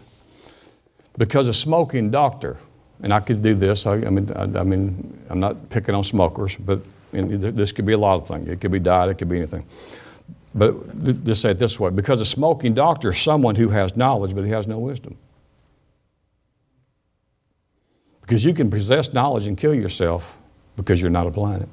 because 1.20 1.50
a 1.50 1.54
smoking 1.54 2.10
doctor, 2.10 2.56
and 3.04 3.14
I 3.14 3.20
could 3.20 3.44
do 3.44 3.54
this, 3.54 3.86
I, 3.86 3.96
I 3.96 4.10
mean, 4.10 4.32
I, 4.34 4.44
I, 4.44 4.64
mean, 4.64 5.22
I'm 5.30 5.42
not 5.42 5.70
picking 5.70 5.94
on 5.94 6.04
smokers, 6.04 6.56
but 6.56 6.82
this 7.12 7.74
could 7.74 7.86
be 7.86 7.92
a 7.92 7.98
lot 7.98 8.22
of 8.22 8.28
things. 8.28 8.48
It 8.48 8.62
could 8.62 8.72
be 8.72 8.80
diet, 8.80 9.12
it 9.12 9.18
could 9.18 9.28
be 9.28 9.38
anything. 9.38 9.66
But 10.56 11.26
just 11.26 11.42
say 11.42 11.52
it 11.52 11.58
this 11.58 11.80
way 11.80 11.92
because 11.92 12.22
a 12.22 12.26
smoking 12.26 12.74
doctor 12.74 13.10
is 13.10 13.20
someone 13.20 13.56
who 13.56 13.68
has 13.68 13.96
knowledge, 13.98 14.34
but 14.34 14.46
he 14.46 14.52
has 14.52 14.66
no 14.66 14.80
wisdom. 14.80 15.18
Because 18.22 18.46
you 18.46 18.54
can 18.54 18.72
possess 18.72 19.12
knowledge 19.12 19.46
and 19.46 19.58
kill 19.58 19.76
yourself, 19.76 20.38
because 20.78 21.02
you're 21.02 21.10
not 21.10 21.28
applying 21.28 21.64
it. 21.64 21.70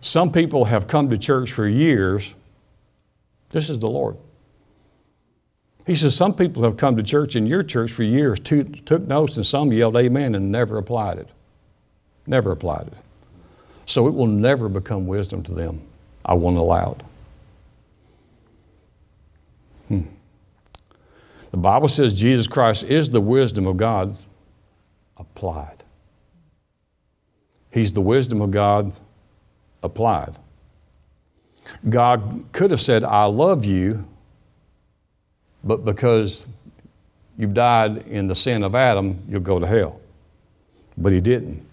Some 0.00 0.32
people 0.32 0.64
have 0.64 0.86
come 0.88 1.10
to 1.10 1.18
church 1.18 1.52
for 1.52 1.68
years. 1.68 2.34
This 3.50 3.68
is 3.68 3.78
the 3.78 3.90
Lord. 3.90 4.16
He 5.86 5.94
says, 5.94 6.14
Some 6.14 6.34
people 6.34 6.62
have 6.62 6.76
come 6.76 6.96
to 6.96 7.02
church 7.02 7.36
in 7.36 7.46
your 7.46 7.62
church 7.62 7.90
for 7.92 8.02
years, 8.02 8.38
took 8.40 9.02
notes, 9.06 9.36
and 9.36 9.46
some 9.46 9.72
yelled 9.72 9.96
amen 9.96 10.34
and 10.34 10.52
never 10.52 10.78
applied 10.78 11.18
it. 11.18 11.28
Never 12.26 12.52
applied 12.52 12.88
it. 12.88 12.94
So 13.86 14.06
it 14.06 14.14
will 14.14 14.26
never 14.26 14.68
become 14.68 15.06
wisdom 15.06 15.42
to 15.44 15.52
them. 15.52 15.80
I 16.24 16.34
won't 16.34 16.56
allow 16.56 16.92
it. 16.92 17.04
Hmm. 19.88 20.02
The 21.50 21.56
Bible 21.56 21.88
says 21.88 22.14
Jesus 22.14 22.46
Christ 22.46 22.84
is 22.84 23.10
the 23.10 23.20
wisdom 23.20 23.66
of 23.66 23.76
God 23.76 24.16
applied. 25.16 25.82
He's 27.72 27.92
the 27.92 28.00
wisdom 28.00 28.40
of 28.40 28.50
God 28.50 28.92
applied. 29.82 30.38
God 31.88 32.44
could 32.52 32.70
have 32.70 32.80
said, 32.80 33.04
I 33.04 33.24
love 33.24 33.64
you, 33.64 34.06
but 35.62 35.84
because 35.84 36.46
you've 37.36 37.54
died 37.54 38.06
in 38.06 38.26
the 38.26 38.34
sin 38.34 38.62
of 38.62 38.74
Adam, 38.74 39.22
you'll 39.28 39.40
go 39.40 39.58
to 39.58 39.66
hell. 39.66 40.00
But 40.96 41.12
he 41.12 41.20
didn't. 41.20 41.66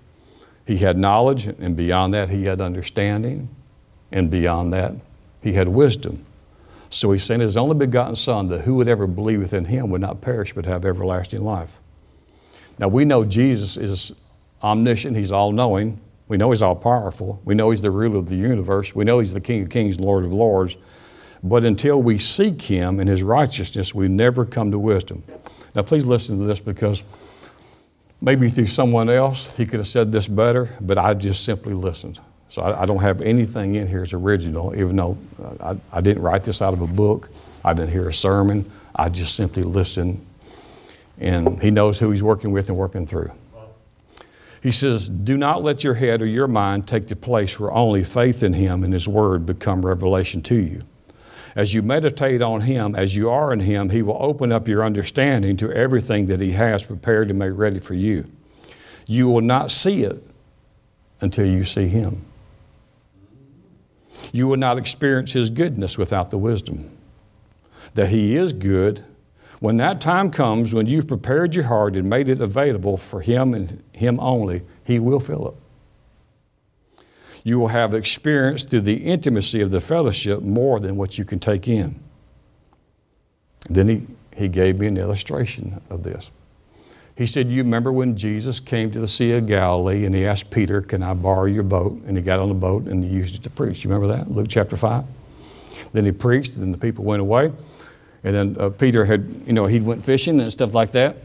He 0.65 0.77
had 0.77 0.97
knowledge, 0.97 1.47
and 1.47 1.75
beyond 1.75 2.13
that, 2.13 2.29
he 2.29 2.45
had 2.45 2.59
understanding, 2.61 3.49
and 4.11 4.29
beyond 4.29 4.73
that, 4.73 4.93
he 5.41 5.53
had 5.53 5.69
wisdom. 5.69 6.25
So 6.89 7.11
he 7.11 7.19
sent 7.19 7.41
his 7.41 7.57
only 7.57 7.75
begotten 7.75 8.15
Son 8.15 8.47
that 8.49 8.61
whoever 8.61 9.07
believeth 9.07 9.53
in 9.53 9.65
him 9.65 9.89
would 9.89 10.01
not 10.01 10.21
perish 10.21 10.53
but 10.53 10.65
have 10.65 10.85
everlasting 10.85 11.43
life. 11.43 11.79
Now 12.79 12.87
we 12.87 13.05
know 13.05 13.25
Jesus 13.25 13.77
is 13.77 14.11
omniscient, 14.63 15.17
he's 15.17 15.31
all 15.31 15.51
knowing, 15.51 15.99
we 16.27 16.37
know 16.37 16.51
He's 16.51 16.61
all 16.61 16.75
powerful. 16.75 17.41
We 17.45 17.55
know 17.55 17.71
He's 17.71 17.81
the 17.81 17.91
ruler 17.91 18.17
of 18.17 18.29
the 18.29 18.35
universe. 18.35 18.93
We 18.93 19.05
know 19.05 19.19
He's 19.19 19.33
the 19.33 19.41
King 19.41 19.63
of 19.63 19.69
kings 19.69 19.99
Lord 19.99 20.25
of 20.25 20.33
lords. 20.33 20.77
But 21.47 21.63
until 21.63 22.01
we 22.01 22.19
seek 22.19 22.61
Him 22.61 22.99
and 22.99 23.09
His 23.09 23.23
righteousness, 23.23 23.93
we 23.93 24.07
never 24.07 24.45
come 24.45 24.71
to 24.71 24.79
wisdom. 24.79 25.23
Now, 25.75 25.83
please 25.83 26.05
listen 26.05 26.39
to 26.39 26.45
this 26.45 26.59
because 26.59 27.03
maybe 28.21 28.49
through 28.49 28.67
someone 28.67 29.09
else 29.09 29.53
He 29.53 29.65
could 29.65 29.79
have 29.79 29.87
said 29.87 30.11
this 30.11 30.27
better, 30.27 30.75
but 30.81 30.97
I 30.97 31.13
just 31.13 31.43
simply 31.43 31.73
listened. 31.73 32.19
So 32.49 32.61
I, 32.61 32.81
I 32.81 32.85
don't 32.85 33.01
have 33.01 33.21
anything 33.21 33.75
in 33.75 33.87
here 33.87 34.01
as 34.01 34.13
original, 34.13 34.75
even 34.75 34.95
though 34.95 35.17
I, 35.59 35.77
I 35.91 36.01
didn't 36.01 36.23
write 36.23 36.43
this 36.43 36.61
out 36.61 36.73
of 36.73 36.81
a 36.81 36.87
book. 36.87 37.29
I 37.63 37.73
didn't 37.73 37.91
hear 37.91 38.07
a 38.07 38.13
sermon. 38.13 38.69
I 38.95 39.09
just 39.09 39.35
simply 39.35 39.63
listened. 39.63 40.25
And 41.19 41.61
He 41.61 41.71
knows 41.71 41.99
who 41.99 42.11
He's 42.11 42.23
working 42.23 42.51
with 42.51 42.69
and 42.69 42.77
working 42.77 43.05
through. 43.05 43.31
He 44.63 44.71
says, 44.71 45.07
Do 45.07 45.37
not 45.37 45.63
let 45.63 45.83
your 45.83 45.93
head 45.93 46.21
or 46.21 46.25
your 46.25 46.47
mind 46.47 46.87
take 46.87 47.07
the 47.07 47.15
place 47.15 47.59
where 47.59 47.71
only 47.71 48.03
faith 48.03 48.43
in 48.43 48.53
Him 48.53 48.83
and 48.83 48.91
His 48.91 49.07
Word 49.07 49.45
become 49.45 49.85
revelation 49.85 50.41
to 50.43 50.55
you. 50.55 50.83
As 51.57 51.73
you 51.73 51.81
meditate 51.81 52.43
on 52.43 52.61
Him, 52.61 52.93
as 52.93 53.15
you 53.15 53.31
are 53.31 53.51
in 53.51 53.59
Him, 53.59 53.89
He 53.89 54.03
will 54.03 54.17
open 54.19 54.51
up 54.51 54.67
your 54.67 54.85
understanding 54.85 55.57
to 55.57 55.71
everything 55.73 56.27
that 56.27 56.39
He 56.39 56.51
has 56.51 56.85
prepared 56.85 57.31
and 57.31 57.39
made 57.39 57.49
ready 57.49 57.79
for 57.79 57.95
you. 57.95 58.25
You 59.07 59.27
will 59.27 59.41
not 59.41 59.71
see 59.71 60.03
it 60.03 60.23
until 61.19 61.47
you 61.47 61.63
see 61.63 61.87
Him. 61.87 62.23
You 64.31 64.47
will 64.47 64.57
not 64.57 64.77
experience 64.77 65.31
His 65.31 65.49
goodness 65.49 65.97
without 65.97 66.29
the 66.29 66.37
wisdom. 66.37 66.95
That 67.95 68.09
He 68.09 68.35
is 68.35 68.53
good 68.53 69.03
when 69.59 69.77
that 69.77 69.99
time 69.99 70.29
comes, 70.29 70.75
when 70.75 70.85
you've 70.85 71.07
prepared 71.07 71.55
your 71.55 71.65
heart 71.65 71.95
and 71.95 72.07
made 72.07 72.29
it 72.29 72.39
available 72.39 72.97
for 72.97 73.21
Him 73.21 73.55
and 73.55 73.83
Him 73.93 74.19
only, 74.19 74.61
He 74.83 74.99
will 74.99 75.19
fill 75.19 75.47
it. 75.47 75.55
You 77.47 77.59
will 77.59 77.69
have 77.69 77.93
experience 77.93 78.65
through 78.65 78.81
the 78.81 78.95
intimacy 78.97 79.61
of 79.61 79.71
the 79.71 79.79
fellowship 79.79 80.41
more 80.41 80.81
than 80.81 80.97
what 80.97 81.17
you 81.17 81.23
can 81.23 81.39
take 81.39 81.65
in. 81.65 81.97
Then 83.69 83.87
he, 83.87 84.05
he 84.35 84.49
gave 84.49 84.79
me 84.79 84.87
an 84.87 84.97
illustration 84.97 85.81
of 85.89 86.03
this. 86.03 86.29
He 87.15 87.25
said, 87.25 87.47
You 87.47 87.63
remember 87.63 87.93
when 87.93 88.17
Jesus 88.17 88.59
came 88.59 88.91
to 88.91 88.99
the 88.99 89.07
Sea 89.07 89.31
of 89.31 89.47
Galilee 89.47 90.03
and 90.03 90.13
he 90.13 90.25
asked 90.25 90.49
Peter, 90.49 90.81
Can 90.81 91.01
I 91.01 91.13
borrow 91.13 91.45
your 91.45 91.63
boat? 91.63 91.93
And 92.05 92.17
he 92.17 92.21
got 92.21 92.39
on 92.41 92.49
the 92.49 92.53
boat 92.53 92.83
and 92.83 93.01
he 93.01 93.09
used 93.09 93.33
it 93.35 93.43
to 93.43 93.49
preach. 93.49 93.81
You 93.81 93.91
remember 93.91 94.13
that? 94.13 94.29
Luke 94.29 94.47
chapter 94.49 94.75
5. 94.75 95.05
Then 95.93 96.03
he 96.03 96.11
preached 96.11 96.57
and 96.57 96.73
the 96.73 96.77
people 96.77 97.05
went 97.05 97.21
away. 97.21 97.53
And 98.25 98.35
then 98.35 98.57
uh, 98.59 98.71
Peter 98.71 99.05
had, 99.05 99.25
you 99.45 99.53
know, 99.53 99.67
he 99.67 99.79
went 99.79 100.03
fishing 100.03 100.41
and 100.41 100.51
stuff 100.51 100.73
like 100.73 100.91
that. 100.91 101.15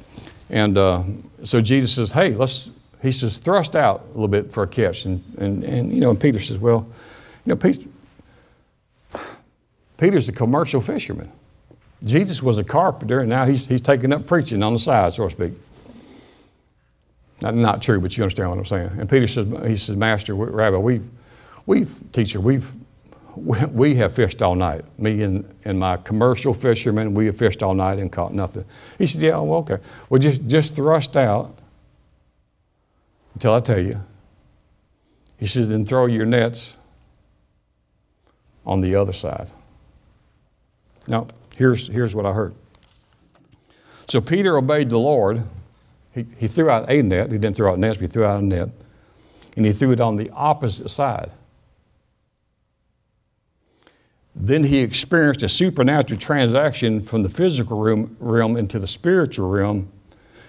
And 0.51 0.79
uh, 0.79 1.03
so 1.43 1.61
Jesus 1.61 1.93
says, 1.93 2.13
hey, 2.13 2.33
let's, 2.33 2.71
he 3.03 3.11
says, 3.11 3.37
thrust 3.37 3.75
out 3.75 4.05
a 4.05 4.13
little 4.15 4.29
bit 4.29 4.53
for 4.53 4.63
a 4.63 4.69
catch. 4.69 5.05
And, 5.05 5.23
and, 5.37 5.65
and 5.65 5.93
you 5.93 6.01
know, 6.01 6.11
and 6.11 6.21
Peter 6.21 6.39
says, 6.39 6.59
well, 6.59 6.87
you 7.45 7.51
know, 7.51 7.57
Peter, 7.57 7.89
Peter's 9.99 10.29
a 10.29 10.33
commercial 10.33 10.81
fisherman. 10.81 11.31
Jesus 12.05 12.43
was 12.43 12.59
a 12.59 12.65
carpenter, 12.65 13.21
and 13.21 13.29
now 13.29 13.45
he's, 13.45 13.67
he's 13.67 13.81
taking 13.81 14.13
up 14.13 14.27
preaching 14.27 14.63
on 14.63 14.73
the 14.73 14.79
side, 14.79 15.13
so 15.13 15.29
to 15.29 15.31
speak. 15.31 15.53
Not, 17.41 17.55
not 17.57 17.83
true, 17.83 18.01
but 18.01 18.17
you 18.17 18.23
understand 18.23 18.51
what 18.51 18.59
I'm 18.59 18.67
saying. 18.67 18.91
And 18.99 19.11
Peter 19.11 19.27
says, 19.27 19.47
he 19.67 19.77
says, 19.77 19.97
Master, 19.97 20.35
Rabbi, 20.35 20.77
we've, 20.77 21.09
we've, 21.67 22.13
teacher, 22.13 22.41
we've, 22.41 22.73
we 23.35 23.97
have 23.97 24.15
fished 24.15 24.43
all 24.43 24.55
night. 24.55 24.85
Me 24.99 25.23
and, 25.23 25.53
and 25.65 25.79
my 25.79 25.97
commercial 25.97 26.55
fishermen, 26.55 27.15
we 27.15 27.27
have 27.27 27.37
fished 27.37 27.63
all 27.65 27.75
night 27.75 27.99
and 27.99 28.13
caught 28.13 28.33
nothing. 28.33 28.65
He 28.99 29.07
said, 29.07 29.23
Yeah, 29.23 29.39
well, 29.39 29.61
okay. 29.61 29.79
Well, 30.09 30.21
just, 30.21 30.47
just 30.47 30.77
thrust 30.77 31.17
out 31.17 31.59
until 33.35 33.55
I 33.55 33.61
tell 33.61 33.81
you. 33.81 34.03
He 35.39 35.47
says, 35.47 35.69
Then 35.69 35.85
throw 35.85 36.07
your 36.07 36.27
nets 36.27 36.77
on 38.65 38.81
the 38.81 38.95
other 38.95 39.13
side. 39.13 39.51
Now, 41.09 41.27
here's, 41.57 41.89
here's 41.89 42.15
what 42.15 42.27
I 42.27 42.33
heard. 42.33 42.55
So 44.07 44.21
Peter 44.21 44.57
obeyed 44.57 44.91
the 44.91 44.99
Lord. 44.99 45.43
He, 46.15 46.27
he 46.37 46.47
threw 46.47 46.71
out 46.71 46.91
a 46.91 47.03
net. 47.03 47.31
He 47.31 47.39
didn't 47.39 47.57
throw 47.57 47.73
out 47.73 47.79
nets, 47.79 47.97
but 47.99 48.03
he 48.03 48.13
threw 48.13 48.25
out 48.25 48.41
a 48.41 48.45
net. 48.45 48.69
And 49.57 49.67
he 49.67 49.73
threw 49.73 49.93
it 49.93 50.01
on 50.01 50.17
the 50.17 50.31
opposite 50.31 50.89
side. 50.89 51.31
Then 54.35 54.65
he 54.65 54.79
experienced 54.79 55.43
a 55.43 55.49
supernatural 55.49 56.19
transaction 56.19 57.03
from 57.03 57.23
the 57.23 57.29
physical 57.29 57.79
realm, 57.79 58.17
realm 58.19 58.57
into 58.57 58.79
the 58.79 58.87
spiritual 58.87 59.51
realm. 59.51 59.91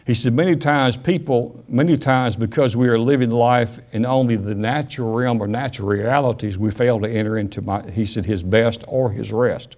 He 0.06 0.14
said, 0.14 0.34
many 0.34 0.56
times 0.56 0.98
people, 0.98 1.64
many 1.68 1.96
times 1.96 2.36
because 2.36 2.76
we 2.76 2.90
are 2.90 3.00
living 3.00 3.30
life 3.30 3.80
in 3.94 4.06
only 4.06 4.36
the 4.36 4.54
natural 4.54 5.14
realm 5.14 5.42
or 5.42 5.48
natural 5.48 5.88
realities, 5.88 6.58
we 6.58 6.72
fail 6.72 7.00
to 7.00 7.10
enter 7.10 7.38
into, 7.38 7.62
my, 7.62 7.90
he 7.90 8.06
said, 8.06 8.26
his 8.26 8.44
best 8.44 8.84
or 8.88 9.12
his 9.12 9.32
rest. 9.32 9.78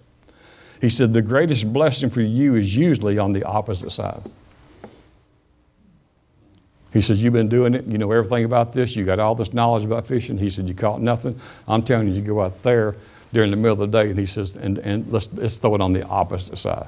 He 0.81 0.89
said, 0.89 1.13
the 1.13 1.21
greatest 1.21 1.71
blessing 1.71 2.09
for 2.09 2.21
you 2.21 2.55
is 2.55 2.75
usually 2.75 3.19
on 3.19 3.33
the 3.33 3.43
opposite 3.43 3.91
side. 3.91 4.21
He 6.91 7.01
says, 7.01 7.21
You've 7.21 7.33
been 7.33 7.49
doing 7.49 7.73
it. 7.73 7.83
You 7.87 7.97
know 7.97 8.09
everything 8.09 8.45
about 8.45 8.71
this. 8.71 8.95
You 8.95 9.03
got 9.03 9.19
all 9.19 9.35
this 9.35 9.51
knowledge 9.51 9.83
about 9.83 10.07
fishing. 10.07 10.37
He 10.37 10.49
said, 10.49 10.69
You 10.69 10.73
caught 10.73 11.01
nothing. 11.01 11.37
I'm 11.67 11.83
telling 11.83 12.07
you, 12.07 12.13
you 12.13 12.21
go 12.21 12.41
out 12.41 12.63
there 12.63 12.95
during 13.33 13.51
the 13.51 13.57
middle 13.57 13.83
of 13.83 13.91
the 13.91 14.01
day, 14.01 14.09
and 14.09 14.17
he 14.17 14.25
says, 14.25 14.55
and, 14.55 14.77
and 14.79 15.11
let's, 15.11 15.31
let's 15.33 15.57
throw 15.57 15.75
it 15.75 15.81
on 15.81 15.91
the 15.91 16.05
opposite 16.07 16.57
side. 16.57 16.87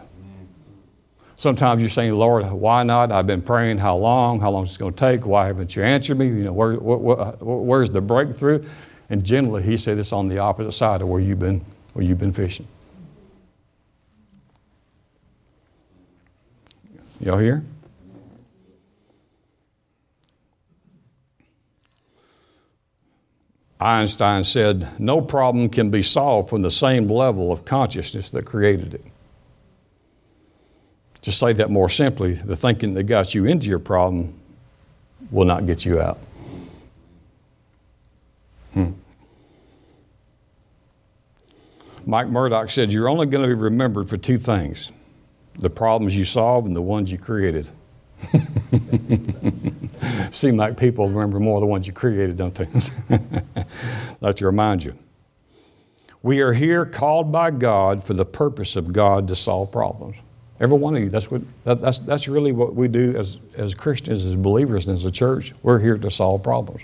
Sometimes 1.39 1.83
you're 1.83 1.89
saying, 1.89 2.15
Lord, 2.15 2.51
why 2.51 2.81
not? 2.81 3.11
I've 3.11 3.27
been 3.27 3.43
praying 3.43 3.77
how 3.77 3.95
long? 3.95 4.41
How 4.41 4.49
long 4.49 4.65
is 4.65 4.73
it 4.73 4.79
going 4.79 4.93
to 4.93 4.99
take? 4.99 5.23
Why 5.23 5.45
haven't 5.45 5.75
you 5.75 5.83
answered 5.83 6.17
me? 6.17 6.25
You 6.25 6.45
know, 6.45 6.53
where, 6.53 6.73
where, 6.73 7.33
where's 7.39 7.91
the 7.91 8.01
breakthrough? 8.01 8.65
And 9.11 9.23
generally, 9.23 9.61
he 9.61 9.77
said 9.77 9.99
it's 9.99 10.11
on 10.11 10.29
the 10.29 10.39
opposite 10.39 10.71
side 10.71 11.03
of 11.03 11.07
where 11.07 11.21
you've 11.21 11.37
been, 11.37 11.63
where 11.93 12.03
you've 12.03 12.17
been 12.17 12.33
fishing. 12.33 12.67
Y'all 17.19 17.37
hear? 17.37 17.63
Einstein 23.79 24.43
said, 24.43 24.87
No 24.99 25.21
problem 25.21 25.69
can 25.69 25.91
be 25.91 26.01
solved 26.01 26.49
from 26.49 26.63
the 26.63 26.71
same 26.71 27.07
level 27.07 27.51
of 27.51 27.63
consciousness 27.63 28.31
that 28.31 28.43
created 28.43 28.95
it. 28.95 29.03
To 31.27 31.33
say 31.33 31.51
that 31.51 31.69
more 31.69 31.89
simply, 31.89 32.35
the 32.35 32.55
thinking 32.55 32.93
that 32.93 33.03
got 33.03 33.35
you 33.35 33.43
into 33.43 33.67
your 33.67 33.79
problem 33.79 34.33
will 35.29 35.43
not 35.43 35.65
get 35.65 35.83
you 35.83 35.99
out. 35.99 36.19
Hmm. 38.73 38.91
Mike 42.05 42.29
Murdock 42.29 42.69
said, 42.69 42.93
You're 42.93 43.09
only 43.09 43.25
going 43.25 43.41
to 43.41 43.47
be 43.49 43.61
remembered 43.61 44.07
for 44.07 44.15
two 44.15 44.37
things 44.37 44.89
the 45.55 45.69
problems 45.69 46.15
you 46.15 46.23
solve 46.23 46.65
and 46.65 46.73
the 46.73 46.81
ones 46.81 47.11
you 47.11 47.17
created. 47.17 47.67
Seem 50.31 50.55
like 50.55 50.77
people 50.77 51.09
remember 51.09 51.41
more 51.41 51.59
the 51.59 51.65
ones 51.65 51.87
you 51.87 51.91
created, 51.91 52.37
don't 52.37 52.55
they? 52.55 52.69
like 54.21 54.37
to 54.37 54.45
remind 54.45 54.85
you. 54.85 54.95
We 56.23 56.39
are 56.39 56.53
here 56.53 56.85
called 56.85 57.33
by 57.33 57.51
God 57.51 58.01
for 58.01 58.13
the 58.13 58.23
purpose 58.23 58.77
of 58.77 58.93
God 58.93 59.27
to 59.27 59.35
solve 59.35 59.73
problems. 59.73 60.15
Every 60.59 60.77
one 60.77 60.95
of 60.95 61.03
you. 61.03 61.09
That's, 61.09 61.29
what, 61.29 61.41
that, 61.65 61.81
that's, 61.81 61.99
that's 61.99 62.27
really 62.27 62.51
what 62.51 62.73
we 62.73 62.87
do 62.87 63.15
as, 63.15 63.37
as 63.55 63.75
Christians, 63.75 64.25
as 64.25 64.35
believers, 64.35 64.87
and 64.87 64.95
as 64.95 65.05
a 65.05 65.11
church. 65.11 65.53
We're 65.61 65.79
here 65.79 65.97
to 65.97 66.09
solve 66.09 66.43
problems. 66.43 66.81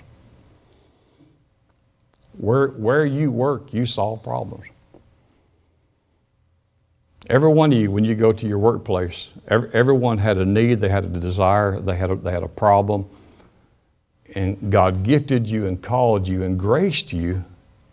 Where, 2.38 2.68
where 2.68 3.04
you 3.04 3.30
work, 3.30 3.72
you 3.72 3.86
solve 3.86 4.22
problems. 4.22 4.64
Every 7.28 7.48
one 7.48 7.72
of 7.72 7.78
you, 7.78 7.90
when 7.90 8.04
you 8.04 8.14
go 8.14 8.32
to 8.32 8.46
your 8.46 8.58
workplace, 8.58 9.30
every, 9.48 9.70
everyone 9.72 10.18
had 10.18 10.36
a 10.36 10.44
need, 10.44 10.80
they 10.80 10.90
had 10.90 11.04
a 11.04 11.08
desire, 11.08 11.80
they 11.80 11.96
had 11.96 12.10
a, 12.10 12.16
they 12.16 12.32
had 12.32 12.42
a 12.42 12.48
problem. 12.48 13.06
And 14.34 14.70
God 14.70 15.02
gifted 15.02 15.48
you 15.48 15.66
and 15.66 15.82
called 15.82 16.28
you 16.28 16.42
and 16.42 16.58
graced 16.58 17.12
you 17.12 17.44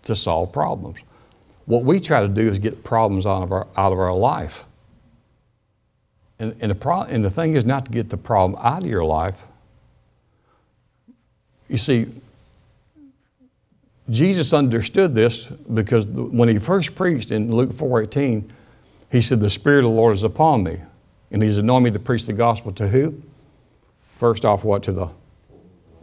to 0.03 0.15
solve 0.15 0.51
problems. 0.51 0.99
What 1.65 1.83
we 1.83 1.99
try 1.99 2.21
to 2.21 2.27
do 2.27 2.49
is 2.49 2.59
get 2.59 2.83
problems 2.83 3.25
out 3.25 3.43
of 3.43 3.51
our, 3.51 3.67
out 3.77 3.93
of 3.93 3.99
our 3.99 4.13
life. 4.13 4.65
And, 6.41 6.55
and, 6.59 6.71
the 6.71 6.75
pro- 6.75 7.03
and 7.03 7.23
the 7.23 7.29
thing 7.29 7.53
is 7.53 7.65
not 7.65 7.85
to 7.85 7.91
get 7.91 8.09
the 8.09 8.17
problem 8.17 8.59
out 8.63 8.81
of 8.81 8.89
your 8.89 9.05
life. 9.05 9.43
You 11.69 11.77
see, 11.77 12.07
Jesus 14.09 14.51
understood 14.51 15.13
this 15.13 15.45
because 15.45 16.07
when 16.07 16.49
he 16.49 16.57
first 16.57 16.95
preached 16.95 17.29
in 17.31 17.53
Luke 17.53 17.71
4:18, 17.71 18.49
he 19.11 19.21
said, 19.21 19.39
"The 19.39 19.51
Spirit 19.51 19.85
of 19.85 19.91
the 19.91 19.95
Lord 19.95 20.15
is 20.15 20.23
upon 20.23 20.63
me, 20.63 20.79
and 21.29 21.43
He's 21.43 21.59
anointed 21.59 21.93
me 21.93 21.99
to 21.99 22.03
preach 22.03 22.25
the 22.25 22.33
gospel 22.33 22.71
to 22.71 22.87
who? 22.87 23.21
First 24.17 24.43
off, 24.43 24.63
what 24.63 24.81
to 24.83 24.91
the, 24.91 25.09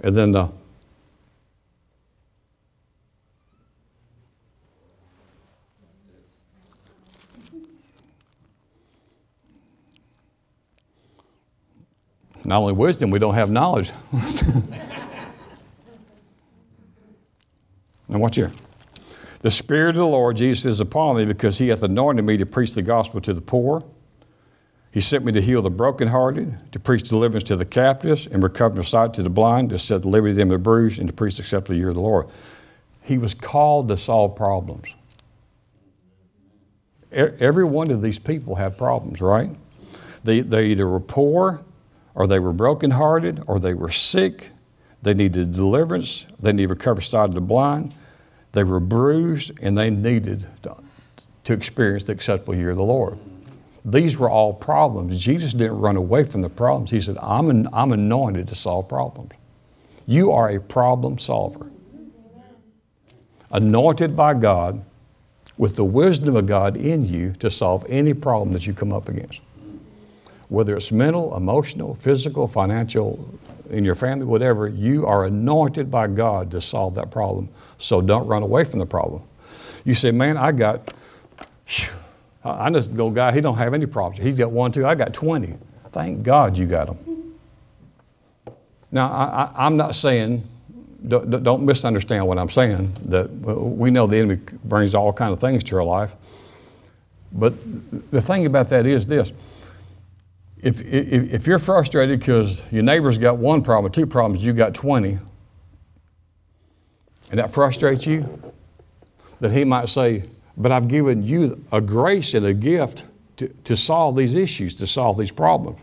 and 0.04 0.16
then 0.16 0.30
the." 0.30 0.50
Not 12.44 12.58
only 12.58 12.72
wisdom, 12.72 13.10
we 13.10 13.18
don't 13.18 13.34
have 13.34 13.50
knowledge. 13.50 13.92
Now, 18.08 18.18
watch 18.18 18.36
here. 18.36 18.50
The 19.40 19.50
Spirit 19.50 19.90
of 19.90 19.96
the 19.96 20.06
Lord 20.06 20.36
Jesus 20.36 20.64
is 20.64 20.80
upon 20.80 21.16
me 21.16 21.24
because 21.24 21.58
he 21.58 21.68
hath 21.68 21.82
anointed 21.82 22.24
me 22.24 22.36
to 22.38 22.46
preach 22.46 22.74
the 22.74 22.82
gospel 22.82 23.20
to 23.20 23.34
the 23.34 23.40
poor. 23.40 23.84
He 24.90 25.00
sent 25.00 25.24
me 25.24 25.32
to 25.32 25.42
heal 25.42 25.60
the 25.60 25.70
brokenhearted, 25.70 26.72
to 26.72 26.80
preach 26.80 27.08
deliverance 27.08 27.44
to 27.44 27.56
the 27.56 27.66
captives, 27.66 28.26
and 28.26 28.42
recover 28.42 28.82
sight 28.82 29.12
to 29.14 29.22
the 29.22 29.30
blind, 29.30 29.70
to 29.70 29.78
set 29.78 30.04
liberty 30.04 30.32
to 30.32 30.38
them 30.38 30.48
that 30.48 30.58
bruised, 30.58 30.98
and 30.98 31.06
to 31.06 31.12
preach 31.12 31.36
the 31.36 31.42
acceptable 31.42 31.76
year 31.76 31.90
of 31.90 31.94
the 31.94 32.00
Lord. 32.00 32.26
He 33.02 33.18
was 33.18 33.34
called 33.34 33.88
to 33.88 33.96
solve 33.96 34.34
problems. 34.34 34.88
Every 37.12 37.64
one 37.64 37.90
of 37.90 38.02
these 38.02 38.18
people 38.18 38.56
had 38.56 38.76
problems, 38.76 39.20
right? 39.20 39.50
They, 40.24 40.40
they 40.40 40.66
either 40.66 40.88
were 40.88 41.00
poor, 41.00 41.62
or 42.18 42.26
they 42.26 42.40
were 42.40 42.52
brokenhearted, 42.52 43.44
or 43.46 43.60
they 43.60 43.74
were 43.74 43.92
sick, 43.92 44.50
they 45.02 45.14
needed 45.14 45.52
deliverance. 45.52 46.26
They 46.40 46.52
needed 46.52 46.66
to 46.66 46.74
recover 46.74 47.00
sight 47.00 47.26
of 47.26 47.34
the 47.34 47.40
blind. 47.40 47.94
They 48.50 48.64
were 48.64 48.80
bruised 48.80 49.52
and 49.62 49.78
they 49.78 49.88
needed 49.88 50.48
to, 50.64 50.76
to 51.44 51.52
experience 51.52 52.02
the 52.02 52.12
acceptable 52.12 52.56
year 52.56 52.70
of 52.70 52.76
the 52.76 52.82
Lord. 52.82 53.20
These 53.84 54.18
were 54.18 54.28
all 54.28 54.52
problems. 54.52 55.20
Jesus 55.20 55.52
didn't 55.52 55.78
run 55.78 55.94
away 55.94 56.24
from 56.24 56.42
the 56.42 56.50
problems. 56.50 56.90
He 56.90 57.00
said, 57.00 57.16
I'm, 57.22 57.50
an, 57.50 57.68
I'm 57.72 57.92
anointed 57.92 58.48
to 58.48 58.56
solve 58.56 58.88
problems. 58.88 59.30
You 60.04 60.32
are 60.32 60.50
a 60.50 60.60
problem 60.60 61.18
solver. 61.18 61.70
Anointed 63.52 64.16
by 64.16 64.34
God 64.34 64.84
with 65.56 65.76
the 65.76 65.84
wisdom 65.84 66.34
of 66.34 66.46
God 66.46 66.76
in 66.76 67.06
you 67.06 67.34
to 67.34 67.48
solve 67.48 67.86
any 67.88 68.12
problem 68.12 68.52
that 68.54 68.66
you 68.66 68.74
come 68.74 68.92
up 68.92 69.08
against. 69.08 69.40
Whether 70.48 70.76
it's 70.76 70.90
mental, 70.90 71.36
emotional, 71.36 71.94
physical, 71.94 72.48
financial, 72.48 73.38
in 73.70 73.84
your 73.84 73.94
family, 73.94 74.24
whatever, 74.24 74.66
you 74.68 75.06
are 75.06 75.26
anointed 75.26 75.90
by 75.90 76.06
God 76.06 76.50
to 76.52 76.60
solve 76.60 76.94
that 76.94 77.10
problem. 77.10 77.48
So 77.78 78.00
don't 78.00 78.26
run 78.26 78.42
away 78.42 78.64
from 78.64 78.78
the 78.78 78.86
problem. 78.86 79.22
You 79.84 79.94
say, 79.94 80.10
man, 80.10 80.36
I 80.36 80.52
got, 80.52 80.92
I 82.44 82.70
just 82.70 82.96
go, 82.96 83.10
guy, 83.10 83.32
he 83.32 83.40
don't 83.40 83.58
have 83.58 83.74
any 83.74 83.86
problems. 83.86 84.24
He's 84.24 84.38
got 84.38 84.50
one, 84.50 84.72
two, 84.72 84.86
I 84.86 84.94
got 84.94 85.12
20. 85.12 85.54
Thank 85.92 86.22
God 86.22 86.56
you 86.56 86.66
got 86.66 86.86
them. 86.86 87.36
Now, 88.90 89.08
I, 89.54 89.66
am 89.66 89.76
not 89.76 89.94
saying, 89.94 90.46
don't, 91.06 91.42
don't, 91.42 91.64
misunderstand 91.64 92.26
what 92.26 92.38
I'm 92.38 92.48
saying, 92.48 92.92
that 93.06 93.30
we 93.30 93.90
know 93.90 94.06
the 94.06 94.16
enemy 94.16 94.40
brings 94.64 94.94
all 94.94 95.12
kind 95.12 95.32
of 95.32 95.40
things 95.40 95.62
to 95.64 95.76
our 95.76 95.84
life. 95.84 96.14
But 97.32 97.54
the 98.10 98.22
thing 98.22 98.46
about 98.46 98.68
that 98.70 98.86
is 98.86 99.06
this 99.06 99.32
if, 100.62 100.80
if, 100.82 101.32
if 101.32 101.46
you're 101.46 101.58
frustrated 101.58 102.18
because 102.18 102.62
your 102.72 102.82
neighbor's 102.82 103.18
got 103.18 103.38
one 103.38 103.62
problem, 103.62 103.92
two 103.92 104.06
problems, 104.06 104.44
you 104.44 104.52
got 104.52 104.74
20, 104.74 105.18
and 107.30 107.38
that 107.38 107.52
frustrates 107.52 108.06
you, 108.06 108.52
that 109.40 109.52
he 109.52 109.64
might 109.64 109.88
say, 109.88 110.24
But 110.56 110.72
I've 110.72 110.88
given 110.88 111.22
you 111.22 111.64
a 111.70 111.80
grace 111.80 112.34
and 112.34 112.44
a 112.46 112.54
gift 112.54 113.04
to, 113.36 113.48
to 113.64 113.76
solve 113.76 114.16
these 114.16 114.34
issues, 114.34 114.76
to 114.76 114.86
solve 114.86 115.18
these 115.18 115.30
problems. 115.30 115.78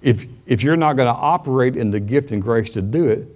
If, 0.00 0.26
if 0.46 0.62
you're 0.62 0.76
not 0.76 0.94
going 0.94 1.12
to 1.12 1.20
operate 1.20 1.76
in 1.76 1.90
the 1.90 2.00
gift 2.00 2.32
and 2.32 2.40
grace 2.40 2.70
to 2.70 2.82
do 2.82 3.06
it, 3.06 3.26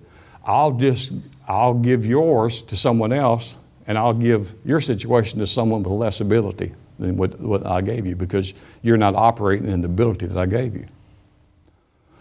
I'll 0.44 0.72
just 0.72 1.12
I'll 1.46 1.74
give 1.74 2.06
yours 2.06 2.62
to 2.64 2.76
someone 2.76 3.12
else 3.12 3.56
and 3.86 3.98
I'll 3.98 4.14
give 4.14 4.54
your 4.64 4.80
situation 4.80 5.40
to 5.40 5.46
someone 5.46 5.82
with 5.82 5.92
less 5.92 6.20
ability 6.20 6.72
than 7.02 7.16
what, 7.16 7.38
what 7.40 7.66
I 7.66 7.80
gave 7.80 8.06
you 8.06 8.16
because 8.16 8.54
you're 8.82 8.96
not 8.96 9.14
operating 9.14 9.68
in 9.68 9.82
the 9.82 9.86
ability 9.86 10.26
that 10.26 10.38
I 10.38 10.46
gave 10.46 10.74
you. 10.74 10.86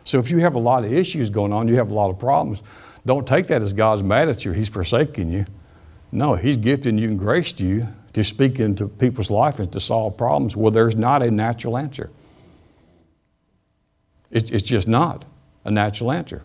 So 0.03 0.19
if 0.19 0.29
you 0.31 0.39
have 0.39 0.55
a 0.55 0.59
lot 0.59 0.83
of 0.83 0.91
issues 0.91 1.29
going 1.29 1.53
on, 1.53 1.67
you 1.67 1.75
have 1.75 1.91
a 1.91 1.93
lot 1.93 2.09
of 2.09 2.19
problems, 2.19 2.61
don't 3.05 3.27
take 3.27 3.47
that 3.47 3.61
as 3.61 3.73
God's 3.73 4.03
mad 4.03 4.29
at 4.29 4.43
you, 4.43 4.51
He's 4.51 4.69
forsaking 4.69 5.31
you. 5.31 5.45
No, 6.11 6.35
He's 6.35 6.57
gifting 6.57 6.97
you 6.97 7.09
and 7.09 7.19
graced 7.19 7.59
you 7.59 7.87
to 8.13 8.23
speak 8.23 8.59
into 8.59 8.87
people's 8.87 9.31
life 9.31 9.59
and 9.59 9.71
to 9.71 9.79
solve 9.79 10.17
problems 10.17 10.55
where 10.55 10.71
there's 10.71 10.95
not 10.95 11.23
a 11.23 11.31
natural 11.31 11.77
answer. 11.77 12.09
It's, 14.29 14.49
it's 14.49 14.63
just 14.63 14.87
not 14.87 15.25
a 15.63 15.71
natural 15.71 16.11
answer. 16.11 16.43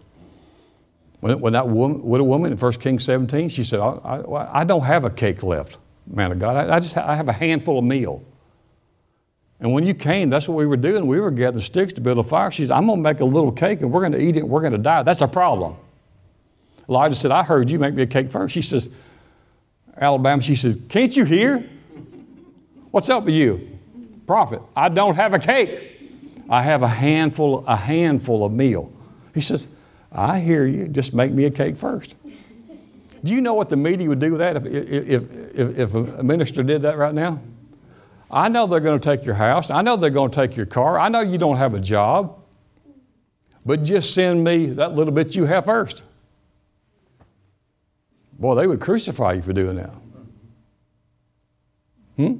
When, 1.21 1.41
when 1.41 1.53
that 1.55 1.69
woman, 1.69 2.03
widow 2.03 2.25
woman 2.25 2.53
in 2.53 2.59
1 2.59 2.73
Kings 2.75 3.05
17, 3.05 3.49
she 3.49 3.65
said, 3.65 3.81
I, 3.81 3.89
I, 3.89 4.61
I 4.61 4.65
don't 4.65 4.85
have 4.85 5.05
a 5.05 5.11
cake 5.11 5.43
left 5.43 5.79
man 6.07 6.33
of 6.33 6.39
God. 6.39 6.57
I, 6.57 6.77
I 6.77 6.81
just 6.81 6.97
I 6.97 7.17
have 7.17 7.29
a 7.29 7.33
handful 7.33 7.79
of 7.79 7.85
meal. 7.85 8.23
And 9.59 9.73
when 9.73 9.87
you 9.87 9.95
came, 9.95 10.29
that's 10.29 10.49
what 10.49 10.57
we 10.57 10.67
were 10.67 10.77
doing. 10.77 11.07
We 11.07 11.19
were 11.19 11.31
gathering 11.31 11.63
sticks 11.63 11.93
to 11.95 12.01
build 12.01 12.19
a 12.19 12.23
fire. 12.23 12.51
She 12.51 12.67
said, 12.67 12.73
I'm 12.73 12.87
going 12.87 12.99
to 12.99 13.03
make 13.03 13.21
a 13.21 13.25
little 13.25 13.53
cake 13.53 13.81
and 13.81 13.91
we're 13.91 14.01
going 14.01 14.13
to 14.13 14.21
eat 14.21 14.37
it 14.37 14.41
and 14.41 14.51
we're 14.51 14.61
going 14.61 14.73
to 14.73 14.79
die. 14.79 15.03
That's 15.03 15.23
a 15.23 15.29
problem. 15.29 15.77
Elijah 16.89 17.15
said, 17.15 17.31
I 17.31 17.43
heard 17.43 17.71
you 17.71 17.79
make 17.79 17.95
me 17.95 18.03
a 18.03 18.07
cake 18.07 18.31
first. 18.31 18.53
She 18.53 18.63
says, 18.63 18.91
Alabama, 19.99 20.43
she 20.43 20.55
says, 20.55 20.79
Can't 20.89 21.17
you 21.17 21.25
hear? 21.25 21.69
What's 22.91 23.09
up 23.09 23.25
with 23.25 23.35
you? 23.35 23.79
Prophet, 24.27 24.61
I 24.75 24.89
don't 24.89 25.15
have 25.15 25.33
a 25.33 25.39
cake. 25.39 25.93
I 26.49 26.63
have 26.63 26.83
a 26.83 26.89
handful, 26.89 27.65
a 27.67 27.77
handful 27.77 28.45
of 28.45 28.53
meal. 28.53 28.93
He 29.35 29.41
says, 29.41 29.67
I 30.13 30.41
hear 30.41 30.67
you. 30.67 30.87
Just 30.87 31.13
make 31.13 31.33
me 31.33 31.45
a 31.45 31.51
cake 31.51 31.77
first. 31.77 32.15
Do 33.25 33.35
you 33.35 33.41
know 33.41 33.55
what 33.55 33.69
the 33.69 33.77
media 33.77 34.09
would 34.09 34.19
do 34.19 34.33
with 34.33 34.41
that 34.41 34.57
if, 34.57 34.67
if, 34.67 35.33
if, 35.55 35.79
if 35.79 35.95
a 35.95 36.23
minister 36.23 36.63
did 36.63 36.83
that 36.83 36.97
right 36.97 37.15
now? 37.15 37.41
I 38.31 38.49
know 38.49 38.67
they're 38.67 38.81
going 38.81 38.99
to 38.99 39.17
take 39.17 39.25
your 39.25 39.37
house. 39.37 39.71
I 39.71 39.83
know 39.83 39.97
they're 39.97 40.11
going 40.11 40.31
to 40.31 40.35
take 40.35 40.57
your 40.57 40.67
car. 40.67 40.99
I 40.99 41.09
know 41.09 41.21
you 41.21 41.39
don't 41.39 41.57
have 41.57 41.75
a 41.75 41.81
job. 41.81 42.41
But 43.65 43.83
just 43.83 44.15
send 44.15 44.45
me 44.45 44.67
that 44.67 44.95
little 44.95 45.13
bit 45.13 45.35
you 45.35 45.45
have 45.47 45.65
first. 45.65 46.03
Boy, 48.39 48.55
they 48.55 48.67
would 48.67 48.81
crucify 48.81 49.35
you 49.35 49.43
for 49.43 49.53
doing 49.53 49.77
that. 49.77 49.91
Hmm? 52.17 52.35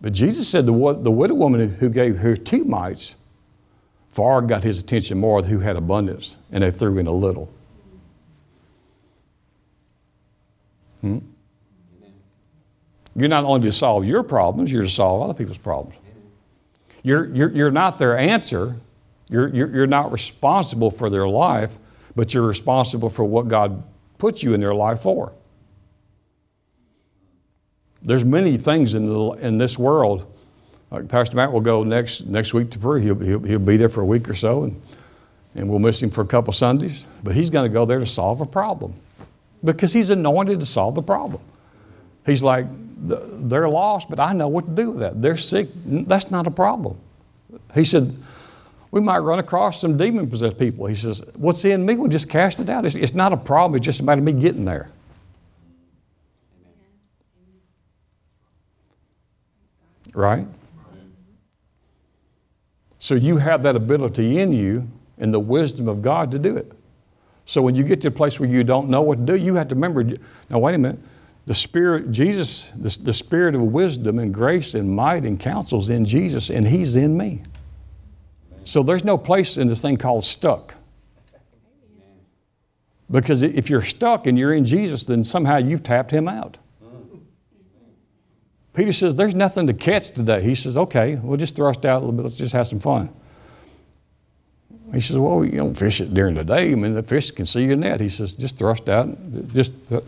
But 0.00 0.12
Jesus 0.12 0.48
said 0.48 0.66
the, 0.66 0.72
the 1.00 1.10
widow 1.10 1.34
woman 1.34 1.76
who 1.76 1.88
gave 1.88 2.18
her 2.18 2.36
two 2.36 2.64
mites 2.64 3.14
far 4.10 4.42
got 4.42 4.62
his 4.62 4.78
attention 4.78 5.18
more 5.18 5.40
than 5.42 5.50
who 5.50 5.60
had 5.60 5.76
abundance, 5.76 6.36
and 6.52 6.62
they 6.62 6.70
threw 6.70 6.98
in 6.98 7.06
a 7.06 7.12
little. 7.12 7.50
Hmm? 11.04 11.18
You're 13.14 13.28
not 13.28 13.44
only 13.44 13.68
to 13.68 13.72
solve 13.72 14.06
your 14.06 14.22
problems, 14.22 14.72
you're 14.72 14.84
to 14.84 14.88
solve 14.88 15.20
other 15.20 15.34
people's 15.34 15.58
problems. 15.58 15.98
You're, 17.02 17.26
you're, 17.34 17.50
you're 17.50 17.70
not 17.70 17.98
their 17.98 18.16
answer, 18.16 18.76
you're, 19.28 19.48
you're, 19.48 19.68
you're 19.68 19.86
not 19.86 20.10
responsible 20.12 20.90
for 20.90 21.10
their 21.10 21.28
life, 21.28 21.76
but 22.16 22.32
you're 22.32 22.46
responsible 22.46 23.10
for 23.10 23.22
what 23.22 23.48
God 23.48 23.82
put 24.16 24.42
you 24.42 24.54
in 24.54 24.60
their 24.62 24.74
life 24.74 25.02
for. 25.02 25.34
There's 28.00 28.24
many 28.24 28.56
things 28.56 28.94
in, 28.94 29.10
the, 29.10 29.30
in 29.32 29.58
this 29.58 29.78
world. 29.78 30.26
Like 30.90 31.08
Pastor 31.08 31.36
Matt 31.36 31.52
will 31.52 31.60
go 31.60 31.84
next, 31.84 32.24
next 32.24 32.54
week 32.54 32.70
to 32.70 32.78
Peru. 32.78 32.98
He'll, 32.98 33.18
he'll, 33.18 33.40
he'll 33.40 33.58
be 33.58 33.76
there 33.76 33.90
for 33.90 34.00
a 34.00 34.06
week 34.06 34.26
or 34.26 34.34
so, 34.34 34.64
and, 34.64 34.80
and 35.54 35.68
we'll 35.68 35.80
miss 35.80 36.02
him 36.02 36.08
for 36.08 36.22
a 36.22 36.26
couple 36.26 36.54
Sundays. 36.54 37.04
But 37.22 37.34
he's 37.34 37.50
going 37.50 37.70
to 37.70 37.72
go 37.72 37.84
there 37.84 37.98
to 37.98 38.06
solve 38.06 38.40
a 38.40 38.46
problem 38.46 38.94
because 39.64 39.92
he's 39.92 40.10
anointed 40.10 40.60
to 40.60 40.66
solve 40.66 40.94
the 40.94 41.02
problem. 41.02 41.42
He's 42.26 42.42
like 42.42 42.66
they're 43.06 43.68
lost, 43.68 44.08
but 44.08 44.20
I 44.20 44.32
know 44.32 44.48
what 44.48 44.66
to 44.66 44.72
do 44.72 44.90
with 44.90 45.00
that. 45.00 45.20
They're 45.20 45.36
sick. 45.36 45.68
That's 45.84 46.30
not 46.30 46.46
a 46.46 46.50
problem. 46.50 46.98
He 47.74 47.84
said, 47.84 48.16
we 48.94 49.00
might 49.00 49.18
run 49.18 49.40
across 49.40 49.80
some 49.80 49.98
demon 49.98 50.30
possessed 50.30 50.56
people. 50.56 50.86
He 50.86 50.94
says, 50.94 51.20
What's 51.34 51.64
in 51.64 51.84
me? 51.84 51.96
We'll 51.96 52.08
just 52.08 52.28
cast 52.28 52.60
it 52.60 52.70
out. 52.70 52.84
It's, 52.84 52.94
it's 52.94 53.12
not 53.12 53.32
a 53.32 53.36
problem, 53.36 53.76
it's 53.76 53.84
just 53.84 53.98
a 53.98 54.04
matter 54.04 54.20
of 54.20 54.24
me 54.24 54.32
getting 54.32 54.64
there. 54.64 54.88
Right? 60.14 60.46
So 63.00 63.16
you 63.16 63.38
have 63.38 63.64
that 63.64 63.74
ability 63.74 64.38
in 64.38 64.52
you 64.52 64.88
and 65.18 65.34
the 65.34 65.40
wisdom 65.40 65.88
of 65.88 66.00
God 66.00 66.30
to 66.30 66.38
do 66.38 66.56
it. 66.56 66.70
So 67.46 67.60
when 67.62 67.74
you 67.74 67.84
get 67.84 68.00
to 68.02 68.08
a 68.08 68.10
place 68.10 68.40
where 68.40 68.48
you 68.48 68.64
don't 68.64 68.88
know 68.88 69.02
what 69.02 69.18
to 69.18 69.24
do, 69.24 69.36
you 69.36 69.54
have 69.56 69.68
to 69.68 69.74
remember 69.74 70.04
now, 70.48 70.58
wait 70.58 70.74
a 70.74 70.78
minute. 70.78 70.98
The 71.46 71.54
Spirit, 71.54 72.10
Jesus, 72.10 72.72
the, 72.74 72.96
the 73.02 73.12
Spirit 73.12 73.54
of 73.54 73.60
wisdom 73.60 74.18
and 74.18 74.32
grace 74.32 74.74
and 74.74 74.90
might 74.90 75.24
and 75.24 75.38
counsel 75.38 75.78
is 75.78 75.90
in 75.90 76.06
Jesus, 76.06 76.48
and 76.48 76.66
He's 76.66 76.96
in 76.96 77.16
me. 77.16 77.42
So 78.64 78.82
there's 78.82 79.04
no 79.04 79.18
place 79.18 79.58
in 79.58 79.68
this 79.68 79.80
thing 79.80 79.98
called 79.98 80.24
stuck. 80.24 80.74
Because 83.10 83.42
if 83.42 83.68
you're 83.68 83.82
stuck 83.82 84.26
and 84.26 84.38
you're 84.38 84.54
in 84.54 84.64
Jesus, 84.64 85.04
then 85.04 85.22
somehow 85.22 85.58
you've 85.58 85.82
tapped 85.82 86.10
him 86.10 86.26
out. 86.26 86.56
Peter 88.72 88.92
says, 88.92 89.14
There's 89.14 89.34
nothing 89.34 89.66
to 89.66 89.74
catch 89.74 90.10
today. 90.10 90.42
He 90.42 90.54
says, 90.54 90.76
Okay, 90.76 91.16
we'll 91.16 91.36
just 91.36 91.54
thrust 91.54 91.84
out 91.84 91.98
a 91.98 92.00
little 92.00 92.12
bit. 92.12 92.22
Let's 92.22 92.38
just 92.38 92.54
have 92.54 92.66
some 92.66 92.80
fun. 92.80 93.14
He 94.94 95.00
says, 95.00 95.18
Well, 95.18 95.44
you 95.44 95.56
don't 95.58 95.74
fish 95.74 96.00
it 96.00 96.14
during 96.14 96.34
the 96.34 96.44
day. 96.44 96.70
I 96.72 96.74
mean, 96.76 96.94
the 96.94 97.02
fish 97.02 97.30
can 97.32 97.44
see 97.44 97.64
your 97.64 97.76
net. 97.76 98.00
He 98.00 98.08
says, 98.08 98.34
Just 98.34 98.56
thrust 98.56 98.88
out. 98.88 99.08
Just 99.52 99.72
uh, 99.92 100.00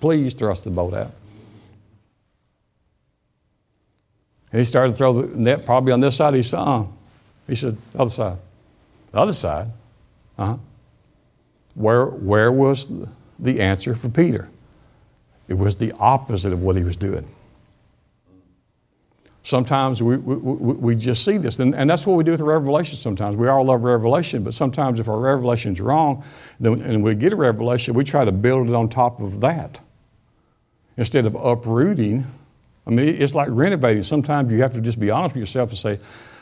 please 0.00 0.34
thrust 0.34 0.64
the 0.64 0.70
boat 0.70 0.94
out. 0.94 1.12
And 4.52 4.60
he 4.60 4.64
started 4.64 4.92
to 4.92 4.96
throw 4.96 5.12
the 5.12 5.38
net 5.38 5.64
probably 5.66 5.92
on 5.92 6.00
this 6.00 6.16
side. 6.16 6.34
He 6.34 6.42
said, 6.42 6.58
uh, 6.58 6.84
he 7.46 7.54
said, 7.54 7.76
other 7.94 8.10
side. 8.10 8.38
The 9.12 9.18
other 9.18 9.32
side. 9.32 9.68
Uh-huh. 10.38 10.56
Where, 11.74 12.06
where 12.06 12.50
was 12.50 12.88
the 13.38 13.60
answer 13.60 13.94
for 13.94 14.08
Peter? 14.08 14.48
It 15.48 15.54
was 15.54 15.76
the 15.76 15.92
opposite 15.92 16.52
of 16.52 16.62
what 16.62 16.76
he 16.76 16.82
was 16.82 16.96
doing. 16.96 17.26
Sometimes 19.48 20.02
we, 20.02 20.18
we, 20.18 20.74
we 20.74 20.94
just 20.94 21.24
see 21.24 21.38
this, 21.38 21.58
and, 21.58 21.74
and 21.74 21.88
that's 21.88 22.06
what 22.06 22.18
we 22.18 22.22
do 22.22 22.32
with 22.32 22.42
revelation 22.42 22.98
sometimes. 22.98 23.34
We 23.34 23.48
all 23.48 23.64
love 23.64 23.82
revelation, 23.82 24.42
but 24.42 24.52
sometimes 24.52 25.00
if 25.00 25.08
our 25.08 25.18
revelation 25.18 25.72
is 25.72 25.80
wrong, 25.80 26.22
then, 26.60 26.82
and 26.82 27.02
we 27.02 27.14
get 27.14 27.32
a 27.32 27.36
revelation, 27.36 27.94
we 27.94 28.04
try 28.04 28.26
to 28.26 28.30
build 28.30 28.68
it 28.68 28.74
on 28.74 28.90
top 28.90 29.22
of 29.22 29.40
that. 29.40 29.80
Instead 30.98 31.24
of 31.24 31.34
uprooting, 31.34 32.30
I 32.86 32.90
mean, 32.90 33.08
it's 33.08 33.34
like 33.34 33.48
renovating. 33.50 34.02
Sometimes 34.02 34.52
you 34.52 34.60
have 34.60 34.74
to 34.74 34.82
just 34.82 35.00
be 35.00 35.10
honest 35.10 35.34
with 35.34 35.40
yourself 35.40 35.70
and 35.70 35.78
say, 35.78 35.98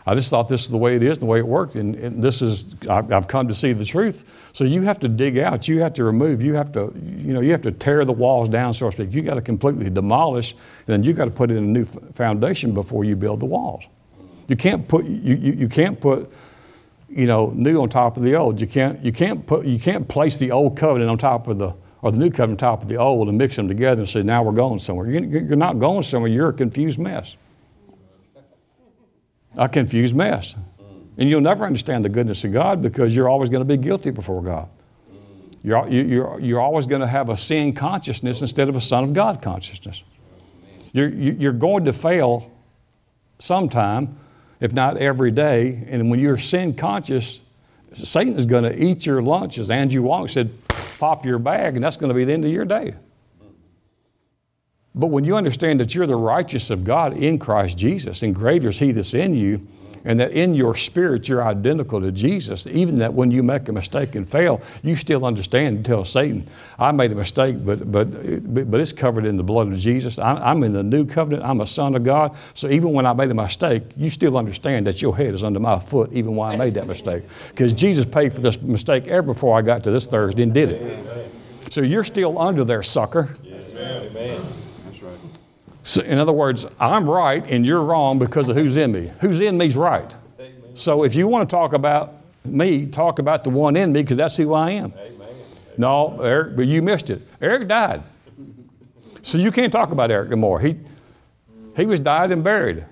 I 0.08 0.14
just 0.14 0.30
thought 0.30 0.46
this 0.46 0.62
is 0.62 0.68
the 0.68 0.76
way 0.76 0.94
it 0.94 1.02
is, 1.02 1.18
the 1.18 1.26
way 1.26 1.40
it 1.40 1.46
worked, 1.46 1.74
and, 1.74 1.96
and 1.96 2.22
this 2.22 2.40
is 2.40 2.76
I've, 2.88 3.26
come 3.26 3.48
to 3.48 3.54
see 3.54 3.72
the 3.72 3.84
truth. 3.84 4.32
So 4.52 4.62
you 4.62 4.82
have 4.82 5.00
to 5.00 5.08
dig 5.08 5.36
out, 5.36 5.66
you 5.66 5.80
have 5.80 5.94
to 5.94 6.04
remove, 6.04 6.40
you 6.40 6.54
have 6.54 6.70
to 6.72 6.92
you 6.94 7.34
know 7.34 7.40
you 7.40 7.50
have 7.50 7.62
to 7.62 7.72
tear 7.72 8.04
the 8.04 8.12
walls 8.12 8.48
down, 8.48 8.72
so 8.72 8.88
to 8.88 8.92
speak. 8.92 9.12
You 9.12 9.22
got 9.22 9.34
to 9.34 9.40
completely 9.40 9.90
demolish, 9.90 10.52
and 10.52 10.60
then 10.86 11.02
you 11.02 11.12
got 11.12 11.24
to 11.24 11.32
put 11.32 11.50
in 11.50 11.56
a 11.56 11.60
new 11.60 11.84
foundation 11.84 12.72
before 12.72 13.04
you 13.04 13.16
build 13.16 13.40
the 13.40 13.46
walls. 13.46 13.82
You 14.46 14.54
can't 14.54 14.86
put 14.86 15.06
you, 15.06 15.34
you, 15.34 15.52
you 15.52 15.68
can't 15.68 16.00
put 16.00 16.30
you 17.08 17.26
know 17.26 17.50
new 17.56 17.82
on 17.82 17.88
top 17.88 18.16
of 18.16 18.22
the 18.22 18.36
old. 18.36 18.60
You 18.60 18.68
can't 18.68 19.04
you 19.04 19.10
can't 19.10 19.44
put 19.44 19.66
you 19.66 19.80
can't 19.80 20.06
place 20.06 20.36
the 20.36 20.52
old 20.52 20.76
covenant 20.76 21.10
on 21.10 21.18
top 21.18 21.48
of 21.48 21.58
the 21.58 21.74
or 22.02 22.12
the 22.12 22.18
new 22.18 22.30
covenant 22.30 22.62
on 22.62 22.70
top 22.70 22.82
of 22.82 22.88
the 22.88 22.96
old 22.96 23.28
and 23.28 23.36
mix 23.36 23.56
them 23.56 23.66
together 23.66 24.02
and 24.02 24.08
say 24.08 24.22
now 24.22 24.44
we're 24.44 24.52
going 24.52 24.78
somewhere. 24.78 25.10
You're 25.10 25.56
not 25.56 25.80
going 25.80 26.04
somewhere. 26.04 26.30
You're 26.30 26.50
a 26.50 26.52
confused 26.52 27.00
mess 27.00 27.36
a 29.56 29.68
confused 29.68 30.14
mess. 30.14 30.54
Mm. 30.54 31.06
And 31.18 31.30
you'll 31.30 31.40
never 31.40 31.64
understand 31.64 32.04
the 32.04 32.08
goodness 32.08 32.44
of 32.44 32.52
God 32.52 32.80
because 32.82 33.14
you're 33.16 33.28
always 33.28 33.48
going 33.48 33.60
to 33.60 33.64
be 33.64 33.76
guilty 33.76 34.10
before 34.10 34.42
God. 34.42 34.68
Mm. 35.10 35.54
You're, 35.62 35.88
you're, 35.88 36.40
you're 36.40 36.60
always 36.60 36.86
going 36.86 37.00
to 37.00 37.06
have 37.06 37.28
a 37.28 37.36
sin 37.36 37.72
consciousness 37.72 38.40
instead 38.40 38.68
of 38.68 38.76
a 38.76 38.80
Son 38.80 39.04
of 39.04 39.12
God 39.12 39.42
consciousness. 39.42 40.02
You're, 40.92 41.08
you're 41.08 41.52
going 41.52 41.84
to 41.86 41.92
fail 41.92 42.50
sometime, 43.38 44.18
if 44.60 44.72
not 44.72 44.96
every 44.96 45.30
day. 45.30 45.86
And 45.88 46.10
when 46.10 46.20
you're 46.20 46.38
sin 46.38 46.74
conscious, 46.74 47.40
Satan 47.92 48.34
is 48.34 48.46
going 48.46 48.64
to 48.64 48.82
eat 48.82 49.06
your 49.06 49.22
lunch, 49.22 49.58
as 49.58 49.70
Andrew 49.70 50.02
Wong 50.02 50.28
said, 50.28 50.50
pop 50.98 51.24
your 51.24 51.38
bag, 51.38 51.74
and 51.76 51.84
that's 51.84 51.96
going 51.96 52.08
to 52.08 52.14
be 52.14 52.24
the 52.24 52.32
end 52.32 52.44
of 52.44 52.50
your 52.50 52.64
day. 52.64 52.94
But 54.96 55.08
when 55.08 55.24
you 55.24 55.36
understand 55.36 55.78
that 55.80 55.94
you're 55.94 56.06
the 56.06 56.16
righteous 56.16 56.70
of 56.70 56.82
God 56.82 57.16
in 57.16 57.38
Christ 57.38 57.76
Jesus, 57.76 58.22
and 58.22 58.34
greater 58.34 58.70
is 58.70 58.78
He 58.78 58.92
that's 58.92 59.12
in 59.12 59.34
you, 59.34 59.66
and 60.06 60.20
that 60.20 60.30
in 60.30 60.54
your 60.54 60.74
spirit 60.74 61.28
you're 61.28 61.44
identical 61.44 62.00
to 62.00 62.12
Jesus, 62.12 62.66
even 62.68 62.98
that 62.98 63.12
when 63.12 63.30
you 63.30 63.42
make 63.42 63.68
a 63.68 63.72
mistake 63.72 64.14
and 64.14 64.26
fail, 64.26 64.62
you 64.82 64.94
still 64.94 65.26
understand 65.26 65.76
and 65.76 65.84
tell 65.84 66.04
Satan, 66.04 66.48
I 66.78 66.92
made 66.92 67.10
a 67.10 67.16
mistake, 67.16 67.56
but, 67.62 67.90
but, 67.90 68.70
but 68.70 68.80
it's 68.80 68.92
covered 68.92 69.26
in 69.26 69.36
the 69.36 69.42
blood 69.42 69.66
of 69.66 69.76
Jesus. 69.78 70.16
I'm 70.18 70.62
in 70.62 70.72
the 70.72 70.84
new 70.84 71.04
covenant. 71.04 71.44
I'm 71.44 71.60
a 71.60 71.66
son 71.66 71.96
of 71.96 72.04
God. 72.04 72.36
So 72.54 72.70
even 72.70 72.92
when 72.92 73.04
I 73.04 73.12
made 73.14 73.30
a 73.30 73.34
mistake, 73.34 73.82
you 73.96 74.08
still 74.08 74.38
understand 74.38 74.86
that 74.86 75.02
your 75.02 75.16
head 75.16 75.34
is 75.34 75.42
under 75.42 75.58
my 75.58 75.80
foot, 75.80 76.12
even 76.12 76.36
while 76.36 76.52
I 76.52 76.56
made 76.56 76.74
that 76.74 76.86
mistake. 76.86 77.24
Because 77.48 77.74
Jesus 77.74 78.06
paid 78.06 78.32
for 78.32 78.40
this 78.40 78.62
mistake 78.62 79.08
ever 79.08 79.26
before 79.26 79.58
I 79.58 79.62
got 79.62 79.82
to 79.84 79.90
this 79.90 80.06
Thursday 80.06 80.44
and 80.44 80.54
did 80.54 80.70
it. 80.70 81.32
So 81.72 81.80
you're 81.80 82.04
still 82.04 82.38
under 82.38 82.64
there, 82.64 82.84
sucker. 82.84 83.36
Amen. 85.86 86.06
So 86.06 86.12
in 86.12 86.18
other 86.18 86.32
words, 86.32 86.66
I'm 86.80 87.08
right 87.08 87.44
and 87.48 87.64
you're 87.64 87.82
wrong 87.82 88.18
because 88.18 88.48
of 88.48 88.56
who's 88.56 88.76
in 88.76 88.92
me. 88.92 89.12
Who's 89.20 89.40
in 89.40 89.56
me's 89.56 89.76
right. 89.76 90.14
Amen. 90.38 90.74
So 90.74 91.04
if 91.04 91.14
you 91.14 91.28
want 91.28 91.48
to 91.48 91.54
talk 91.54 91.72
about 91.72 92.14
me, 92.44 92.86
talk 92.86 93.18
about 93.18 93.44
the 93.44 93.50
one 93.50 93.76
in 93.76 93.92
me 93.92 94.02
because 94.02 94.16
that's 94.16 94.36
who 94.36 94.52
I 94.52 94.70
am. 94.70 94.92
Amen. 94.98 95.28
No, 95.78 96.20
Eric, 96.20 96.56
but 96.56 96.66
you 96.66 96.82
missed 96.82 97.10
it. 97.10 97.22
Eric 97.40 97.68
died. 97.68 98.02
So 99.22 99.38
you 99.38 99.50
can't 99.50 99.72
talk 99.72 99.90
about 99.90 100.10
Eric 100.10 100.28
anymore. 100.28 100.60
He, 100.60 100.76
he 101.76 101.86
was 101.86 102.00
died 102.00 102.30
and 102.30 102.42
buried. 102.42 102.84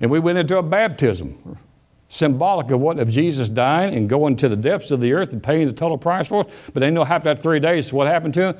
And 0.00 0.10
we 0.10 0.18
went 0.18 0.38
into 0.38 0.58
a 0.58 0.62
baptism, 0.62 1.58
symbolic 2.08 2.70
of 2.70 2.80
what 2.80 2.98
of 2.98 3.08
Jesus 3.08 3.48
dying 3.48 3.94
and 3.94 4.08
going 4.08 4.36
to 4.36 4.48
the 4.48 4.56
depths 4.56 4.90
of 4.90 5.00
the 5.00 5.12
earth 5.12 5.32
and 5.32 5.42
paying 5.42 5.66
the 5.66 5.72
total 5.72 5.96
price 5.96 6.28
for 6.28 6.42
it. 6.42 6.50
But 6.72 6.80
they 6.80 6.90
know 6.90 7.04
after 7.04 7.32
that 7.32 7.42
three 7.42 7.60
days, 7.60 7.92
what 7.92 8.06
happened 8.06 8.34
to 8.34 8.42
him? 8.42 8.56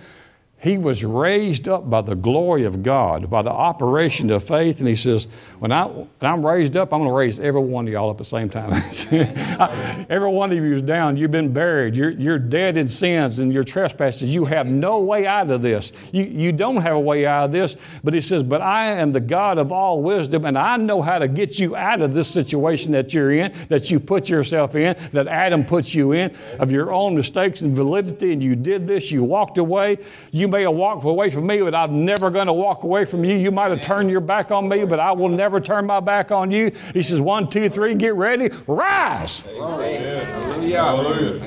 He 0.59 0.79
was 0.79 1.05
raised 1.05 1.69
up 1.69 1.89
by 1.91 2.01
the 2.01 2.15
glory 2.15 2.65
of 2.65 2.83
God, 2.83 3.29
by 3.29 3.43
the 3.43 3.51
operation 3.51 4.31
of 4.31 4.43
faith. 4.43 4.79
And 4.79 4.89
he 4.89 4.97
says, 4.97 5.29
When, 5.59 5.71
I, 5.71 5.85
when 5.85 6.09
I'm 6.23 6.45
raised 6.45 6.79
up, 6.79 6.95
I'm 6.95 7.01
going 7.01 7.11
to 7.11 7.15
raise 7.15 7.39
every 7.39 7.61
one 7.61 7.87
of 7.87 7.93
y'all 7.93 8.09
up 8.09 8.15
at 8.15 8.19
the 8.19 8.25
same 8.25 8.49
time. 8.49 8.73
every 10.09 10.31
one 10.31 10.53
of 10.53 10.57
you 10.57 10.75
is 10.75 10.81
down. 10.81 11.19
You've 11.19 11.31
been 11.31 11.53
buried. 11.53 11.95
You're, 11.95 12.11
you're 12.11 12.39
dead 12.39 12.79
in 12.79 12.89
sins 12.89 13.39
and 13.39 13.53
your 13.53 13.65
trespasses. 13.65 14.35
You 14.35 14.47
have 14.47 14.67
no 14.67 15.01
way 15.01 15.27
out 15.27 15.51
of 15.51 15.61
this. 15.61 15.93
You, 16.11 16.25
you 16.25 16.53
don't 16.53 16.79
have 16.79 16.95
a 16.95 17.01
way 17.01 17.27
out 17.27 17.45
of 17.45 17.53
this. 17.53 17.77
But 18.03 18.15
he 18.15 18.23
says, 18.23 18.43
But 18.43 18.63
I 18.63 18.93
am 18.93 19.13
the 19.13 19.21
God 19.21 19.59
of 19.59 19.73
all 19.73 20.03
wisdom, 20.03 20.47
and 20.47 20.57
I 20.57 20.79
know 20.79 21.03
how 21.03 21.19
to 21.19 21.29
get 21.29 21.59
you 21.59 21.77
out 21.77 22.01
of 22.01 22.15
this 22.15 22.31
situation 22.31 22.93
that 22.93 23.13
you're 23.13 23.33
in, 23.33 23.53
that 23.69 23.91
you 23.91 24.01
put 24.01 24.31
yourself 24.31 24.75
in, 24.75 24.97
that 25.13 25.29
Adam 25.29 25.67
puts 25.67 25.95
you 25.95 26.13
in, 26.13 26.35
of 26.59 26.73
your 26.73 26.95
own 26.95 27.15
mistakes 27.15 27.61
and 27.61 27.77
validity. 27.77 28.33
And 28.33 28.43
you 28.43 28.57
did 28.57 28.87
this, 28.87 29.11
you 29.11 29.23
walked 29.23 29.59
away. 29.59 29.99
You 30.33 30.46
you 30.47 30.53
may 30.53 30.63
have 30.63 30.75
walked 30.75 31.05
away 31.05 31.29
from 31.31 31.45
me, 31.49 31.61
but 31.61 31.75
I'm 31.75 32.05
never 32.05 32.31
going 32.31 32.47
to 32.47 32.53
walk 32.53 32.85
away 32.85 33.05
from 33.05 33.25
you. 33.25 33.35
You 33.35 33.51
might 33.51 33.73
have 33.73 33.81
turned 33.81 34.11
your 34.11 34.21
back 34.21 34.53
on 34.53 34.69
me, 34.69 34.85
but 34.85 35.01
I 35.01 35.11
will 35.11 35.29
never 35.29 35.61
turn 35.61 35.87
my 35.87 35.99
back 35.99 36.31
on 36.31 36.53
you. 36.53 36.71
He 36.93 37.03
says, 37.03 37.21
one, 37.21 37.51
two, 37.51 37.69
three, 37.69 37.97
get 37.97 38.15
ready, 38.15 38.51
rise. 38.69 39.43
Amen. 39.49 40.65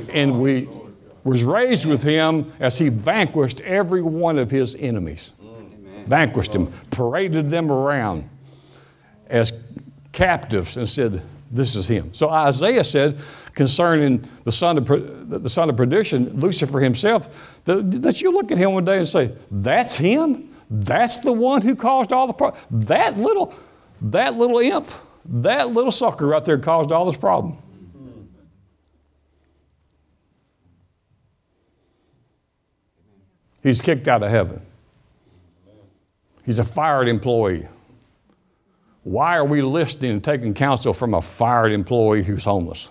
And 0.09 0.41
we 0.41 0.67
was 1.23 1.45
raised 1.45 1.85
with 1.85 2.03
him 2.03 2.51
as 2.59 2.77
he 2.77 2.89
vanquished 2.89 3.61
every 3.61 4.01
one 4.01 4.37
of 4.37 4.51
his 4.51 4.75
enemies. 4.75 5.31
Vanquished 6.07 6.51
them, 6.51 6.73
paraded 6.91 7.47
them 7.47 7.71
around 7.71 8.29
as 9.27 9.53
captives 10.11 10.75
and 10.75 10.89
said, 10.89 11.21
This 11.51 11.75
is 11.75 11.87
him. 11.87 12.13
So 12.13 12.29
Isaiah 12.29 12.83
said, 12.83 13.17
concerning 13.53 14.23
the 14.43 14.51
son 14.51 14.77
of, 14.77 14.87
the 15.43 15.49
son 15.49 15.69
of 15.69 15.75
perdition, 15.77 16.39
Lucifer 16.39 16.79
himself, 16.79 17.63
that 17.65 18.21
you 18.21 18.31
look 18.31 18.51
at 18.51 18.57
him 18.57 18.73
one 18.73 18.85
day 18.85 18.97
and 18.97 19.07
say, 19.07 19.33
That's 19.49 19.95
him? 19.95 20.55
That's 20.69 21.17
the 21.19 21.33
one 21.33 21.63
who 21.63 21.75
caused 21.75 22.13
all 22.13 22.27
the 22.27 22.33
problems. 22.33 22.63
That 22.87 23.17
little, 23.17 23.55
that 24.01 24.35
little 24.35 24.59
imp, 24.59 24.87
that 25.25 25.69
little 25.69 25.91
sucker 25.91 26.27
right 26.27 26.45
there 26.45 26.59
caused 26.59 26.91
all 26.91 27.05
this 27.05 27.17
problem. 27.17 27.57
He's 33.63 33.81
kicked 33.81 34.07
out 34.07 34.23
of 34.23 34.29
heaven. 34.29 34.61
He's 36.45 36.59
a 36.59 36.63
fired 36.63 37.07
employee. 37.07 37.67
Why 39.03 39.37
are 39.37 39.45
we 39.45 39.61
listening 39.61 40.11
and 40.11 40.23
taking 40.23 40.53
counsel 40.53 40.93
from 40.93 41.13
a 41.13 41.21
fired 41.21 41.71
employee 41.71 42.23
who's 42.23 42.45
homeless? 42.45 42.89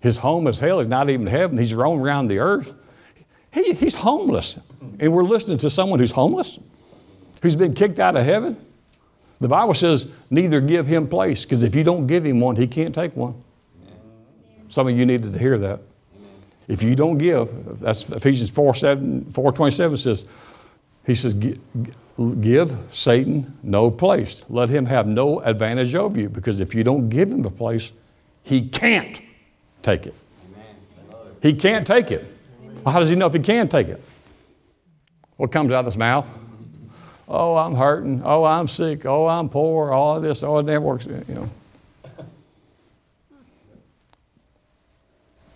His 0.00 0.18
home 0.18 0.46
is 0.46 0.60
hell. 0.60 0.78
He's 0.78 0.88
not 0.88 1.08
even 1.08 1.26
heaven. 1.26 1.56
He's 1.56 1.74
roaming 1.74 2.04
around 2.04 2.26
the 2.26 2.38
earth. 2.38 2.74
He, 3.52 3.72
he's 3.72 3.94
homeless. 3.94 4.58
And 4.98 5.12
we're 5.12 5.22
listening 5.22 5.58
to 5.58 5.70
someone 5.70 5.98
who's 5.98 6.10
homeless, 6.10 6.58
who's 7.42 7.56
been 7.56 7.72
kicked 7.72 8.00
out 8.00 8.16
of 8.16 8.24
heaven. 8.24 8.56
The 9.40 9.48
Bible 9.48 9.74
says, 9.74 10.06
neither 10.30 10.60
give 10.60 10.86
him 10.86 11.08
place, 11.08 11.44
because 11.44 11.62
if 11.62 11.74
you 11.74 11.84
don't 11.84 12.06
give 12.06 12.24
him 12.24 12.40
one, 12.40 12.56
he 12.56 12.66
can't 12.66 12.94
take 12.94 13.16
one. 13.16 13.42
Some 14.68 14.88
of 14.88 14.96
you 14.96 15.06
needed 15.06 15.32
to 15.32 15.38
hear 15.38 15.58
that. 15.58 15.80
If 16.66 16.82
you 16.82 16.94
don't 16.94 17.18
give, 17.18 17.80
that's 17.80 18.08
Ephesians 18.10 18.50
4, 18.50 18.74
7, 18.74 19.30
4 19.30 19.52
27 19.52 19.96
says, 19.96 20.26
he 21.06 21.14
says, 21.14 21.34
give 22.40 22.76
Satan 22.90 23.58
no 23.62 23.90
place. 23.90 24.44
Let 24.48 24.70
him 24.70 24.86
have 24.86 25.06
no 25.06 25.40
advantage 25.40 25.94
over 25.94 26.20
you, 26.20 26.28
because 26.28 26.60
if 26.60 26.74
you 26.74 26.84
don't 26.84 27.08
give 27.08 27.32
him 27.32 27.44
a 27.44 27.50
place, 27.50 27.92
he 28.42 28.68
can't 28.68 29.20
take 29.82 30.06
it. 30.06 30.14
He 31.42 31.52
can't 31.54 31.86
take 31.86 32.10
it. 32.10 32.24
How 32.86 32.98
does 32.98 33.08
he 33.08 33.16
know 33.16 33.26
if 33.26 33.32
he 33.32 33.40
can 33.40 33.68
take 33.68 33.88
it? 33.88 34.02
What 35.36 35.50
comes 35.50 35.72
out 35.72 35.80
of 35.80 35.86
his 35.86 35.96
mouth? 35.96 36.26
Oh, 37.26 37.56
I'm 37.56 37.74
hurting. 37.74 38.22
Oh, 38.24 38.44
I'm 38.44 38.68
sick. 38.68 39.06
Oh, 39.06 39.26
I'm 39.26 39.48
poor. 39.48 39.90
All 39.90 40.20
this. 40.20 40.42
Oh, 40.42 40.58
it 40.58 40.64
never 40.64 40.84
works. 40.84 41.06
You 41.06 41.24
know. 41.28 41.50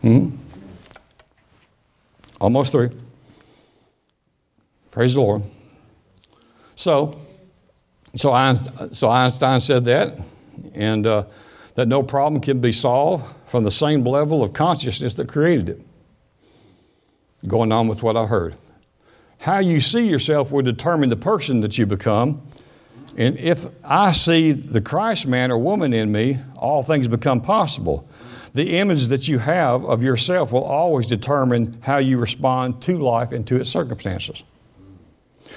Hmm? 0.01 0.31
Almost 2.41 2.73
three. 2.73 2.91
Praise 4.91 5.15
the 5.15 5.21
Lord. 5.21 5.43
So, 6.79 7.19
so 8.15 8.33
Einstein, 8.33 8.93
so 8.93 9.09
Einstein 9.09 9.59
said 9.59 9.85
that, 9.87 10.17
and 10.75 11.09
uh, 11.09 11.25
that 11.75 11.89
no 11.89 12.05
problem 12.05 12.41
can 12.41 12.61
be 12.61 12.71
solved 12.71 13.25
from 13.47 13.65
the 13.65 13.71
same 13.73 14.05
level 14.05 14.45
of 14.45 14.53
consciousness 14.53 15.15
that 15.15 15.29
created 15.29 15.71
it. 15.71 15.81
Going 17.49 17.73
on 17.73 17.89
with 17.89 18.05
what 18.05 18.17
I 18.17 18.27
heard. 18.27 18.55
How 19.39 19.59
you 19.59 19.81
see 19.81 20.07
yourself 20.07 20.53
will 20.53 20.63
determine 20.63 21.09
the 21.09 21.17
person 21.17 21.63
that 21.63 21.79
you 21.79 21.85
become. 21.85 22.43
And 23.17 23.37
if 23.39 23.67
I 23.83 24.13
see 24.13 24.53
the 24.53 24.81
Christ 24.81 25.27
man 25.27 25.51
or 25.51 25.59
woman 25.59 25.93
in 25.93 26.13
me, 26.13 26.39
all 26.57 26.85
things 26.85 27.09
become 27.09 27.41
possible. 27.41 28.09
The 28.53 28.79
image 28.79 29.09
that 29.09 29.27
you 29.27 29.41
have 29.41 29.85
of 29.85 30.01
yourself 30.01 30.53
will 30.53 30.63
always 30.63 31.09
determine 31.09 31.77
how 31.81 31.99
you 31.99 32.19
respond 32.19 32.81
to 32.83 32.99
life 32.99 33.33
and 33.33 33.45
to 33.49 33.57
its 33.57 33.69
circumstances. 33.69 34.45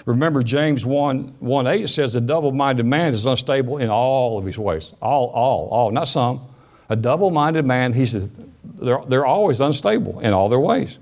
Remember, 0.05 0.41
James 0.41 0.85
1, 0.85 1.35
1 1.39 1.67
8 1.67 1.89
says, 1.89 2.15
A 2.15 2.21
double 2.21 2.51
minded 2.51 2.85
man 2.85 3.13
is 3.13 3.25
unstable 3.25 3.77
in 3.77 3.89
all 3.89 4.37
of 4.37 4.45
his 4.45 4.57
ways. 4.57 4.93
All, 5.01 5.27
all, 5.27 5.67
all, 5.69 5.91
not 5.91 6.07
some. 6.07 6.41
A 6.89 6.95
double 6.95 7.31
minded 7.31 7.65
man, 7.65 7.93
he 7.93 8.05
said, 8.05 8.29
they're, 8.63 9.01
they're 9.07 9.25
always 9.25 9.61
unstable 9.61 10.19
in 10.19 10.33
all 10.33 10.49
their 10.49 10.59
ways. 10.59 10.97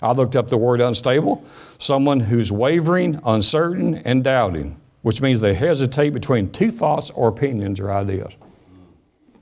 I 0.00 0.12
looked 0.12 0.36
up 0.36 0.48
the 0.48 0.56
word 0.56 0.80
unstable 0.80 1.44
someone 1.78 2.18
who's 2.20 2.50
wavering, 2.50 3.20
uncertain, 3.24 3.96
and 3.96 4.24
doubting, 4.24 4.80
which 5.02 5.20
means 5.20 5.40
they 5.40 5.54
hesitate 5.54 6.10
between 6.10 6.50
two 6.50 6.70
thoughts 6.70 7.10
or 7.10 7.28
opinions 7.28 7.78
or 7.78 7.92
ideas. 7.92 8.32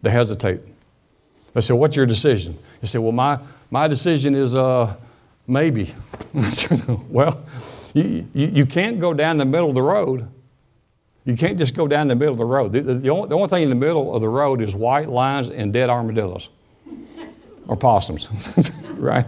They 0.03 0.11
hesitate. 0.11 0.61
I 1.55 1.61
said, 1.61 1.77
What's 1.77 1.97
your 1.97 2.07
decision? 2.07 2.59
He 2.81 2.87
said, 2.87 3.01
Well, 3.01 3.13
my, 3.13 3.39
my 3.71 3.89
decision 3.89 4.35
is 4.35 4.55
uh, 4.55 4.95
maybe. 5.47 5.95
well, 7.09 7.43
you, 7.97 8.29
you, 8.35 8.47
you, 8.49 8.67
can't 8.67 9.01
go 9.01 9.15
down 9.15 9.39
the 9.39 9.47
middle 9.47 9.71
of 9.71 9.75
the 9.75 9.83
road. 9.83 10.29
You 11.25 11.35
can't 11.35 11.59
just 11.59 11.75
go 11.75 11.89
down 11.89 12.09
the 12.09 12.15
middle 12.15 12.33
of 12.33 12.39
the 12.39 12.45
road. 12.45 12.73
The, 12.73 12.83
the, 12.83 12.95
the, 12.95 13.11
only, 13.11 13.29
the 13.29 13.35
only 13.35 13.49
thing 13.49 13.63
in 13.63 13.71
the 13.71 13.75
middle 13.75 14.15
of 14.15 14.21
the 14.21 14.29
road 14.29 14.61
is 14.61 14.75
white 14.75 15.09
lines 15.09 15.49
and 15.49 15.73
dead 15.73 15.89
armadillos 15.89 16.51
or 17.69 17.77
possums, 17.77 18.29
right? 18.91 19.27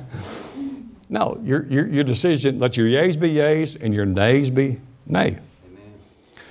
No, 1.09 1.41
your, 1.43 1.65
your, 1.67 1.87
your 1.89 2.05
decision, 2.05 2.59
let 2.59 2.77
your 2.77 2.87
yays 2.87 3.19
be 3.19 3.33
yays 3.33 3.77
and 3.81 3.95
your 3.95 4.05
nays 4.05 4.51
be 4.51 4.79
nay. 5.07 5.29
Amen. 5.29 5.41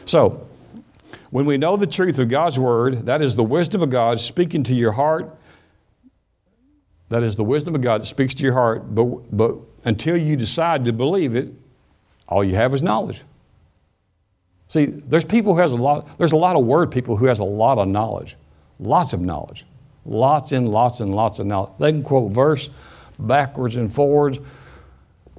So, 0.05 0.47
when 1.29 1.45
we 1.45 1.57
know 1.57 1.77
the 1.77 1.85
truth 1.85 2.17
of 2.17 2.29
God's 2.29 2.57
Word, 2.57 3.05
that 3.05 3.21
is 3.21 3.35
the 3.35 3.43
wisdom 3.43 3.83
of 3.83 3.91
God 3.91 4.19
speaking 4.19 4.63
to 4.63 4.73
your 4.73 4.93
heart. 4.93 5.37
That 7.09 7.21
is 7.21 7.35
the 7.35 7.43
wisdom 7.43 7.75
of 7.75 7.81
God 7.81 8.01
that 8.01 8.07
speaks 8.07 8.33
to 8.35 8.43
your 8.43 8.53
heart. 8.53 8.95
But, 8.95 9.35
but 9.35 9.55
until 9.85 10.17
you 10.17 10.35
decide 10.35 10.83
to 10.85 10.93
believe 10.93 11.35
it, 11.35 11.53
all 12.27 12.43
you 12.43 12.55
have 12.55 12.73
is 12.73 12.81
knowledge. 12.81 13.23
See, 14.67 14.85
there's 14.85 15.25
people 15.25 15.53
who 15.53 15.61
has 15.61 15.71
a 15.71 15.75
lot, 15.75 16.17
there's 16.17 16.33
a 16.33 16.37
lot 16.37 16.55
of 16.55 16.65
word 16.65 16.91
people 16.91 17.15
who 17.15 17.25
has 17.25 17.39
a 17.39 17.43
lot 17.43 17.77
of 17.77 17.87
knowledge. 17.87 18.35
Lots 18.79 19.13
of 19.13 19.21
knowledge. 19.21 19.65
Lots 20.05 20.51
and 20.51 20.67
lots 20.67 20.99
and 20.99 21.13
lots 21.13 21.39
of 21.39 21.45
knowledge. 21.45 21.71
They 21.79 21.91
can 21.91 22.03
quote 22.03 22.31
verse 22.31 22.69
backwards 23.17 23.75
and 23.75 23.93
forwards. 23.93 24.39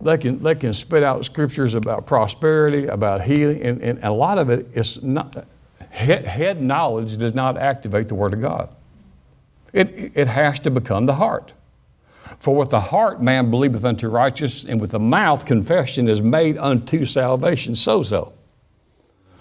They 0.01 0.17
can, 0.17 0.43
they 0.43 0.55
can 0.55 0.73
spit 0.73 1.03
out 1.03 1.25
scriptures 1.25 1.75
about 1.75 2.07
prosperity, 2.07 2.87
about 2.87 3.23
healing, 3.23 3.63
and, 3.63 3.83
and 3.83 4.05
a 4.05 4.13
lot 4.13 4.39
of 4.39 4.49
it 4.49 4.69
is 4.75 5.03
not, 5.03 5.47
head, 5.91 6.25
head 6.25 6.63
knowledge 6.63 7.17
does 7.17 7.35
not 7.35 7.57
activate 7.57 8.09
the 8.09 8.15
Word 8.15 8.33
of 8.33 8.41
God. 8.41 8.69
It, 9.73 10.13
it 10.15 10.27
has 10.29 10.61
to 10.61 10.71
become 10.71 11.07
the 11.07 11.15
heart. 11.15 11.53
For 12.39 12.55
with 12.55 12.71
the 12.71 12.81
heart 12.81 13.21
man 13.23 13.51
believeth 13.51 13.85
unto 13.85 14.09
righteousness, 14.09 14.71
and 14.71 14.81
with 14.81 14.93
the 14.93 15.01
mouth 15.01 15.45
confession 15.45 16.09
is 16.09 16.23
made 16.23 16.57
unto 16.57 17.05
salvation. 17.05 17.75
So, 17.75 18.03
so. 18.03 18.35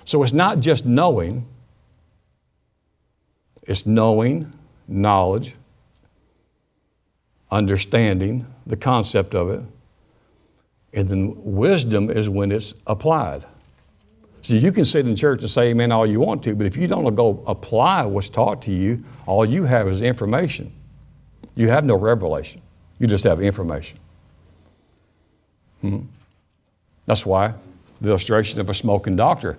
So 0.04 0.24
it's 0.24 0.34
not 0.34 0.62
just 0.62 0.86
knowing, 0.86 1.46
it's 3.64 3.86
knowing, 3.86 4.54
knowledge, 4.88 5.56
understanding 7.52 8.48
the 8.66 8.78
concept 8.78 9.36
of 9.36 9.50
it. 9.50 9.62
And 10.94 11.10
then 11.10 11.34
wisdom 11.36 12.10
is 12.10 12.30
when 12.30 12.52
it's 12.52 12.74
applied. 12.88 13.46
So 14.42 14.54
you 14.54 14.72
can 14.72 14.86
sit 14.86 15.06
in 15.06 15.16
church 15.16 15.42
and 15.42 15.50
say 15.50 15.70
amen 15.70 15.92
all 15.92 16.08
you 16.08 16.22
want 16.22 16.42
to, 16.44 16.56
but 16.56 16.66
if 16.66 16.78
you 16.78 16.88
don't 16.88 17.14
go 17.14 17.44
apply 17.46 18.06
what's 18.06 18.30
taught 18.30 18.62
to 18.64 18.72
you, 18.72 19.04
all 19.26 19.46
you 19.46 19.66
have 19.66 19.88
is 19.88 20.02
information. 20.02 20.72
You 21.54 21.70
have 21.70 21.84
no 21.84 21.96
revelation. 21.96 22.62
You 23.00 23.08
just 23.08 23.24
have 23.24 23.42
information. 23.42 24.00
Hmm? 25.82 26.00
That's 27.06 27.26
why 27.26 27.54
the 28.02 28.10
illustration 28.10 28.60
of 28.60 28.70
a 28.70 28.74
smoking 28.74 29.16
doctor. 29.16 29.58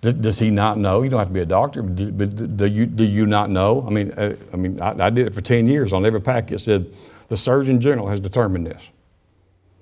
Does 0.00 0.38
he 0.38 0.50
not 0.50 0.78
know? 0.78 1.02
You 1.02 1.10
don't 1.10 1.18
have 1.18 1.28
to 1.28 1.34
be 1.34 1.40
a 1.40 1.46
doctor, 1.46 1.82
but 1.82 2.56
do 2.56 2.66
you, 2.66 2.86
do 2.86 3.04
you 3.04 3.26
not 3.26 3.50
know? 3.50 3.84
I 3.86 3.90
mean, 3.90 4.12
uh, 4.12 4.34
I, 4.50 4.56
mean 4.56 4.80
I, 4.80 5.06
I 5.06 5.10
did 5.10 5.26
it 5.26 5.34
for 5.34 5.42
10 5.42 5.66
years 5.66 5.92
on 5.92 6.06
every 6.06 6.22
packet. 6.22 6.54
It 6.54 6.58
said, 6.60 6.94
the 7.28 7.36
Surgeon 7.36 7.80
General 7.80 8.08
has 8.08 8.18
determined 8.18 8.66
this 8.66 8.90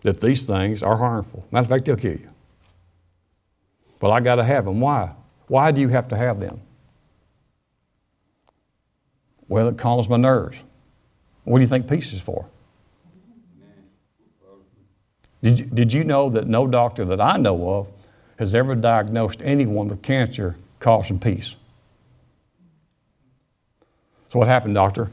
that 0.02 0.20
these 0.20 0.46
things 0.46 0.82
are 0.82 0.96
harmful. 0.96 1.44
Matter 1.50 1.64
of 1.64 1.68
fact, 1.68 1.84
they'll 1.84 1.96
kill 1.96 2.12
you. 2.12 2.30
But 3.98 4.10
I 4.10 4.20
got 4.20 4.36
to 4.36 4.44
have 4.44 4.64
them. 4.64 4.80
Why? 4.80 5.12
Why 5.48 5.72
do 5.72 5.80
you 5.80 5.88
have 5.88 6.08
to 6.08 6.16
have 6.16 6.38
them? 6.38 6.60
Well, 9.48 9.68
it 9.68 9.78
calms 9.78 10.08
my 10.08 10.16
nerves. 10.16 10.62
What 11.44 11.58
do 11.58 11.62
you 11.62 11.68
think 11.68 11.88
peace 11.88 12.12
is 12.12 12.20
for? 12.20 12.46
Did 15.42 15.60
you, 15.60 15.66
did 15.66 15.92
you 15.92 16.04
know 16.04 16.28
that 16.30 16.46
no 16.46 16.66
doctor 16.66 17.04
that 17.04 17.20
I 17.20 17.36
know 17.36 17.70
of 17.70 17.86
has 18.38 18.54
ever 18.54 18.74
diagnosed 18.74 19.40
anyone 19.42 19.88
with 19.88 20.02
cancer 20.02 20.56
causing 20.80 21.18
peace? 21.18 21.56
So, 24.30 24.38
what 24.38 24.48
happened, 24.48 24.74
doctor? 24.74 25.10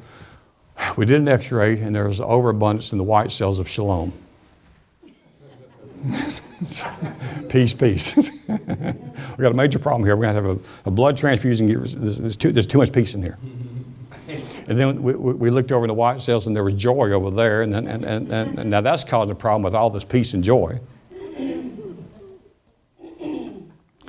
We 0.97 1.05
did 1.05 1.21
an 1.21 1.27
x 1.27 1.51
ray, 1.51 1.79
and 1.79 1.95
there 1.95 2.07
was 2.07 2.19
overabundance 2.19 2.91
in 2.91 2.97
the 2.97 3.03
white 3.03 3.31
cells 3.31 3.59
of 3.59 3.69
shalom. 3.69 4.13
peace, 7.49 7.73
peace. 7.73 8.15
We've 8.47 9.37
got 9.39 9.51
a 9.51 9.53
major 9.53 9.79
problem 9.79 10.05
here. 10.05 10.15
We're 10.15 10.31
going 10.31 10.35
to 10.35 10.41
have 10.41 10.59
a, 10.85 10.89
a 10.89 10.91
blood 10.91 11.17
transfusion. 11.17 11.67
There's 11.67 12.37
too, 12.37 12.51
there's 12.51 12.67
too 12.67 12.77
much 12.77 12.91
peace 12.91 13.15
in 13.15 13.23
here. 13.23 13.37
And 14.67 14.79
then 14.79 15.03
we, 15.03 15.13
we, 15.13 15.49
looked 15.51 15.71
over 15.71 15.85
in 15.85 15.89
the 15.89 15.93
white 15.93 16.21
cells, 16.21 16.47
and 16.47 16.55
there 16.55 16.63
was 16.63 16.73
joy 16.73 17.11
over 17.11 17.29
there. 17.29 17.61
And, 17.61 17.75
and, 17.75 18.03
and, 18.03 18.31
and 18.31 18.69
now 18.69 18.81
that's 18.81 19.03
causing 19.03 19.31
a 19.31 19.35
problem 19.35 19.61
with 19.61 19.75
all 19.75 19.91
this 19.91 20.03
peace 20.03 20.33
and 20.33 20.43
joy. 20.43 20.79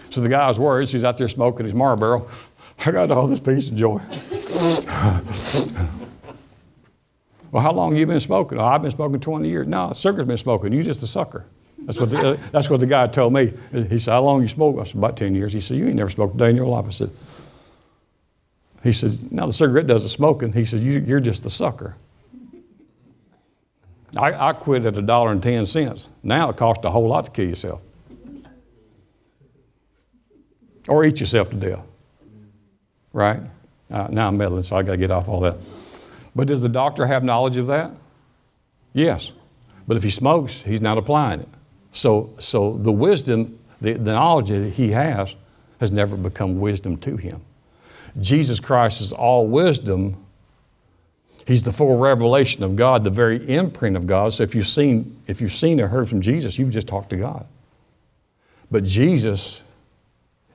So 0.09 0.22
the 0.22 0.30
guy 0.30 0.48
was 0.48 0.59
worried. 0.59 0.88
He's 0.88 1.04
out 1.04 1.18
there 1.18 1.28
smoking 1.28 1.66
his 1.66 1.74
Marlboro. 1.74 2.28
I 2.86 2.90
got 2.90 3.11
all 3.11 3.26
this 3.26 3.40
peace 3.40 3.68
and 3.68 3.76
joy. 3.76 4.00
Well, 7.57 7.62
how 7.62 7.72
long 7.72 7.92
have 7.92 7.98
you 7.98 8.07
been 8.07 8.20
smoking? 8.20 8.59
Oh, 8.59 8.66
I've 8.66 8.82
been 8.82 8.90
smoking 8.90 9.18
20 9.18 9.48
years. 9.48 9.66
No, 9.66 9.90
sugar's 9.94 10.26
been 10.26 10.36
smoking. 10.36 10.74
You 10.74 10.82
just 10.82 11.02
a 11.02 11.07
sucker. 11.07 11.46
That's 11.78 11.98
what 11.98 12.11
the, 12.11 12.32
uh, 12.32 12.36
that's 12.52 12.68
what 12.68 12.80
the 12.80 12.86
guy 12.86 13.07
told 13.07 13.32
me. 13.32 13.54
He 13.72 13.98
said, 13.98 14.12
How 14.12 14.22
long 14.22 14.42
you 14.42 14.48
smoke? 14.48 14.76
I 14.78 14.84
said, 14.84 14.96
About 14.96 15.16
10 15.16 15.34
years. 15.34 15.54
He 15.54 15.62
said, 15.62 15.78
You 15.78 15.86
ain't 15.86 15.96
never 15.96 16.11
smoked 16.11 16.34
a 16.34 16.38
day 16.38 16.50
in 16.50 16.57
your 16.57 16.66
life. 16.66 16.84
I 16.86 16.90
said, 16.90 17.11
He 18.87 18.93
says, 18.93 19.22
Now 19.30 19.47
the 19.47 19.53
cigarette 19.53 19.87
does 19.87 20.03
the 20.03 20.09
smoking. 20.09 20.53
He 20.53 20.64
says, 20.64 20.82
you, 20.82 21.01
You're 21.01 21.20
just 21.20 21.43
the 21.43 21.51
sucker. 21.51 21.97
I, 24.16 24.49
I 24.49 24.53
quit 24.53 24.84
at 24.84 24.97
a 24.97 25.03
dollar 25.03 25.32
and 25.32 25.43
10 25.43 25.66
cents. 25.66 26.09
Now 26.22 26.49
it 26.51 26.57
costs 26.57 26.84
a 26.84 26.91
whole 26.91 27.09
lot 27.09 27.26
to 27.26 27.30
kill 27.30 27.49
yourself 27.49 27.82
or 30.89 31.05
eat 31.05 31.20
yourself 31.20 31.51
to 31.51 31.57
death. 31.57 31.80
Right? 33.12 33.41
Uh, 33.91 34.09
now 34.11 34.28
I'm 34.28 34.37
meddling, 34.37 34.62
so 34.62 34.76
I 34.76 34.82
got 34.82 34.93
to 34.93 34.99
get 34.99 35.11
off 35.11 35.28
all 35.28 35.41
that. 35.41 35.57
But 36.34 36.49
does 36.49 36.61
the 36.61 36.68
doctor 36.68 37.07
have 37.07 37.24
knowledge 37.24 37.57
of 37.57 37.66
that? 37.68 37.93
Yes. 38.93 39.32
But 39.87 39.97
if 39.97 40.03
he 40.03 40.11
smokes, 40.11 40.62
he's 40.62 40.80
not 40.80 40.99
applying 40.99 41.41
it. 41.41 41.49
So, 41.93 42.34
so 42.39 42.76
the 42.76 42.93
wisdom, 42.93 43.59
the, 43.80 43.95
the 43.95 44.12
knowledge 44.12 44.49
that 44.49 44.70
he 44.70 44.91
has, 44.91 45.34
has 45.80 45.91
never 45.91 46.16
become 46.16 46.61
wisdom 46.61 46.97
to 46.99 47.16
him. 47.16 47.41
Jesus 48.20 48.60
Christ 48.60 49.00
is 49.00 49.12
all 49.12 49.46
wisdom. 49.46 50.16
He's 51.46 51.62
the 51.62 51.72
full 51.72 51.96
revelation 51.98 52.62
of 52.62 52.76
God, 52.76 53.04
the 53.04 53.10
very 53.10 53.48
imprint 53.48 53.96
of 53.96 54.06
God. 54.06 54.32
So 54.32 54.42
if 54.42 54.54
you've 54.54 54.66
seen, 54.66 55.16
if 55.26 55.40
you've 55.40 55.52
seen 55.52 55.80
or 55.80 55.88
heard 55.88 56.08
from 56.08 56.20
Jesus, 56.20 56.58
you've 56.58 56.70
just 56.70 56.88
talked 56.88 57.10
to 57.10 57.16
God. 57.16 57.46
But 58.70 58.84
Jesus, 58.84 59.62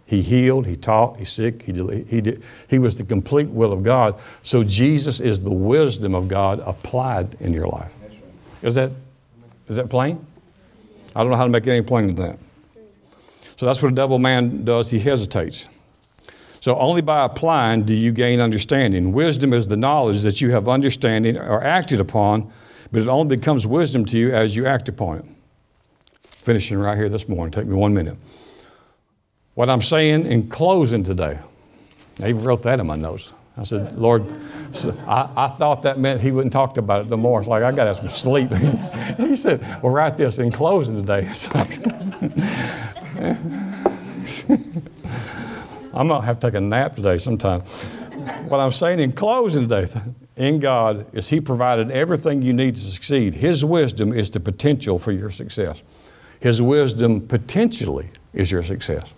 he 0.05 0.21
healed, 0.21 0.65
he 0.65 0.75
taught, 0.75 1.17
he 1.17 1.25
sick, 1.25 1.63
he, 1.63 1.71
did, 1.71 2.07
he, 2.07 2.19
did, 2.19 2.43
he 2.67 2.77
was 2.77 2.97
the 2.97 3.05
complete 3.05 3.47
will 3.47 3.71
of 3.71 3.83
God. 3.83 4.19
So 4.43 4.63
Jesus 4.63 5.21
is 5.21 5.39
the 5.39 5.51
wisdom 5.51 6.13
of 6.13 6.27
God 6.27 6.59
applied 6.65 7.37
in 7.39 7.53
your 7.53 7.67
life. 7.67 7.93
Is 8.61 8.75
that, 8.75 8.91
is 9.69 9.77
that 9.77 9.89
plain? 9.89 10.19
I 11.15 11.21
don't 11.21 11.29
know 11.29 11.37
how 11.37 11.45
to 11.45 11.49
make 11.49 11.65
it 11.65 11.71
any 11.71 11.81
plainer 11.81 12.07
than 12.07 12.15
that. 12.15 12.39
So 13.55 13.65
that's 13.65 13.81
what 13.81 13.91
a 13.91 13.95
double 13.95 14.19
man 14.19 14.65
does. 14.65 14.89
He 14.89 14.99
hesitates. 14.99 15.67
So 16.61 16.77
only 16.77 17.01
by 17.01 17.25
applying 17.25 17.85
do 17.85 17.95
you 17.95 18.11
gain 18.11 18.39
understanding. 18.39 19.13
Wisdom 19.13 19.51
is 19.51 19.67
the 19.67 19.75
knowledge 19.75 20.21
that 20.21 20.41
you 20.41 20.51
have 20.51 20.69
understanding 20.69 21.35
or 21.35 21.63
acted 21.63 21.99
upon, 21.99 22.51
but 22.91 23.01
it 23.01 23.07
only 23.07 23.35
becomes 23.35 23.65
wisdom 23.65 24.05
to 24.05 24.17
you 24.17 24.31
as 24.31 24.55
you 24.55 24.67
act 24.67 24.87
upon 24.87 25.17
it. 25.17 25.25
Finishing 26.23 26.77
right 26.77 26.95
here 26.95 27.09
this 27.09 27.27
morning. 27.27 27.51
Take 27.51 27.65
me 27.65 27.75
one 27.75 27.95
minute. 27.95 28.15
What 29.55 29.71
I'm 29.71 29.81
saying 29.81 30.27
in 30.27 30.49
closing 30.49 31.03
today, 31.03 31.39
I 32.21 32.29
even 32.29 32.43
wrote 32.43 32.61
that 32.63 32.79
in 32.79 32.85
my 32.85 32.95
notes. 32.95 33.33
I 33.57 33.63
said, 33.63 33.97
Lord, 33.97 34.31
I, 35.07 35.29
I, 35.35 35.47
thought 35.47 35.81
that 35.83 35.99
meant 35.99 36.21
he 36.21 36.31
wouldn't 36.31 36.53
talk 36.53 36.77
about 36.77 37.01
it 37.01 37.09
no 37.09 37.17
more. 37.17 37.39
It's 37.39 37.49
like, 37.49 37.63
I 37.63 37.71
got 37.71 37.83
to 37.83 37.87
have 37.87 37.97
some 37.97 38.07
sleep. 38.07 38.49
he 39.17 39.35
said, 39.35 39.61
Well, 39.83 39.91
write 39.91 40.15
this 40.15 40.37
in 40.37 40.51
closing 40.51 41.03
today. 41.03 41.27
Going 45.93 46.07
to 46.07 46.21
have 46.21 46.39
to 46.39 46.47
take 46.47 46.55
a 46.55 46.61
nap 46.61 46.95
today 46.95 47.17
sometime. 47.17 47.61
What 48.47 48.59
I'm 48.59 48.71
saying 48.71 48.99
in 48.99 49.11
closing 49.11 49.67
today, 49.67 49.91
in 50.35 50.59
God, 50.59 51.05
is 51.13 51.27
He 51.27 51.41
provided 51.41 51.91
everything 51.91 52.41
you 52.41 52.53
need 52.53 52.75
to 52.75 52.81
succeed. 52.81 53.33
His 53.33 53.65
wisdom 53.65 54.13
is 54.13 54.31
the 54.31 54.39
potential 54.39 54.99
for 54.99 55.11
your 55.11 55.29
success. 55.29 55.81
His 56.39 56.61
wisdom 56.61 57.27
potentially 57.27 58.09
is 58.33 58.51
your 58.51 58.63
success. 58.63 59.13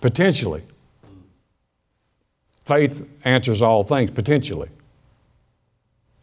Potentially. 0.00 0.62
Faith 2.64 3.08
answers 3.24 3.62
all 3.62 3.84
things, 3.84 4.10
potentially. 4.10 4.68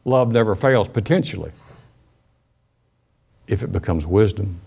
Love 0.04 0.32
never 0.32 0.56
fails, 0.56 0.90
potentially. 0.90 1.52
If 3.48 3.64
it 3.64 3.72
becomes 3.72 4.06
wisdom. 4.06 4.60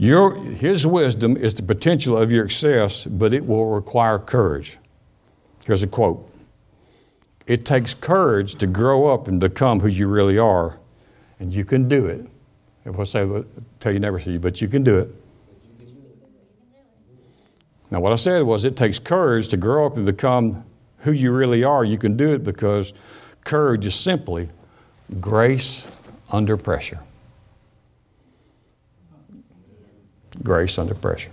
Your, 0.00 0.34
his 0.34 0.86
wisdom 0.86 1.36
is 1.36 1.52
the 1.52 1.62
potential 1.62 2.16
of 2.16 2.32
your 2.32 2.48
success, 2.48 3.04
but 3.04 3.34
it 3.34 3.44
will 3.44 3.66
require 3.66 4.18
courage. 4.18 4.78
Here's 5.66 5.82
a 5.82 5.86
quote 5.86 6.26
It 7.46 7.66
takes 7.66 7.92
courage 7.92 8.54
to 8.54 8.66
grow 8.66 9.12
up 9.12 9.28
and 9.28 9.38
become 9.38 9.78
who 9.78 9.88
you 9.88 10.08
really 10.08 10.38
are, 10.38 10.78
and 11.38 11.52
you 11.52 11.66
can 11.66 11.86
do 11.86 12.06
it. 12.06 12.26
If 12.86 12.98
I 12.98 13.04
say, 13.04 13.44
tell 13.78 13.92
you 13.92 14.00
never 14.00 14.18
see 14.18 14.38
but 14.38 14.62
you 14.62 14.68
can 14.68 14.82
do 14.82 15.00
it. 15.00 15.14
Now, 17.90 18.00
what 18.00 18.14
I 18.14 18.16
said 18.16 18.42
was 18.42 18.64
it 18.64 18.78
takes 18.78 18.98
courage 18.98 19.48
to 19.48 19.58
grow 19.58 19.84
up 19.84 19.98
and 19.98 20.06
become 20.06 20.64
who 21.00 21.12
you 21.12 21.30
really 21.30 21.62
are. 21.62 21.84
You 21.84 21.98
can 21.98 22.16
do 22.16 22.32
it 22.32 22.42
because 22.42 22.94
courage 23.44 23.84
is 23.84 23.96
simply 23.96 24.48
grace 25.20 25.86
under 26.32 26.56
pressure. 26.56 27.00
Grace 30.42 30.78
under 30.78 30.94
pressure. 30.94 31.30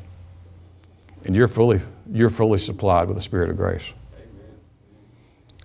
And 1.26 1.36
you're 1.36 1.48
fully, 1.48 1.82
you're 2.12 2.30
fully 2.30 2.60
supplied 2.60 3.08
with 3.08 3.18
the 3.18 3.22
Spirit 3.22 3.50
of 3.50 3.58
grace. 3.58 3.94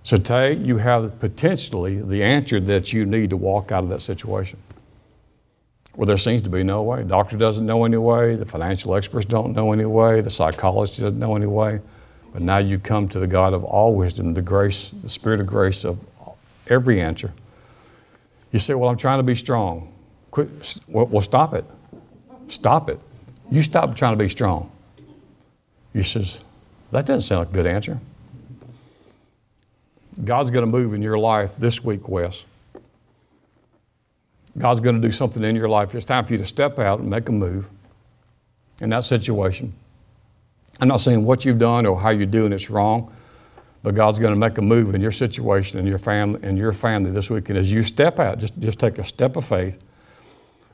So 0.03 0.17
today 0.17 0.55
you 0.55 0.77
have 0.77 1.19
potentially 1.19 2.01
the 2.01 2.23
answer 2.23 2.59
that 2.59 2.91
you 2.91 3.05
need 3.05 3.29
to 3.29 3.37
walk 3.37 3.71
out 3.71 3.83
of 3.83 3.89
that 3.89 4.01
situation. 4.01 4.59
Well, 5.95 6.07
there 6.07 6.17
seems 6.17 6.41
to 6.41 6.49
be 6.49 6.63
no 6.63 6.81
way. 6.81 7.03
The 7.03 7.09
doctor 7.09 7.37
doesn't 7.37 7.65
know 7.65 7.85
any 7.85 7.97
way. 7.97 8.35
The 8.35 8.45
financial 8.45 8.95
experts 8.95 9.25
don't 9.25 9.53
know 9.53 9.71
any 9.71 9.85
way. 9.85 10.21
The 10.21 10.29
psychologist 10.29 10.99
doesn't 10.99 11.19
know 11.19 11.35
any 11.35 11.45
way. 11.45 11.79
But 12.33 12.41
now 12.41 12.57
you 12.57 12.79
come 12.79 13.07
to 13.09 13.19
the 13.19 13.27
God 13.27 13.53
of 13.53 13.63
all 13.63 13.93
wisdom, 13.93 14.33
the 14.33 14.41
grace, 14.41 14.93
the 15.03 15.07
Spirit 15.07 15.39
of 15.39 15.45
grace 15.45 15.85
of 15.85 15.99
every 16.67 16.99
answer. 16.99 17.31
You 18.51 18.57
say, 18.59 18.73
"Well, 18.73 18.89
I'm 18.89 18.97
trying 18.97 19.19
to 19.19 19.23
be 19.23 19.35
strong." 19.35 19.93
Quit. 20.31 20.79
Well, 20.87 21.21
stop 21.21 21.53
it. 21.53 21.63
Stop 22.47 22.89
it. 22.89 22.99
You 23.51 23.61
stop 23.61 23.95
trying 23.95 24.17
to 24.17 24.23
be 24.23 24.29
strong. 24.29 24.71
He 25.93 26.03
says, 26.03 26.39
That 26.91 27.05
doesn't 27.05 27.21
sound 27.21 27.39
like 27.39 27.49
a 27.49 27.53
good 27.53 27.67
answer. 27.67 27.99
God's 30.23 30.51
going 30.51 30.65
to 30.65 30.71
move 30.71 30.93
in 30.93 31.01
your 31.01 31.17
life 31.17 31.55
this 31.57 31.83
week, 31.83 32.07
Wes. 32.07 32.43
God's 34.57 34.79
going 34.79 34.95
to 34.95 35.01
do 35.01 35.11
something 35.11 35.43
in 35.43 35.55
your 35.55 35.69
life. 35.69 35.95
It's 35.95 36.05
time 36.05 36.25
for 36.25 36.33
you 36.33 36.39
to 36.39 36.45
step 36.45 36.77
out 36.77 36.99
and 36.99 37.09
make 37.09 37.27
a 37.29 37.31
move 37.31 37.69
in 38.81 38.89
that 38.91 39.03
situation. 39.03 39.73
I'm 40.79 40.87
not 40.87 41.01
saying 41.01 41.25
what 41.25 41.45
you've 41.45 41.59
done 41.59 41.85
or 41.85 41.99
how 41.99 42.09
you're 42.09 42.25
doing 42.25 42.53
it's 42.53 42.69
wrong, 42.69 43.13
but 43.81 43.95
God's 43.95 44.19
going 44.19 44.33
to 44.33 44.39
make 44.39 44.57
a 44.57 44.61
move 44.61 44.93
in 44.93 45.01
your 45.01 45.11
situation 45.11 45.79
and 45.79 45.87
your 45.87 45.97
family 45.97 46.39
and 46.43 46.57
your 46.57 46.73
family 46.73 47.11
this 47.11 47.29
week. 47.29 47.49
And 47.49 47.57
as 47.57 47.71
you 47.71 47.83
step 47.83 48.19
out, 48.19 48.39
just, 48.39 48.57
just 48.59 48.79
take 48.79 48.99
a 48.99 49.03
step 49.03 49.35
of 49.35 49.45
faith 49.45 49.79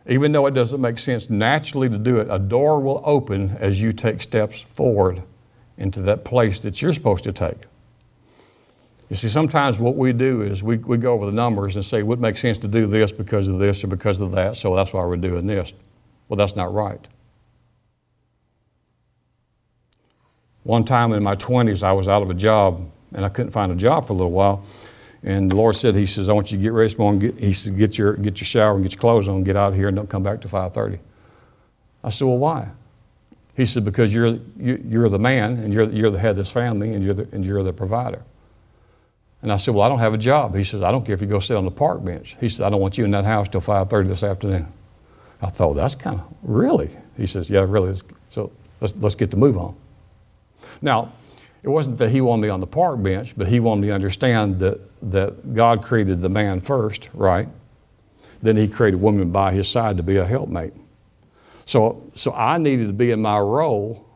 even 0.07 0.31
though 0.31 0.45
it 0.45 0.53
doesn't 0.53 0.81
make 0.81 0.97
sense 0.97 1.29
naturally 1.29 1.89
to 1.89 1.97
do 1.97 2.19
it, 2.19 2.27
a 2.29 2.39
door 2.39 2.79
will 2.79 3.01
open 3.05 3.57
as 3.59 3.81
you 3.81 3.91
take 3.91 4.21
steps 4.21 4.61
forward 4.61 5.23
into 5.77 6.01
that 6.01 6.25
place 6.25 6.59
that 6.61 6.81
you're 6.81 6.93
supposed 6.93 7.23
to 7.23 7.31
take. 7.31 7.57
You 9.09 9.15
see, 9.15 9.27
sometimes 9.27 9.79
what 9.79 9.95
we 9.95 10.13
do 10.13 10.43
is 10.43 10.61
we, 10.61 10.77
we 10.77 10.97
go 10.97 11.13
over 11.13 11.25
the 11.25 11.31
numbers 11.31 11.75
and 11.75 11.83
say, 11.83 12.03
would 12.03 12.19
make 12.19 12.37
sense 12.37 12.59
to 12.59 12.67
do 12.67 12.85
this 12.85 13.11
because 13.11 13.47
of 13.47 13.57
this 13.57 13.83
or 13.83 13.87
because 13.87 14.21
of 14.21 14.31
that, 14.33 14.55
so 14.55 14.75
that's 14.75 14.93
why 14.93 15.03
we're 15.03 15.17
doing 15.17 15.47
this. 15.47 15.73
Well, 16.27 16.37
that's 16.37 16.55
not 16.55 16.71
right. 16.73 17.07
One 20.63 20.83
time 20.85 21.13
in 21.13 21.23
my 21.23 21.35
20s, 21.35 21.81
I 21.81 21.93
was 21.93 22.07
out 22.07 22.21
of 22.21 22.29
a 22.29 22.35
job 22.35 22.91
and 23.13 23.25
I 23.25 23.29
couldn't 23.29 23.51
find 23.51 23.71
a 23.71 23.75
job 23.75 24.05
for 24.05 24.13
a 24.13 24.15
little 24.15 24.31
while. 24.31 24.63
And 25.23 25.51
the 25.51 25.55
Lord 25.55 25.75
said, 25.75 25.95
He 25.95 26.05
says, 26.05 26.29
I 26.29 26.33
want 26.33 26.51
you 26.51 26.57
to 26.57 26.61
get 26.61 26.71
ready 26.71 26.87
this 26.87 26.97
morning. 26.97 27.37
He 27.37 27.53
said, 27.53 27.77
get 27.77 27.97
your, 27.97 28.13
get 28.13 28.39
your 28.39 28.45
shower 28.45 28.75
and 28.75 28.83
get 28.83 28.93
your 28.93 29.01
clothes 29.01 29.27
on, 29.27 29.43
get 29.43 29.55
out 29.55 29.73
of 29.73 29.75
here, 29.75 29.87
and 29.87 29.97
don't 29.97 30.09
come 30.09 30.23
back 30.23 30.41
to 30.41 30.47
5.30. 30.47 30.99
I 32.03 32.09
said, 32.09 32.25
well, 32.25 32.37
why? 32.37 32.69
He 33.55 33.65
said, 33.65 33.83
because 33.83 34.13
you're, 34.13 34.39
you, 34.57 34.81
you're 34.87 35.09
the 35.09 35.19
man, 35.19 35.57
and 35.57 35.73
you're, 35.73 35.89
you're 35.91 36.11
the 36.11 36.19
head 36.19 36.31
of 36.31 36.37
this 36.37 36.51
family, 36.51 36.93
and 36.93 37.03
you're, 37.03 37.13
the, 37.13 37.27
and 37.33 37.43
you're 37.43 37.61
the 37.63 37.73
provider. 37.73 38.23
And 39.41 39.51
I 39.51 39.57
said, 39.57 39.73
well, 39.73 39.83
I 39.83 39.89
don't 39.89 39.99
have 39.99 40.13
a 40.13 40.17
job. 40.17 40.55
He 40.55 40.63
says, 40.63 40.81
I 40.81 40.91
don't 40.91 41.05
care 41.05 41.15
if 41.15 41.21
you 41.21 41.27
go 41.27 41.39
sit 41.39 41.57
on 41.57 41.65
the 41.65 41.71
park 41.71 42.03
bench. 42.03 42.37
He 42.39 42.47
said, 42.47 42.65
I 42.65 42.69
don't 42.69 42.79
want 42.79 42.97
you 42.97 43.05
in 43.05 43.11
that 43.11 43.25
house 43.25 43.49
till 43.49 43.61
5.30 43.61 44.07
this 44.07 44.23
afternoon. 44.23 44.71
I 45.41 45.49
thought, 45.49 45.73
that's 45.73 45.95
kind 45.95 46.19
of, 46.19 46.27
really? 46.41 46.89
He 47.17 47.25
says, 47.25 47.49
yeah, 47.49 47.65
really. 47.67 47.97
So 48.29 48.51
let's, 48.79 48.95
let's 48.97 49.15
get 49.15 49.31
the 49.31 49.37
move 49.37 49.57
on. 49.57 49.75
Now, 50.81 51.11
it 51.61 51.69
wasn't 51.69 51.97
that 51.97 52.09
he 52.09 52.21
wanted 52.21 52.43
me 52.43 52.49
on 52.49 52.59
the 52.59 52.67
park 52.67 53.01
bench, 53.03 53.35
but 53.37 53.47
he 53.47 53.59
wanted 53.59 53.81
me 53.81 53.87
to 53.87 53.93
understand 53.93 54.59
that, 54.59 54.79
that 55.11 55.53
God 55.53 55.83
created 55.83 56.21
the 56.21 56.29
man 56.29 56.61
first, 56.61 57.09
right? 57.13 57.49
Then 58.41 58.55
he 58.55 58.67
created 58.67 59.01
woman 59.01 59.31
by 59.31 59.51
his 59.51 59.67
side 59.67 59.97
to 59.97 60.03
be 60.03 60.17
a 60.17 60.25
helpmate. 60.25 60.73
So, 61.65 62.09
so 62.15 62.33
I 62.33 62.57
needed 62.57 62.87
to 62.87 62.93
be 62.93 63.11
in 63.11 63.21
my 63.21 63.37
role, 63.37 64.07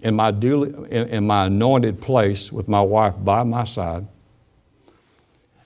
in 0.00 0.14
my, 0.14 0.30
duly, 0.30 0.70
in, 0.90 1.08
in 1.08 1.26
my 1.26 1.46
anointed 1.46 2.00
place 2.00 2.52
with 2.52 2.68
my 2.68 2.80
wife 2.80 3.14
by 3.18 3.42
my 3.42 3.64
side. 3.64 4.06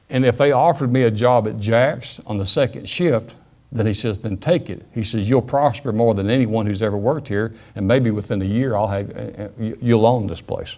And 0.09 0.25
if 0.25 0.37
they 0.37 0.53
offered 0.53 0.93
me 0.93 1.03
a 1.03 1.11
job 1.11 1.49
at 1.49 1.59
Jack's 1.59 2.21
on 2.21 2.39
the 2.39 2.47
second 2.47 2.89
shift, 2.89 3.35
then 3.75 3.87
he 3.87 3.93
says, 3.93 4.21
then 4.21 4.37
take 4.37 4.71
it. 4.71 4.87
He 4.95 5.03
says, 5.03 5.29
you'll 5.29 5.43
prosper 5.43 5.93
more 5.93 6.15
than 6.15 6.31
anyone 6.31 6.65
who's 6.65 6.81
ever 6.81 6.97
worked 6.97 7.27
here, 7.27 7.53
and 7.75 7.87
maybe 7.87 8.13
within 8.13 8.41
a 8.41 8.45
year 8.45 8.77
I'll 8.77 8.87
have, 8.87 9.11
uh, 9.11 9.43
uh, 9.43 9.49
you'll 9.59 10.07
own 10.07 10.29
this 10.29 10.41
place. 10.41 10.77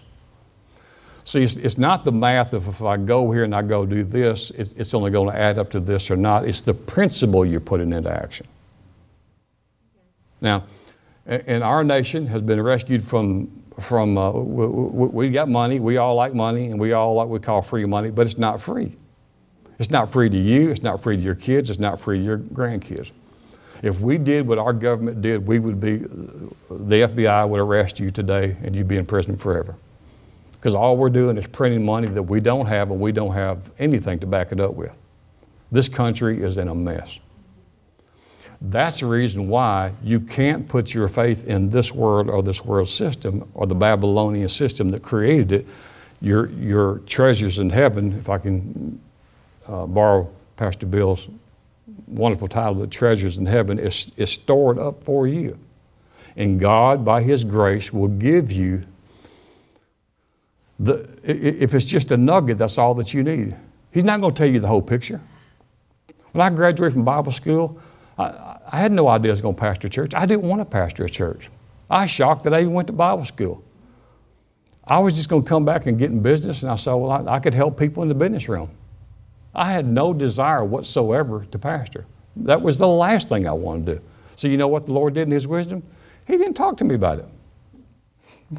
See, 1.23 1.43
it's, 1.43 1.57
it's 1.57 1.77
not 1.77 2.03
the 2.05 2.11
math 2.11 2.53
of 2.53 2.67
if 2.67 2.81
I 2.81 2.97
go 2.97 3.31
here 3.31 3.43
and 3.43 3.53
I 3.53 3.61
go 3.61 3.85
do 3.85 4.03
this, 4.03 4.49
it's, 4.51 4.71
it's 4.73 4.93
only 4.95 5.11
going 5.11 5.29
to 5.29 5.37
add 5.37 5.59
up 5.59 5.69
to 5.71 5.79
this 5.79 6.09
or 6.09 6.15
not. 6.15 6.47
It's 6.47 6.61
the 6.61 6.73
principle 6.73 7.45
you're 7.45 7.59
putting 7.59 7.93
into 7.93 8.09
action. 8.09 8.47
Now, 10.41 10.63
and 11.27 11.63
our 11.63 11.83
nation 11.83 12.25
has 12.27 12.41
been 12.41 12.61
rescued 12.61 13.03
from, 13.03 13.51
from 13.79 14.17
uh, 14.17 14.31
we, 14.31 14.65
we, 14.65 15.07
we 15.07 15.29
got 15.29 15.49
money, 15.49 15.79
we 15.79 15.97
all 15.97 16.15
like 16.15 16.33
money, 16.33 16.71
and 16.71 16.79
we 16.79 16.93
all 16.93 17.13
like 17.13 17.27
we 17.27 17.39
call 17.39 17.61
free 17.61 17.85
money, 17.85 18.09
but 18.09 18.25
it's 18.25 18.39
not 18.39 18.59
free. 18.59 18.95
It's 19.79 19.91
not 19.91 20.09
free 20.09 20.29
to 20.29 20.37
you, 20.37 20.69
it's 20.71 20.81
not 20.81 21.01
free 21.01 21.17
to 21.17 21.21
your 21.21 21.35
kids, 21.35 21.69
it's 21.69 21.79
not 21.79 21.99
free 21.99 22.17
to 22.17 22.23
your 22.23 22.37
grandkids. 22.37 23.11
If 23.83 23.99
we 23.99 24.17
did 24.17 24.47
what 24.47 24.57
our 24.57 24.73
government 24.73 25.21
did, 25.21 25.45
we 25.45 25.59
would 25.59 25.79
be, 25.79 25.97
the 25.97 27.01
FBI 27.07 27.47
would 27.47 27.59
arrest 27.59 27.99
you 27.99 28.09
today 28.09 28.57
and 28.63 28.75
you'd 28.75 28.87
be 28.87 28.97
in 28.97 29.05
prison 29.05 29.37
forever. 29.37 29.75
Because 30.53 30.73
all 30.73 30.97
we're 30.97 31.11
doing 31.11 31.37
is 31.37 31.45
printing 31.45 31.85
money 31.85 32.07
that 32.07 32.23
we 32.23 32.39
don't 32.39 32.65
have 32.65 32.89
and 32.89 32.99
we 32.99 33.11
don't 33.11 33.33
have 33.33 33.71
anything 33.77 34.19
to 34.19 34.25
back 34.25 34.51
it 34.51 34.59
up 34.59 34.73
with. 34.73 34.91
This 35.71 35.89
country 35.89 36.41
is 36.41 36.57
in 36.57 36.67
a 36.67 36.75
mess. 36.75 37.19
That's 38.59 39.01
the 39.01 39.05
reason 39.05 39.47
why 39.47 39.91
you 40.03 40.19
can't 40.19 40.67
put 40.67 40.93
your 40.93 41.07
faith 41.07 41.45
in 41.45 41.69
this 41.69 41.91
world 41.91 42.29
or 42.29 42.41
this 42.41 42.65
world 42.65 42.89
system 42.89 43.47
or 43.53 43.67
the 43.67 43.75
Babylonian 43.75 44.49
system 44.49 44.89
that 44.89 45.03
created 45.03 45.51
it. 45.51 45.67
Your, 46.19 46.49
your 46.49 46.99
treasures 46.99 47.59
in 47.59 47.69
heaven, 47.69 48.13
if 48.13 48.27
I 48.27 48.39
can 48.39 48.99
uh, 49.67 49.85
borrow 49.85 50.29
Pastor 50.55 50.85
Bill's 50.85 51.27
wonderful 52.07 52.47
title, 52.47 52.75
The 52.75 52.87
Treasures 52.87 53.37
in 53.37 53.45
Heaven, 53.45 53.79
is, 53.79 54.11
is 54.17 54.31
stored 54.31 54.79
up 54.79 55.03
for 55.03 55.27
you. 55.27 55.57
And 56.35 56.59
God, 56.59 57.03
by 57.03 57.21
His 57.21 57.43
grace, 57.43 57.91
will 57.91 58.07
give 58.07 58.51
you 58.51 58.83
the, 60.79 61.09
if 61.23 61.73
it's 61.73 61.85
just 61.85 62.11
a 62.11 62.17
nugget, 62.17 62.59
that's 62.59 62.77
all 62.77 62.93
that 62.95 63.13
you 63.13 63.23
need. 63.23 63.55
He's 63.91 64.03
not 64.03 64.21
going 64.21 64.33
to 64.33 64.37
tell 64.37 64.47
you 64.47 64.59
the 64.59 64.67
whole 64.67 64.81
picture. 64.81 65.19
When 66.33 66.45
I 66.45 66.49
graduated 66.51 66.93
from 66.93 67.03
Bible 67.03 67.31
school, 67.31 67.79
I, 68.17 68.57
I 68.67 68.77
had 68.77 68.91
no 68.91 69.07
idea 69.07 69.31
I 69.31 69.33
was 69.33 69.41
going 69.41 69.55
to 69.55 69.59
pastor 69.59 69.87
a 69.87 69.89
church. 69.89 70.13
I 70.13 70.25
didn't 70.25 70.43
want 70.43 70.61
to 70.61 70.65
pastor 70.65 71.05
a 71.05 71.09
church. 71.09 71.49
I 71.89 72.01
was 72.01 72.11
shocked 72.11 72.43
that 72.43 72.53
I 72.53 72.61
even 72.61 72.73
went 72.73 72.87
to 72.87 72.93
Bible 72.93 73.25
school. 73.25 73.63
I 74.85 74.99
was 74.99 75.15
just 75.15 75.29
going 75.29 75.43
to 75.43 75.49
come 75.49 75.65
back 75.65 75.87
and 75.87 75.97
get 75.97 76.11
in 76.11 76.21
business, 76.21 76.61
and 76.61 76.71
I 76.71 76.75
saw, 76.75 76.95
well, 76.95 77.27
I, 77.27 77.35
I 77.35 77.39
could 77.39 77.55
help 77.55 77.79
people 77.79 78.03
in 78.03 78.09
the 78.09 78.15
business 78.15 78.47
realm. 78.47 78.69
I 79.57 79.71
had 79.71 79.87
no 79.87 80.13
desire 80.13 80.63
whatsoever 80.63 81.45
to 81.51 81.59
pastor. 81.59 82.05
That 82.35 82.61
was 82.61 82.77
the 82.77 82.87
last 82.87 83.27
thing 83.27 83.47
I 83.47 83.51
wanted 83.51 83.85
to 83.87 83.95
do. 83.95 84.01
So, 84.35 84.47
you 84.47 84.55
know 84.55 84.67
what 84.67 84.85
the 84.85 84.93
Lord 84.93 85.15
did 85.15 85.23
in 85.23 85.31
His 85.31 85.47
wisdom? 85.47 85.81
He 86.27 86.37
didn't 86.37 86.53
talk 86.53 86.77
to 86.77 86.83
me 86.83 86.93
about 86.93 87.19
it. 87.19 87.25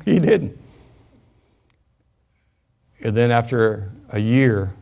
He 0.05 0.19
didn't. 0.19 0.59
And 3.01 3.17
then 3.17 3.31
after 3.31 3.93
a 4.11 4.19
year 4.19 4.75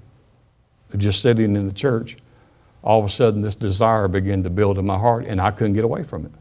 of 0.92 0.98
just 0.98 1.20
sitting 1.20 1.54
in 1.54 1.66
the 1.66 1.74
church, 1.74 2.16
all 2.82 2.98
of 2.98 3.04
a 3.04 3.08
sudden 3.08 3.42
this 3.42 3.56
desire 3.56 4.08
began 4.08 4.42
to 4.44 4.50
build 4.50 4.78
in 4.78 4.86
my 4.86 4.98
heart, 4.98 5.26
and 5.26 5.40
I 5.40 5.50
couldn't 5.50 5.74
get 5.74 5.84
away 5.84 6.02
from 6.02 6.24
it. 6.24 6.32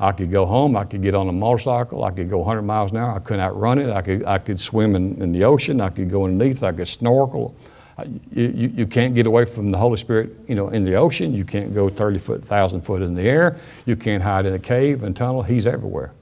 I 0.00 0.12
could 0.12 0.30
go 0.30 0.46
home, 0.46 0.76
I 0.76 0.84
could 0.84 1.02
get 1.02 1.14
on 1.14 1.28
a 1.28 1.32
motorcycle, 1.32 2.04
I 2.04 2.12
could 2.12 2.30
go 2.30 2.38
100 2.38 2.62
miles 2.62 2.92
an 2.92 2.98
hour, 2.98 3.12
I 3.12 3.18
couldn't 3.18 3.42
outrun 3.42 3.78
it, 3.78 3.90
I 3.90 4.00
could, 4.00 4.24
I 4.24 4.38
could 4.38 4.58
swim 4.58 4.94
in, 4.94 5.20
in 5.20 5.32
the 5.32 5.44
ocean, 5.44 5.80
I 5.80 5.90
could 5.90 6.08
go 6.08 6.24
underneath, 6.24 6.62
I 6.62 6.72
could 6.72 6.88
snorkel. 6.88 7.54
Uh, 7.98 8.04
you, 8.32 8.72
you, 8.76 8.86
can't 8.86 9.14
get 9.16 9.26
away 9.26 9.44
from 9.44 9.72
the 9.72 9.78
Holy 9.78 9.96
Spirit, 9.96 10.30
you 10.46 10.54
know, 10.54 10.68
in 10.68 10.84
the 10.84 10.94
ocean. 10.94 11.34
You 11.34 11.44
can't 11.44 11.74
go 11.74 11.88
30 11.88 12.18
foot, 12.18 12.40
1,000 12.40 12.82
foot 12.82 13.02
in 13.02 13.14
the 13.14 13.22
air. 13.22 13.56
You 13.86 13.96
can't 13.96 14.22
hide 14.22 14.46
in 14.46 14.54
a 14.54 14.58
cave 14.58 15.02
and 15.02 15.16
tunnel. 15.16 15.42
He's 15.42 15.66
everywhere. 15.66 16.12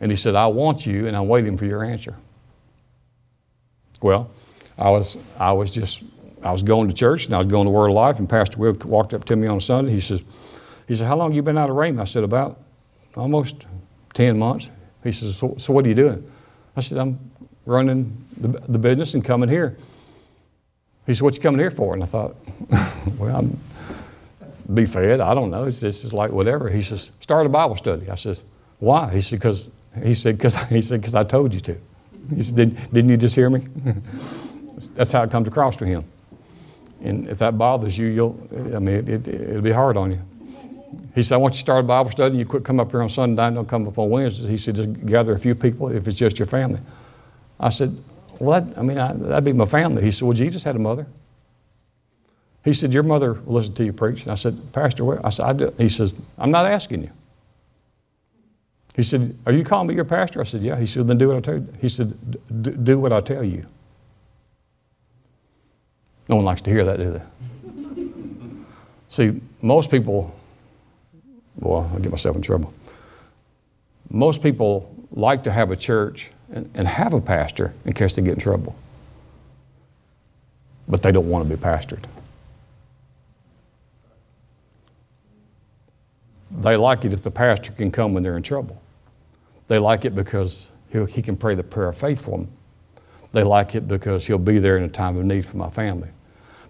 And 0.00 0.10
he 0.10 0.16
said, 0.16 0.34
I 0.34 0.48
want 0.48 0.84
you, 0.84 1.06
and 1.06 1.16
I'm 1.16 1.28
waiting 1.28 1.56
for 1.56 1.64
your 1.64 1.82
answer. 1.82 2.16
Well, 4.02 4.30
I 4.76 4.90
was, 4.90 5.16
I 5.38 5.52
was 5.52 5.72
just, 5.72 6.02
I 6.42 6.52
was 6.52 6.62
going 6.62 6.88
to 6.88 6.94
church 6.94 7.26
and 7.26 7.34
I 7.34 7.38
was 7.38 7.46
going 7.46 7.66
to 7.66 7.70
Word 7.70 7.88
of 7.88 7.94
Life, 7.94 8.18
and 8.18 8.28
Pastor 8.28 8.58
Will 8.58 8.76
walked 8.84 9.14
up 9.14 9.24
to 9.26 9.36
me 9.36 9.46
on 9.46 9.60
Sunday. 9.60 9.92
He 9.92 10.00
says, 10.00 10.22
he 10.88 10.94
said, 10.94 11.06
How 11.06 11.16
long 11.16 11.32
you 11.32 11.40
been 11.40 11.56
out 11.56 11.70
of 11.70 11.76
Rhema? 11.76 12.02
I 12.02 12.04
said, 12.04 12.24
About 12.24 12.60
almost 13.16 13.64
10 14.12 14.38
months. 14.38 14.68
He 15.04 15.12
says, 15.12 15.38
So, 15.38 15.54
so 15.56 15.72
what 15.72 15.86
are 15.86 15.88
you 15.88 15.94
doing? 15.94 16.30
I 16.76 16.80
said, 16.80 16.98
I'm 16.98 17.30
running 17.64 18.26
the, 18.36 18.48
the 18.68 18.78
business 18.78 19.14
and 19.14 19.24
coming 19.24 19.48
here. 19.48 19.78
He 21.06 21.14
said, 21.14 21.22
What 21.22 21.34
you 21.34 21.42
coming 21.42 21.60
here 21.60 21.70
for? 21.70 21.94
And 21.94 22.02
I 22.02 22.06
thought, 22.06 22.36
Well, 23.18 23.36
I'm 23.36 23.58
be 24.72 24.86
fed. 24.86 25.20
I 25.20 25.34
don't 25.34 25.50
know. 25.50 25.64
It's 25.64 25.80
just 25.80 26.12
like 26.12 26.30
whatever. 26.30 26.70
He 26.70 26.82
says, 26.82 27.10
Start 27.20 27.46
a 27.46 27.48
Bible 27.48 27.76
study. 27.76 28.08
I 28.08 28.14
says, 28.14 28.44
Why? 28.78 29.12
He 29.12 29.20
said, 29.20 29.38
Because 29.38 29.70
he 30.02 30.14
said, 30.14 30.38
because 30.38 30.56
he 30.68 30.82
said, 30.82 31.00
because 31.00 31.14
I 31.14 31.24
told 31.24 31.52
you 31.54 31.60
to. 31.60 31.76
He 32.34 32.42
said, 32.42 32.56
Did, 32.56 32.92
Didn't 32.92 33.10
you 33.10 33.16
just 33.16 33.34
hear 33.34 33.50
me? 33.50 33.66
That's 34.94 35.12
how 35.12 35.22
it 35.22 35.30
comes 35.30 35.48
across 35.48 35.76
to 35.76 35.86
him. 35.86 36.04
And 37.02 37.28
if 37.28 37.38
that 37.38 37.58
bothers 37.58 37.98
you, 37.98 38.06
you'll, 38.06 38.48
I 38.74 38.78
mean, 38.78 39.08
it, 39.08 39.28
it, 39.28 39.54
will 39.54 39.60
be 39.60 39.72
hard 39.72 39.96
on 39.96 40.12
you. 40.12 40.20
He 41.14 41.22
said, 41.22 41.34
I 41.34 41.38
want 41.38 41.54
you 41.54 41.56
to 41.56 41.60
start 41.60 41.84
a 41.84 41.86
Bible 41.86 42.10
study. 42.10 42.30
and 42.30 42.38
You 42.38 42.46
quit 42.46 42.64
come 42.64 42.80
up 42.80 42.90
here 42.90 43.02
on 43.02 43.08
Sunday 43.08 43.42
night, 43.42 43.54
don't 43.54 43.68
come 43.68 43.86
up 43.86 43.98
on 43.98 44.08
Wednesdays. 44.08 44.48
He 44.48 44.56
said, 44.56 44.76
just 44.76 45.06
gather 45.06 45.32
a 45.32 45.38
few 45.38 45.54
people 45.54 45.88
if 45.88 46.08
it's 46.08 46.16
just 46.18 46.38
your 46.38 46.46
family. 46.46 46.80
I 47.60 47.68
said, 47.68 47.96
well, 48.38 48.60
that, 48.60 48.78
I 48.78 48.82
mean, 48.82 48.98
I, 48.98 49.12
that'd 49.12 49.44
be 49.44 49.52
my 49.52 49.66
family. 49.66 50.02
He 50.02 50.10
said, 50.10 50.22
well, 50.22 50.32
Jesus 50.32 50.64
had 50.64 50.76
a 50.76 50.78
mother. 50.78 51.06
He 52.64 52.72
said, 52.72 52.92
your 52.92 53.02
mother 53.02 53.34
listened 53.46 53.76
to 53.76 53.84
you 53.84 53.92
preach. 53.92 54.22
And 54.22 54.32
I 54.32 54.36
said, 54.36 54.72
Pastor, 54.72 55.04
where? 55.04 55.24
I 55.26 55.30
said, 55.30 55.46
I 55.46 55.52
do. 55.52 55.74
He 55.78 55.88
says, 55.88 56.14
I'm 56.38 56.50
not 56.50 56.66
asking 56.66 57.02
you. 57.02 57.10
He 58.94 59.02
said, 59.02 59.36
Are 59.46 59.52
you 59.52 59.64
calling 59.64 59.88
me 59.88 59.94
your 59.94 60.04
pastor? 60.04 60.40
I 60.40 60.44
said, 60.44 60.62
Yeah. 60.62 60.76
He 60.76 60.86
said, 60.86 61.06
Then 61.06 61.18
do 61.18 61.28
what 61.28 61.38
I 61.38 61.40
tell 61.40 61.54
you. 61.54 61.68
He 61.80 61.88
said, 61.88 62.14
Do 62.84 62.98
what 62.98 63.12
I 63.12 63.20
tell 63.20 63.42
you. 63.42 63.64
No 66.28 66.36
one 66.36 66.44
likes 66.44 66.60
to 66.62 66.70
hear 66.70 66.84
that, 66.84 66.98
do 66.98 67.12
they? 67.12 68.04
See, 69.08 69.40
most 69.60 69.90
people, 69.90 70.34
well, 71.56 71.90
I'll 71.92 72.00
get 72.00 72.10
myself 72.10 72.36
in 72.36 72.42
trouble. 72.42 72.72
Most 74.10 74.42
people 74.42 74.94
like 75.10 75.42
to 75.44 75.52
have 75.52 75.70
a 75.70 75.76
church 75.76 76.30
and, 76.52 76.70
and 76.74 76.86
have 76.86 77.14
a 77.14 77.20
pastor 77.20 77.74
in 77.84 77.94
case 77.94 78.14
they 78.14 78.22
get 78.22 78.34
in 78.34 78.40
trouble, 78.40 78.76
but 80.86 81.02
they 81.02 81.10
don't 81.10 81.28
want 81.28 81.48
to 81.48 81.56
be 81.56 81.60
pastored. 81.60 82.04
They 86.50 86.76
like 86.76 87.04
it 87.04 87.12
if 87.12 87.22
the 87.22 87.30
pastor 87.30 87.72
can 87.72 87.90
come 87.90 88.12
when 88.12 88.22
they're 88.22 88.36
in 88.36 88.42
trouble. 88.42 88.80
They 89.66 89.78
like 89.78 90.04
it 90.04 90.14
because 90.14 90.68
he 90.90 91.22
can 91.22 91.36
pray 91.36 91.54
the 91.54 91.62
prayer 91.62 91.88
of 91.88 91.96
faith 91.96 92.22
for 92.22 92.38
them. 92.38 92.48
They 93.32 93.42
like 93.42 93.74
it 93.74 93.88
because 93.88 94.26
he'll 94.26 94.36
be 94.36 94.58
there 94.58 94.76
in 94.76 94.84
a 94.84 94.88
time 94.88 95.16
of 95.16 95.24
need 95.24 95.46
for 95.46 95.56
my 95.56 95.70
family. 95.70 96.10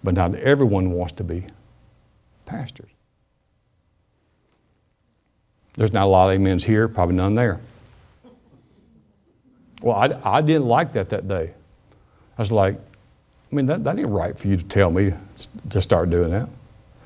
But 0.01 0.15
not 0.15 0.35
everyone 0.35 0.91
wants 0.91 1.13
to 1.13 1.23
be 1.25 1.45
pastors. 2.45 2.89
There's 5.75 5.91
not 5.91 6.05
a 6.05 6.09
lot 6.09 6.29
of 6.29 6.37
amens 6.37 6.63
here, 6.63 6.87
probably 6.87 7.15
none 7.15 7.33
there. 7.33 7.59
Well, 9.83 9.97
I, 9.97 10.37
I 10.37 10.41
didn't 10.41 10.65
like 10.65 10.93
that 10.93 11.09
that 11.09 11.27
day. 11.27 11.53
I 12.37 12.41
was 12.41 12.53
like, 12.53 12.75
I 13.51 13.55
mean, 13.55 13.65
that, 13.65 13.83
that 13.83 13.99
ain't 13.99 14.07
right 14.07 14.37
for 14.39 14.47
you 14.47 14.55
to 14.55 14.63
tell 14.63 14.89
me 14.89 15.13
to 15.69 15.81
start 15.81 16.09
doing 16.09 16.31
that. 16.31 16.47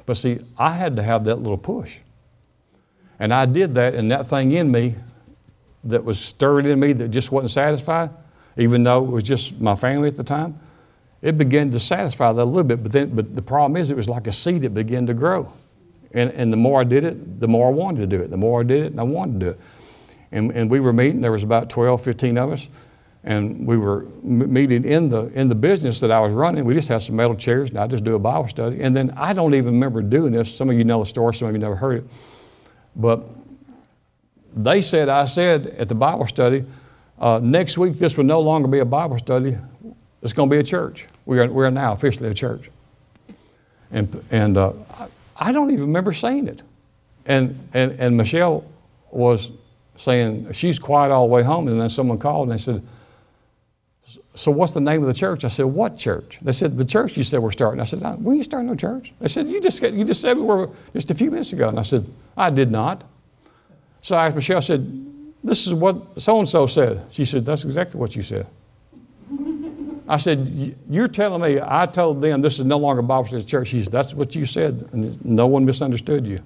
But 0.05 0.15
see, 0.15 0.39
I 0.59 0.71
had 0.71 0.95
to 0.97 1.03
have 1.03 1.25
that 1.25 1.37
little 1.37 1.57
push. 1.57 1.97
And 3.19 3.33
I 3.33 3.47
did 3.47 3.73
that, 3.75 3.95
and 3.95 4.11
that 4.11 4.27
thing 4.27 4.51
in 4.51 4.71
me 4.71 4.93
that 5.85 6.03
was 6.03 6.19
stirred 6.19 6.67
in 6.67 6.79
me 6.79 6.93
that 6.93 7.07
just 7.09 7.31
wasn't 7.31 7.49
satisfied, 7.49 8.11
even 8.57 8.83
though 8.83 9.03
it 9.03 9.09
was 9.09 9.23
just 9.23 9.59
my 9.59 9.73
family 9.73 10.07
at 10.07 10.15
the 10.15 10.23
time, 10.23 10.59
it 11.23 11.35
began 11.35 11.71
to 11.71 11.79
satisfy 11.79 12.31
that 12.31 12.43
a 12.43 12.45
little 12.45 12.63
bit. 12.63 12.83
But 12.83 12.91
then, 12.91 13.09
but 13.15 13.35
the 13.35 13.41
problem 13.41 13.75
is, 13.75 13.89
it 13.89 13.97
was 13.97 14.07
like 14.07 14.27
a 14.27 14.31
seed 14.31 14.61
that 14.61 14.75
began 14.75 15.07
to 15.07 15.15
grow, 15.15 15.51
and 16.13 16.29
and 16.29 16.53
the 16.53 16.57
more 16.57 16.79
I 16.79 16.83
did 16.83 17.03
it, 17.03 17.39
the 17.39 17.47
more 17.47 17.69
I 17.69 17.71
wanted 17.71 18.01
to 18.01 18.17
do 18.17 18.21
it. 18.21 18.29
The 18.29 18.37
more 18.37 18.61
I 18.61 18.63
did 18.63 18.83
it, 18.83 18.91
and 18.91 18.99
I 18.99 19.03
wanted 19.03 19.39
to 19.39 19.45
do 19.47 19.49
it. 19.51 19.59
And 20.31 20.51
and 20.51 20.69
we 20.69 20.79
were 20.79 20.93
meeting. 20.93 21.21
There 21.21 21.31
was 21.31 21.43
about 21.43 21.69
12, 21.69 22.03
15 22.03 22.37
of 22.37 22.51
us, 22.51 22.67
and 23.23 23.65
we 23.65 23.77
were 23.77 24.05
meeting 24.21 24.83
in 24.83 25.09
the 25.09 25.27
in 25.27 25.47
the 25.47 25.55
business 25.55 25.99
that 26.01 26.11
I 26.11 26.19
was 26.19 26.33
running. 26.33 26.65
We 26.65 26.73
just 26.73 26.89
had 26.89 27.01
some 27.01 27.15
metal 27.15 27.35
chairs, 27.35 27.69
and 27.69 27.79
I 27.79 27.87
just 27.87 28.03
do 28.03 28.15
a 28.15 28.19
Bible 28.19 28.47
study. 28.47 28.81
And 28.81 28.95
then 28.95 29.13
I 29.15 29.33
don't 29.33 29.53
even 29.53 29.73
remember 29.73 30.01
doing 30.01 30.33
this. 30.33 30.53
Some 30.53 30.69
of 30.69 30.77
you 30.77 30.83
know 30.83 30.99
the 30.99 31.05
story. 31.05 31.33
Some 31.33 31.47
of 31.47 31.53
you 31.53 31.59
never 31.59 31.75
heard 31.75 31.99
it, 31.99 32.09
but 32.95 33.23
they 34.57 34.81
said, 34.81 35.07
I 35.07 35.25
said 35.25 35.67
at 35.67 35.87
the 35.87 35.95
Bible 35.95 36.25
study, 36.27 36.65
uh, 37.19 37.39
next 37.41 37.77
week 37.77 37.97
this 37.97 38.17
will 38.17 38.25
no 38.25 38.41
longer 38.41 38.67
be 38.67 38.79
a 38.79 38.85
Bible 38.85 39.17
study. 39.17 39.57
It's 40.21 40.33
going 40.33 40.49
to 40.49 40.55
be 40.55 40.59
a 40.59 40.63
church. 40.63 41.05
We 41.25 41.39
are, 41.39 41.47
we 41.47 41.63
are 41.63 41.71
now 41.71 41.93
officially 41.93 42.29
a 42.29 42.33
church. 42.33 42.69
And, 43.91 44.23
and 44.31 44.57
uh, 44.57 44.73
I 45.35 45.51
don't 45.51 45.69
even 45.69 45.81
remember 45.81 46.11
saying 46.11 46.47
it. 46.47 46.63
And, 47.25 47.69
and, 47.73 47.91
and 47.99 48.17
Michelle 48.17 48.65
was 49.11 49.51
saying, 49.97 50.51
she's 50.53 50.79
quiet 50.79 51.11
all 51.11 51.27
the 51.27 51.33
way 51.33 51.43
home. 51.43 51.67
And 51.67 51.79
then 51.79 51.89
someone 51.89 52.17
called 52.17 52.49
and 52.49 52.57
they 52.57 52.61
said, 52.61 52.83
so 54.35 54.51
what's 54.51 54.71
the 54.71 54.81
name 54.81 55.01
of 55.01 55.07
the 55.07 55.13
church? 55.13 55.43
I 55.43 55.47
said, 55.47 55.65
what 55.65 55.97
church? 55.97 56.37
They 56.41 56.51
said, 56.51 56.77
the 56.77 56.85
church 56.85 57.17
you 57.17 57.23
said 57.23 57.39
we're 57.39 57.51
starting. 57.51 57.81
I 57.81 57.85
said, 57.85 58.01
we 58.23 58.35
ain't 58.35 58.45
starting 58.45 58.67
no 58.67 58.75
church. 58.75 59.11
They 59.19 59.27
said, 59.27 59.49
you 59.49 59.59
just, 59.59 59.81
you 59.81 60.05
just 60.05 60.21
said 60.21 60.37
we 60.37 60.43
were 60.43 60.69
just 60.93 61.11
a 61.11 61.15
few 61.15 61.31
minutes 61.31 61.53
ago. 61.53 61.67
And 61.69 61.79
I 61.79 61.81
said, 61.81 62.05
I 62.37 62.49
did 62.49 62.71
not. 62.71 63.03
So 64.07 64.15
I 64.15 64.27
asked 64.27 64.35
Michelle, 64.35 64.57
I 64.57 64.61
said, 64.61 65.05
This 65.43 65.67
is 65.67 65.73
what 65.73 66.21
so 66.21 66.39
and 66.39 66.47
so 66.47 66.65
said. 66.65 67.05
She 67.09 67.25
said, 67.25 67.45
That's 67.45 67.65
exactly 67.65 67.99
what 67.99 68.15
you 68.15 68.21
said. 68.21 68.47
I 70.07 70.15
said, 70.15 70.75
You're 70.89 71.09
telling 71.09 71.41
me 71.41 71.59
I 71.61 71.87
told 71.87 72.21
them 72.21 72.41
this 72.41 72.59
is 72.59 72.63
no 72.63 72.77
longer 72.77 73.01
Bible 73.01 73.41
Church. 73.43 73.67
She 73.67 73.83
said, 73.83 73.91
That's 73.91 74.13
what 74.13 74.33
you 74.33 74.45
said, 74.45 74.87
and 74.93 75.23
no 75.25 75.47
one 75.47 75.65
misunderstood 75.65 76.25
you. 76.25 76.39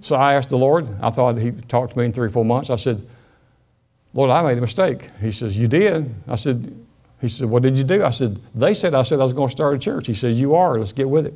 So 0.00 0.16
I 0.16 0.34
asked 0.34 0.48
the 0.48 0.58
Lord, 0.58 0.88
I 1.02 1.10
thought 1.10 1.38
He 1.38 1.50
talked 1.50 1.92
to 1.92 1.98
me 1.98 2.06
in 2.06 2.12
three 2.12 2.26
or 2.26 2.30
four 2.30 2.44
months. 2.44 2.70
I 2.70 2.76
said, 2.76 3.06
Lord, 4.12 4.30
I 4.30 4.42
made 4.42 4.58
a 4.58 4.60
mistake. 4.60 5.10
He 5.20 5.30
says, 5.30 5.56
You 5.56 5.68
did? 5.68 6.14
I 6.26 6.36
said, 6.36 6.74
He 7.20 7.28
said, 7.28 7.48
What 7.48 7.62
did 7.62 7.76
you 7.76 7.84
do? 7.84 8.04
I 8.04 8.10
said, 8.10 8.40
They 8.54 8.74
said 8.74 8.94
I 8.94 9.02
said 9.02 9.20
I 9.20 9.22
was 9.22 9.32
going 9.32 9.48
to 9.48 9.52
start 9.52 9.74
a 9.74 9.78
church. 9.78 10.06
He 10.06 10.14
says, 10.14 10.40
You 10.40 10.54
are. 10.54 10.78
Let's 10.78 10.92
get 10.92 11.08
with 11.08 11.26
it. 11.26 11.34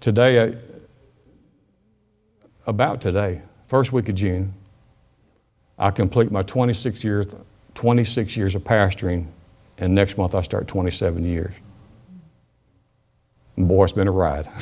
Today, 0.00 0.38
uh, 0.38 0.52
about 2.66 3.00
today, 3.00 3.42
first 3.66 3.92
week 3.92 4.08
of 4.08 4.14
June, 4.14 4.54
I 5.78 5.90
complete 5.90 6.30
my 6.30 6.42
26 6.42 7.04
years, 7.04 7.26
26 7.74 8.36
years 8.36 8.54
of 8.54 8.62
pastoring 8.62 9.26
and 9.78 9.94
next 9.94 10.16
month 10.16 10.34
I 10.34 10.40
start 10.40 10.68
27 10.68 11.24
years. 11.24 11.54
Boy, 13.58 13.84
it's 13.84 13.92
been 13.92 14.08
a 14.08 14.12
ride. 14.12 14.48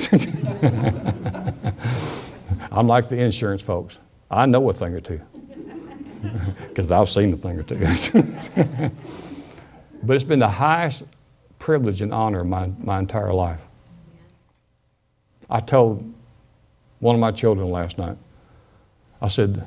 I'm 2.70 2.86
like 2.86 3.08
the 3.08 3.16
insurance 3.16 3.62
folks. 3.62 3.98
I 4.30 4.46
know 4.46 4.68
a 4.70 4.72
thing 4.72 4.94
or 4.94 5.00
two 5.00 5.20
because 6.68 6.90
I've 6.90 7.10
seen 7.10 7.32
a 7.32 7.36
thing 7.36 7.58
or 7.58 7.62
two. 7.62 7.76
but 10.02 10.14
it's 10.14 10.24
been 10.24 10.38
the 10.38 10.48
highest 10.48 11.04
privilege 11.58 12.02
and 12.02 12.12
honor 12.14 12.40
of 12.40 12.46
my, 12.46 12.70
my 12.78 12.98
entire 12.98 13.32
life. 13.32 13.60
I 15.50 15.60
told 15.60 16.12
one 17.00 17.14
of 17.14 17.20
my 17.20 17.32
children 17.32 17.70
last 17.70 17.98
night, 17.98 18.16
I 19.20 19.28
said, 19.28 19.64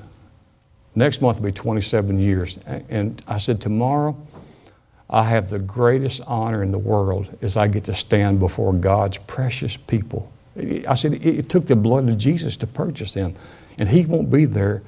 next 0.95 1.21
month 1.21 1.37
will 1.37 1.45
be 1.45 1.51
27 1.51 2.19
years. 2.19 2.57
And 2.65 3.21
I 3.27 3.37
said, 3.37 3.61
tomorrow, 3.61 4.17
I 5.09 5.23
have 5.23 5.49
the 5.49 5.59
greatest 5.59 6.21
honor 6.27 6.63
in 6.63 6.71
the 6.71 6.77
world 6.77 7.37
as 7.41 7.55
I 7.55 7.67
get 7.67 7.85
to 7.85 7.93
stand 7.93 8.39
before 8.39 8.73
God's 8.73 9.17
precious 9.19 9.77
people. 9.77 10.31
I 10.87 10.95
said, 10.95 11.13
it 11.13 11.49
took 11.49 11.67
the 11.67 11.75
blood 11.75 12.09
of 12.09 12.17
Jesus 12.17 12.57
to 12.57 12.67
purchase 12.67 13.13
them, 13.13 13.35
and 13.77 13.87
He 13.87 14.05
won't 14.05 14.31
be 14.31 14.45
there. 14.45 14.81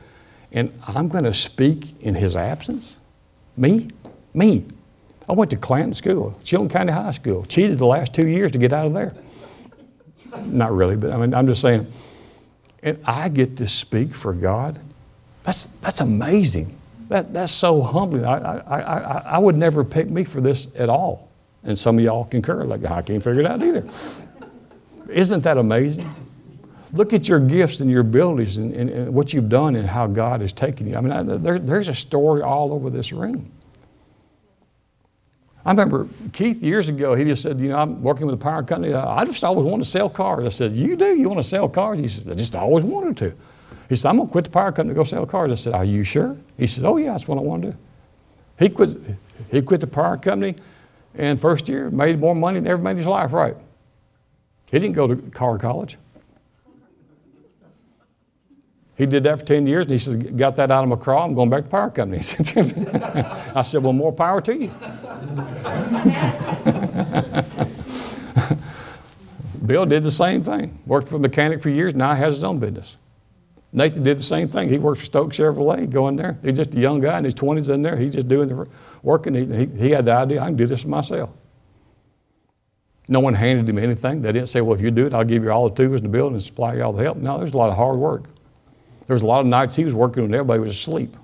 And 0.51 0.73
I'm 0.87 1.07
going 1.07 1.25
to 1.25 1.33
speak 1.33 1.95
in 2.01 2.15
His 2.15 2.35
absence? 2.35 2.97
Me? 3.55 3.87
Me. 4.33 4.65
I 5.27 5.33
went 5.33 5.51
to 5.51 5.57
Clanton 5.57 5.93
School, 5.93 6.37
Chilton 6.43 6.69
County 6.69 6.91
High 6.91 7.11
School, 7.11 7.45
cheated 7.45 7.77
the 7.77 7.85
last 7.85 8.13
two 8.13 8.27
years 8.27 8.51
to 8.51 8.57
get 8.57 8.73
out 8.73 8.87
of 8.87 8.93
there. 8.93 9.13
Not 10.45 10.73
really, 10.73 10.95
but 10.95 11.11
I 11.11 11.17
mean, 11.17 11.33
I'm 11.33 11.45
just 11.45 11.61
saying. 11.61 11.91
And 12.81 12.99
I 13.05 13.29
get 13.29 13.57
to 13.57 13.67
speak 13.67 14.15
for 14.15 14.33
God. 14.33 14.79
That's, 15.43 15.65
that's 15.65 16.01
amazing. 16.01 16.78
That, 17.09 17.33
that's 17.33 17.51
so 17.51 17.81
humbling. 17.81 18.25
I, 18.25 18.59
I, 18.59 18.79
I, 18.79 19.21
I 19.25 19.37
would 19.39 19.55
never 19.55 19.83
pick 19.83 20.09
me 20.09 20.23
for 20.23 20.41
this 20.41 20.67
at 20.75 20.89
all. 20.89 21.29
And 21.63 21.77
some 21.77 21.97
of 21.97 22.03
y'all 22.03 22.23
concur, 22.23 22.63
like, 22.63 22.85
I 22.85 23.01
can't 23.01 23.21
figure 23.21 23.41
it 23.41 23.45
out 23.45 23.61
either. 23.61 23.83
Isn't 25.09 25.43
that 25.43 25.57
amazing? 25.57 26.05
Look 26.93 27.13
at 27.13 27.27
your 27.27 27.39
gifts 27.39 27.81
and 27.81 27.89
your 27.89 28.01
abilities 28.01 28.57
and, 28.57 28.73
and, 28.73 28.89
and 28.89 29.13
what 29.13 29.33
you've 29.33 29.49
done 29.49 29.75
and 29.75 29.87
how 29.87 30.07
God 30.07 30.41
has 30.41 30.53
taken 30.53 30.87
you. 30.87 30.95
I 30.95 31.01
mean, 31.01 31.11
I, 31.11 31.23
there, 31.23 31.59
there's 31.59 31.89
a 31.89 31.93
story 31.93 32.41
all 32.41 32.71
over 32.71 32.89
this 32.89 33.11
room. 33.11 33.51
I 35.65 35.71
remember 35.71 36.07
Keith 36.31 36.63
years 36.63 36.89
ago, 36.89 37.15
he 37.15 37.25
just 37.25 37.41
said, 37.41 37.59
You 37.59 37.69
know, 37.69 37.77
I'm 37.77 38.01
working 38.01 38.25
with 38.25 38.33
a 38.33 38.41
power 38.41 38.63
company. 38.63 38.93
I 38.93 39.25
just 39.25 39.43
always 39.43 39.65
wanted 39.65 39.83
to 39.83 39.89
sell 39.89 40.09
cars. 40.09 40.45
I 40.45 40.49
said, 40.49 40.71
You 40.71 40.95
do? 40.95 41.15
You 41.15 41.27
want 41.27 41.39
to 41.39 41.47
sell 41.47 41.67
cars? 41.67 41.99
He 41.99 42.07
said, 42.07 42.29
I 42.31 42.35
just 42.35 42.55
always 42.55 42.83
wanted 42.83 43.17
to. 43.17 43.35
He 43.89 43.95
said, 43.95 44.09
I'm 44.09 44.17
going 44.17 44.27
to 44.27 44.31
quit 44.31 44.45
the 44.45 44.51
power 44.51 44.71
company 44.71 44.93
to 44.93 44.95
go 44.95 45.03
sell 45.03 45.25
cars. 45.25 45.51
I 45.51 45.55
said, 45.55 45.73
Are 45.73 45.83
you 45.83 46.03
sure? 46.03 46.37
He 46.57 46.67
said, 46.67 46.85
Oh, 46.85 46.97
yeah, 46.97 47.11
that's 47.11 47.27
what 47.27 47.39
I 47.39 47.41
want 47.41 47.63
to 47.63 47.71
do. 47.71 47.77
He 48.59 48.69
quit, 48.69 48.95
he 49.49 49.61
quit 49.63 49.81
the 49.81 49.87
power 49.87 50.15
company, 50.15 50.55
and 51.15 51.41
first 51.41 51.67
year 51.67 51.89
made 51.89 52.19
more 52.19 52.35
money 52.35 52.59
than 52.59 52.67
ever 52.67 52.81
made 52.81 52.97
his 52.97 53.07
life, 53.07 53.33
right? 53.33 53.55
He 54.69 54.77
didn't 54.77 54.93
go 54.93 55.07
to 55.07 55.15
car 55.31 55.57
college. 55.57 55.97
He 58.95 59.07
did 59.07 59.23
that 59.23 59.39
for 59.39 59.45
10 59.45 59.65
years, 59.65 59.87
and 59.87 59.93
he 59.93 59.97
said, 59.97 60.37
Got 60.37 60.55
that 60.57 60.71
out 60.71 60.83
of 60.83 60.89
my 60.89 60.95
craw, 60.95 61.25
I'm 61.25 61.33
going 61.33 61.49
back 61.49 61.63
to 61.63 61.69
power 61.69 61.89
company. 61.89 62.19
I 63.55 63.63
said, 63.63 63.81
Well, 63.81 63.93
more 63.93 64.13
power 64.13 64.39
to 64.41 64.55
you. 64.55 64.69
Bill 69.65 69.85
did 69.85 70.03
the 70.03 70.11
same 70.11 70.43
thing. 70.43 70.77
Worked 70.85 71.09
for 71.09 71.15
a 71.15 71.19
mechanic 71.19 71.63
for 71.63 71.69
years, 71.69 71.95
now 71.95 72.13
has 72.13 72.35
his 72.35 72.43
own 72.43 72.59
business. 72.59 72.97
Nathan 73.71 74.03
did 74.03 74.17
the 74.17 74.23
same 74.23 74.47
thing. 74.47 74.69
He 74.69 74.79
works 74.79 74.99
for 74.99 75.05
Stokes 75.05 75.37
Chevrolet, 75.37 75.89
going 75.89 76.15
there. 76.15 76.37
He's 76.41 76.55
just 76.55 76.73
a 76.73 76.79
young 76.79 77.01
guy 77.01 77.19
in 77.19 77.23
his 77.23 77.35
20s 77.35 77.69
in 77.69 77.83
there. 77.83 77.97
He's 77.97 78.13
just 78.13 78.27
doing 78.27 78.49
the 78.49 78.67
work, 79.03 79.27
and 79.27 79.35
he, 79.35 79.45
he, 79.45 79.65
he 79.77 79.89
had 79.91 80.05
the 80.05 80.13
idea, 80.13 80.41
I 80.41 80.45
can 80.45 80.55
do 80.55 80.65
this 80.65 80.85
myself. 80.85 81.29
No 83.07 83.19
one 83.19 83.33
handed 83.33 83.69
him 83.69 83.77
anything. 83.77 84.21
They 84.21 84.31
didn't 84.31 84.49
say, 84.49 84.61
well, 84.61 84.75
if 84.75 84.81
you 84.81 84.91
do 84.91 85.05
it, 85.07 85.13
I'll 85.13 85.23
give 85.23 85.43
you 85.43 85.51
all 85.51 85.69
the 85.69 85.75
tools 85.75 85.97
in 85.97 86.03
the 86.03 86.09
building 86.09 86.35
and 86.35 86.43
supply 86.43 86.75
you 86.75 86.83
all 86.83 86.93
the 86.93 87.03
help. 87.03 87.17
No, 87.17 87.37
there's 87.37 87.53
a 87.53 87.57
lot 87.57 87.69
of 87.69 87.75
hard 87.75 87.97
work. 87.97 88.23
There 89.07 89.15
was 89.15 89.23
a 89.23 89.27
lot 89.27 89.39
of 89.39 89.47
nights 89.47 89.75
he 89.75 89.83
was 89.83 89.93
working 89.93 90.23
when 90.23 90.33
everybody 90.33 90.59
was 90.59 90.73
asleep. 90.73 91.15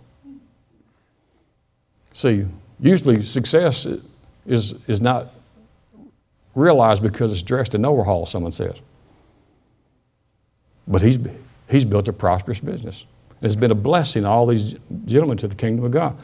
See, 2.13 2.45
usually 2.79 3.21
success 3.21 3.87
is, 4.47 4.73
is 4.87 5.01
not 5.01 5.33
realized 6.55 7.03
because 7.03 7.31
it's 7.31 7.43
dressed 7.43 7.75
in 7.75 7.85
overhaul, 7.85 8.25
someone 8.25 8.51
says. 8.51 8.77
But 10.87 11.01
he's, 11.01 11.19
he's 11.69 11.85
built 11.85 12.07
a 12.07 12.13
prosperous 12.13 12.59
business. 12.59 13.05
It's 13.41 13.55
been 13.55 13.71
a 13.71 13.75
blessing, 13.75 14.25
all 14.25 14.47
these 14.47 14.75
gentlemen, 15.05 15.37
to 15.37 15.47
the 15.47 15.55
kingdom 15.55 15.85
of 15.85 15.91
God. 15.91 16.17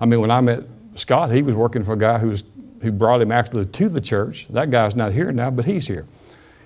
I 0.00 0.06
mean, 0.06 0.20
when 0.20 0.30
I 0.30 0.40
met 0.40 0.64
Scott, 0.94 1.30
he 1.30 1.42
was 1.42 1.54
working 1.54 1.84
for 1.84 1.92
a 1.92 1.98
guy 1.98 2.18
who, 2.18 2.28
was, 2.28 2.44
who 2.82 2.90
brought 2.92 3.20
him 3.20 3.30
actually 3.30 3.66
to 3.66 3.88
the 3.88 4.00
church. 4.00 4.46
That 4.50 4.70
guy's 4.70 4.96
not 4.96 5.12
here 5.12 5.30
now, 5.32 5.50
but 5.50 5.64
he's 5.64 5.86
here. 5.86 6.06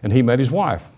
And 0.03 0.13
he 0.13 0.23
met 0.23 0.39
his 0.39 0.51
wife. 0.51 0.89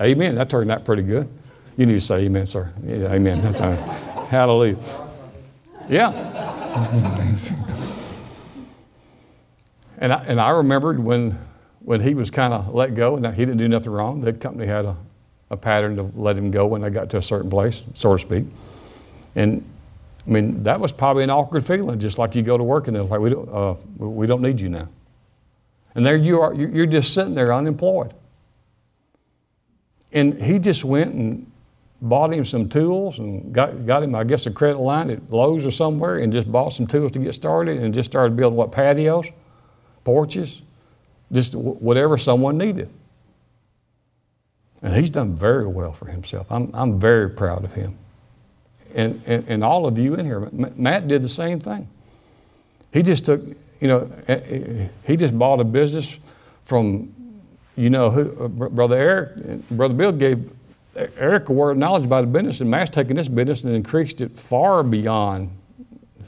Amen. 0.00 0.34
That 0.34 0.50
turned 0.50 0.70
out 0.70 0.84
pretty 0.84 1.02
good. 1.02 1.28
You 1.76 1.86
need 1.86 1.94
to 1.94 2.00
say 2.00 2.24
amen, 2.24 2.46
sir. 2.46 2.72
Yeah, 2.84 3.12
amen. 3.12 3.40
That's 3.40 3.60
right. 3.60 3.78
Hallelujah. 4.28 4.78
Yeah. 5.88 6.10
and, 9.98 10.12
I, 10.12 10.24
and 10.24 10.40
I 10.40 10.50
remembered 10.50 10.98
when, 10.98 11.38
when 11.80 12.00
he 12.00 12.14
was 12.14 12.30
kind 12.30 12.52
of 12.52 12.74
let 12.74 12.94
go, 12.94 13.16
and 13.16 13.26
he 13.26 13.44
didn't 13.44 13.58
do 13.58 13.68
nothing 13.68 13.92
wrong. 13.92 14.20
The 14.20 14.32
company 14.32 14.66
had 14.66 14.84
a, 14.84 14.96
a 15.50 15.56
pattern 15.56 15.96
to 15.96 16.10
let 16.14 16.36
him 16.36 16.50
go 16.50 16.66
when 16.66 16.82
they 16.82 16.90
got 16.90 17.10
to 17.10 17.18
a 17.18 17.22
certain 17.22 17.50
place, 17.50 17.82
so 17.94 18.16
to 18.16 18.20
speak. 18.20 18.44
And 19.34 19.64
I 20.26 20.30
mean, 20.30 20.62
that 20.62 20.80
was 20.80 20.92
probably 20.92 21.22
an 21.24 21.30
awkward 21.30 21.64
feeling, 21.64 22.00
just 22.00 22.18
like 22.18 22.34
you 22.34 22.42
go 22.42 22.58
to 22.58 22.64
work 22.64 22.88
and 22.88 22.96
it's 22.96 23.08
like, 23.08 23.20
we 23.20 23.30
don't, 23.30 23.48
uh, 23.48 23.74
we 23.98 24.26
don't 24.26 24.42
need 24.42 24.60
you 24.60 24.68
now. 24.68 24.88
And 25.94 26.04
there 26.04 26.16
you 26.16 26.40
are, 26.40 26.52
you're 26.52 26.86
just 26.86 27.14
sitting 27.14 27.34
there 27.34 27.52
unemployed. 27.54 28.12
And 30.12 30.42
he 30.42 30.58
just 30.58 30.84
went 30.84 31.14
and 31.14 31.50
bought 32.02 32.32
him 32.32 32.44
some 32.44 32.68
tools 32.68 33.18
and 33.18 33.52
got, 33.52 33.86
got 33.86 34.02
him, 34.02 34.14
I 34.14 34.24
guess, 34.24 34.46
a 34.46 34.50
credit 34.50 34.78
line 34.78 35.10
at 35.10 35.30
Lowe's 35.30 35.64
or 35.64 35.70
somewhere 35.70 36.18
and 36.18 36.32
just 36.32 36.50
bought 36.50 36.70
some 36.70 36.86
tools 36.86 37.12
to 37.12 37.18
get 37.18 37.34
started 37.34 37.78
and 37.82 37.94
just 37.94 38.10
started 38.10 38.36
building 38.36 38.56
what, 38.56 38.72
patios, 38.72 39.26
porches, 40.04 40.62
just 41.32 41.54
whatever 41.54 42.16
someone 42.16 42.58
needed. 42.58 42.90
And 44.82 44.94
he's 44.94 45.10
done 45.10 45.34
very 45.34 45.66
well 45.66 45.92
for 45.92 46.06
himself. 46.06 46.46
I'm, 46.50 46.70
I'm 46.74 47.00
very 47.00 47.30
proud 47.30 47.64
of 47.64 47.74
him. 47.74 47.98
And, 48.94 49.22
and, 49.26 49.46
and 49.48 49.64
all 49.64 49.86
of 49.86 49.98
you 49.98 50.14
in 50.14 50.24
here, 50.24 50.48
Matt 50.52 51.08
did 51.08 51.22
the 51.22 51.28
same 51.28 51.60
thing. 51.60 51.88
He 52.92 53.02
just 53.02 53.24
took, 53.24 53.42
you 53.80 53.88
know, 53.88 54.10
eh, 54.28 54.34
eh, 54.34 54.88
he 55.06 55.16
just 55.16 55.38
bought 55.38 55.60
a 55.60 55.64
business 55.64 56.18
from, 56.64 57.12
you 57.76 57.90
know, 57.90 58.10
who, 58.10 58.44
uh, 58.44 58.48
Brother 58.48 58.96
Eric, 58.96 59.68
Brother 59.70 59.94
Bill 59.94 60.12
gave 60.12 60.50
Eric 61.18 61.48
a 61.48 61.52
word 61.52 61.72
of 61.72 61.78
knowledge 61.78 62.04
about 62.04 62.22
the 62.22 62.28
business, 62.28 62.60
and 62.60 62.70
Matt's 62.70 62.90
taken 62.90 63.16
this 63.16 63.28
business 63.28 63.64
and 63.64 63.74
increased 63.74 64.20
it 64.20 64.38
far 64.38 64.82
beyond 64.82 65.50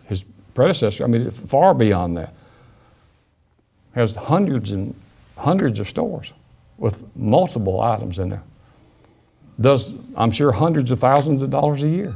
his 0.04 0.24
predecessor. 0.54 1.04
I 1.04 1.06
mean, 1.06 1.30
far 1.30 1.72
beyond 1.74 2.16
that. 2.18 2.34
Has 3.94 4.14
hundreds 4.14 4.70
and 4.70 4.94
hundreds 5.36 5.80
of 5.80 5.88
stores 5.88 6.32
with 6.78 7.04
multiple 7.14 7.80
items 7.80 8.18
in 8.18 8.30
there. 8.30 8.42
Does, 9.60 9.92
I'm 10.16 10.30
sure, 10.30 10.52
hundreds 10.52 10.90
of 10.90 11.00
thousands 11.00 11.42
of 11.42 11.50
dollars 11.50 11.82
a 11.82 11.88
year. 11.88 12.14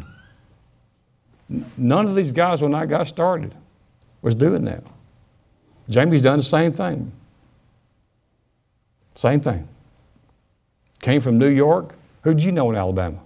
None 1.76 2.06
of 2.06 2.14
these 2.14 2.32
guys, 2.32 2.62
when 2.62 2.74
I 2.74 2.86
got 2.86 3.09
started, 3.09 3.55
was 4.22 4.34
doing 4.34 4.64
that. 4.64 4.84
Jamie's 5.89 6.22
done 6.22 6.39
the 6.39 6.44
same 6.44 6.72
thing. 6.72 7.12
Same 9.16 9.40
thing. 9.40 9.68
Came 11.01 11.20
from 11.20 11.36
New 11.36 11.51
York, 11.51 11.97
who 12.22 12.32
did 12.32 12.44
you 12.44 12.52
know 12.52 12.70
in 12.70 12.76
Alabama? 12.76 13.18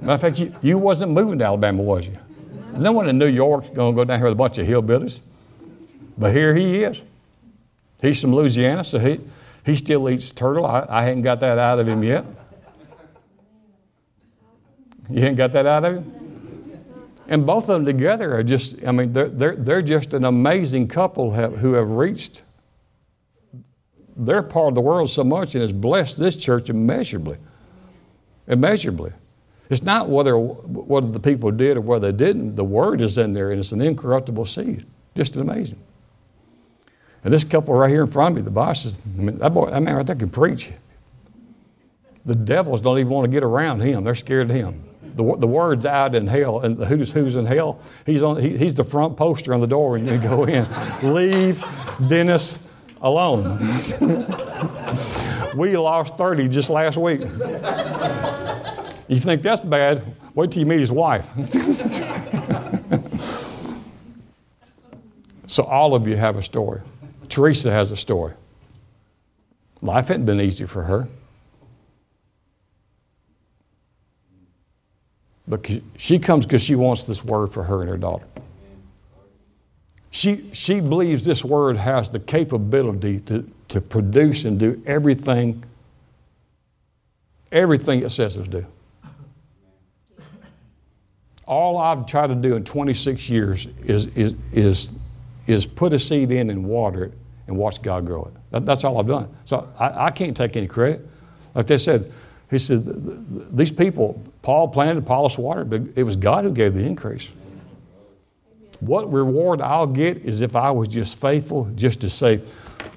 Matter 0.00 0.12
of 0.12 0.20
fact, 0.20 0.38
you, 0.38 0.54
you 0.62 0.78
wasn't 0.78 1.12
moving 1.12 1.38
to 1.38 1.44
Alabama, 1.46 1.82
was 1.82 2.06
you? 2.06 2.18
No 2.76 2.92
one 2.92 3.08
in 3.08 3.18
New 3.18 3.26
York 3.26 3.72
going 3.74 3.94
to 3.94 3.96
go 3.96 4.04
down 4.04 4.18
here 4.18 4.26
with 4.26 4.34
a 4.34 4.36
bunch 4.36 4.58
of 4.58 4.66
hillbillies. 4.66 5.20
But 6.16 6.32
here 6.32 6.54
he 6.54 6.84
is. 6.84 7.02
He's 8.00 8.20
from 8.20 8.34
Louisiana, 8.34 8.84
so 8.84 8.98
he, 8.98 9.20
he 9.64 9.76
still 9.76 10.08
eats 10.08 10.32
turtle. 10.32 10.66
I, 10.66 10.86
I 10.88 11.02
hadn't 11.04 11.22
got 11.22 11.40
that 11.40 11.58
out 11.58 11.78
of 11.78 11.88
him 11.88 12.02
yet. 12.02 12.24
You 15.08 15.24
ain't 15.24 15.36
got 15.36 15.52
that 15.52 15.66
out 15.66 15.84
of 15.84 15.96
him? 15.96 16.20
And 17.28 17.46
both 17.46 17.68
of 17.68 17.76
them 17.76 17.84
together 17.84 18.36
are 18.36 18.42
just, 18.42 18.76
I 18.84 18.90
mean, 18.90 19.12
they're, 19.12 19.28
they're, 19.28 19.56
they're 19.56 19.82
just 19.82 20.14
an 20.14 20.24
amazing 20.24 20.88
couple 20.88 21.32
have, 21.32 21.58
who 21.58 21.74
have 21.74 21.90
reached 21.90 22.42
their 24.16 24.42
part 24.42 24.68
of 24.68 24.74
the 24.74 24.80
world 24.80 25.10
so 25.10 25.24
much 25.24 25.54
and 25.54 25.62
has 25.62 25.72
blessed 25.72 26.18
this 26.18 26.36
church 26.36 26.68
immeasurably. 26.68 27.38
Immeasurably. 28.48 29.12
It's 29.70 29.82
not 29.82 30.08
whether 30.08 30.36
what 30.36 31.12
the 31.12 31.20
people 31.20 31.52
did 31.52 31.76
or 31.76 31.80
whether 31.82 32.10
they 32.10 32.24
didn't. 32.24 32.56
The 32.56 32.64
word 32.64 33.00
is 33.00 33.16
in 33.16 33.32
there 33.32 33.52
and 33.52 33.60
it's 33.60 33.70
an 33.70 33.80
incorruptible 33.80 34.46
seed. 34.46 34.84
Just 35.14 35.36
amazing. 35.36 35.78
And 37.22 37.32
this 37.32 37.44
couple 37.44 37.74
right 37.74 37.90
here 37.90 38.02
in 38.02 38.06
front 38.06 38.32
of 38.32 38.36
me, 38.36 38.42
the 38.42 38.50
boss 38.50 38.84
is, 38.84 38.98
I 39.18 39.20
mean, 39.20 39.38
that, 39.38 39.52
boy, 39.52 39.70
that 39.70 39.82
man 39.82 39.96
right 39.96 40.06
there 40.06 40.16
can 40.16 40.30
preach. 40.30 40.70
The 42.24 42.34
devils 42.34 42.80
don't 42.80 42.98
even 42.98 43.12
want 43.12 43.24
to 43.26 43.30
get 43.30 43.42
around 43.42 43.80
him. 43.80 44.04
They're 44.04 44.14
scared 44.14 44.50
of 44.50 44.56
him. 44.56 44.84
The, 45.02 45.36
the 45.36 45.46
word's 45.46 45.84
out 45.86 46.14
in 46.14 46.26
hell, 46.26 46.60
and 46.60 46.76
the 46.76 46.86
who's 46.86 47.12
who's 47.12 47.36
in 47.36 47.44
hell. 47.44 47.80
He's 48.06 48.22
on. 48.22 48.40
He, 48.40 48.56
he's 48.56 48.74
the 48.74 48.84
front 48.84 49.16
poster 49.16 49.52
on 49.52 49.60
the 49.60 49.66
door 49.66 49.90
when 49.90 50.06
you 50.06 50.18
go 50.18 50.44
in. 50.44 50.66
Leave 51.02 51.64
Dennis 52.06 52.66
alone. 53.02 53.58
we 55.56 55.76
lost 55.76 56.16
30 56.16 56.48
just 56.48 56.70
last 56.70 56.96
week. 56.96 57.22
You 59.10 59.18
think 59.18 59.42
that's 59.42 59.60
bad? 59.60 60.14
Wait 60.34 60.52
till 60.52 60.60
you 60.60 60.66
meet 60.66 60.78
his 60.78 60.92
wife. 60.92 61.28
so 65.48 65.64
all 65.64 65.96
of 65.96 66.06
you 66.06 66.14
have 66.16 66.36
a 66.36 66.42
story. 66.42 66.80
Teresa 67.30 67.70
has 67.70 67.90
a 67.92 67.96
story. 67.96 68.34
Life 69.80 70.08
hadn't 70.08 70.26
been 70.26 70.40
easy 70.40 70.66
for 70.66 70.82
her. 70.82 71.08
But 75.48 75.68
she 75.96 76.18
comes 76.18 76.44
because 76.44 76.62
she 76.62 76.74
wants 76.74 77.04
this 77.04 77.24
word 77.24 77.52
for 77.52 77.64
her 77.64 77.80
and 77.80 77.88
her 77.88 77.96
daughter. 77.96 78.26
She, 80.10 80.50
she 80.52 80.80
believes 80.80 81.24
this 81.24 81.44
word 81.44 81.76
has 81.76 82.10
the 82.10 82.18
capability 82.18 83.20
to, 83.20 83.48
to 83.68 83.80
produce 83.80 84.44
and 84.44 84.58
do 84.58 84.82
everything, 84.84 85.64
everything 87.52 88.02
it 88.02 88.10
says 88.10 88.36
it 88.36 88.44
to 88.44 88.50
do. 88.50 88.66
All 91.46 91.78
I've 91.78 92.06
tried 92.06 92.28
to 92.28 92.34
do 92.34 92.54
in 92.54 92.64
26 92.64 93.28
years 93.28 93.66
is, 93.84 94.06
is, 94.08 94.34
is, 94.52 94.90
is 95.46 95.66
put 95.66 95.92
a 95.92 95.98
seed 95.98 96.30
in 96.32 96.50
and 96.50 96.64
water 96.64 97.04
it 97.04 97.12
and 97.50 97.58
watch 97.58 97.82
God 97.82 98.06
grow 98.06 98.24
it. 98.24 98.32
That, 98.50 98.64
that's 98.64 98.84
all 98.84 98.98
I've 98.98 99.06
done. 99.06 99.28
So 99.44 99.68
I, 99.78 100.06
I 100.06 100.10
can't 100.10 100.36
take 100.36 100.56
any 100.56 100.66
credit. 100.66 101.06
Like 101.54 101.66
they 101.66 101.78
said, 101.78 102.10
he 102.50 102.58
said, 102.58 103.56
these 103.56 103.70
people, 103.70 104.20
Paul 104.42 104.68
planted, 104.68 104.98
Apollos 104.98 105.38
watered, 105.38 105.70
but 105.70 105.82
it 105.94 106.02
was 106.02 106.16
God 106.16 106.44
who 106.44 106.52
gave 106.52 106.74
the 106.74 106.84
increase. 106.84 107.28
What 108.80 109.12
reward 109.12 109.60
I'll 109.60 109.86
get 109.86 110.18
is 110.18 110.40
if 110.40 110.56
I 110.56 110.70
was 110.70 110.88
just 110.88 111.20
faithful, 111.20 111.70
just 111.74 112.00
to 112.00 112.10
say, 112.10 112.40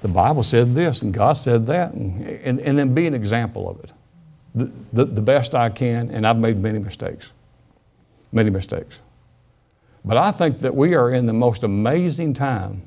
the 0.00 0.08
Bible 0.08 0.42
said 0.42 0.74
this 0.74 1.02
and 1.02 1.12
God 1.12 1.34
said 1.34 1.66
that, 1.66 1.92
and, 1.92 2.26
and, 2.26 2.60
and 2.60 2.78
then 2.78 2.94
be 2.94 3.06
an 3.06 3.14
example 3.14 3.68
of 3.68 3.84
it. 3.84 3.92
The, 4.54 4.70
the, 4.92 5.04
the 5.04 5.22
best 5.22 5.54
I 5.54 5.68
can, 5.68 6.10
and 6.10 6.26
I've 6.26 6.38
made 6.38 6.58
many 6.58 6.78
mistakes. 6.78 7.30
Many 8.32 8.50
mistakes. 8.50 8.98
But 10.04 10.16
I 10.16 10.32
think 10.32 10.60
that 10.60 10.74
we 10.74 10.94
are 10.94 11.10
in 11.10 11.26
the 11.26 11.32
most 11.32 11.62
amazing 11.62 12.34
time 12.34 12.82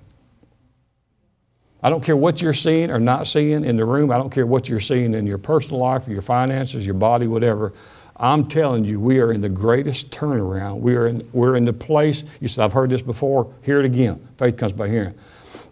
I 1.83 1.89
don't 1.89 2.03
care 2.03 2.17
what 2.17 2.41
you're 2.41 2.53
seeing 2.53 2.89
or 2.89 2.99
not 2.99 3.27
seeing 3.27 3.63
in 3.63 3.75
the 3.75 3.85
room. 3.85 4.11
I 4.11 4.17
don't 4.17 4.31
care 4.31 4.47
what 4.47 4.67
you're 4.67 4.79
seeing 4.79 5.13
in 5.13 5.27
your 5.27 5.37
personal 5.37 5.79
life, 5.79 6.07
your 6.07 6.21
finances, 6.21 6.85
your 6.85 6.95
body, 6.95 7.27
whatever. 7.27 7.73
I'm 8.15 8.49
telling 8.49 8.83
you, 8.83 8.99
we 8.99 9.19
are 9.19 9.31
in 9.31 9.41
the 9.41 9.49
greatest 9.49 10.09
turnaround. 10.09 10.79
We 10.79 10.95
are 10.95 11.07
in, 11.07 11.29
we're 11.33 11.55
in 11.55 11.65
the 11.65 11.73
place, 11.73 12.23
you 12.41 12.47
said, 12.47 12.65
I've 12.65 12.73
heard 12.73 12.89
this 12.89 13.03
before, 13.03 13.53
hear 13.61 13.79
it 13.79 13.85
again. 13.85 14.27
Faith 14.37 14.57
comes 14.57 14.73
by 14.73 14.89
hearing. 14.89 15.13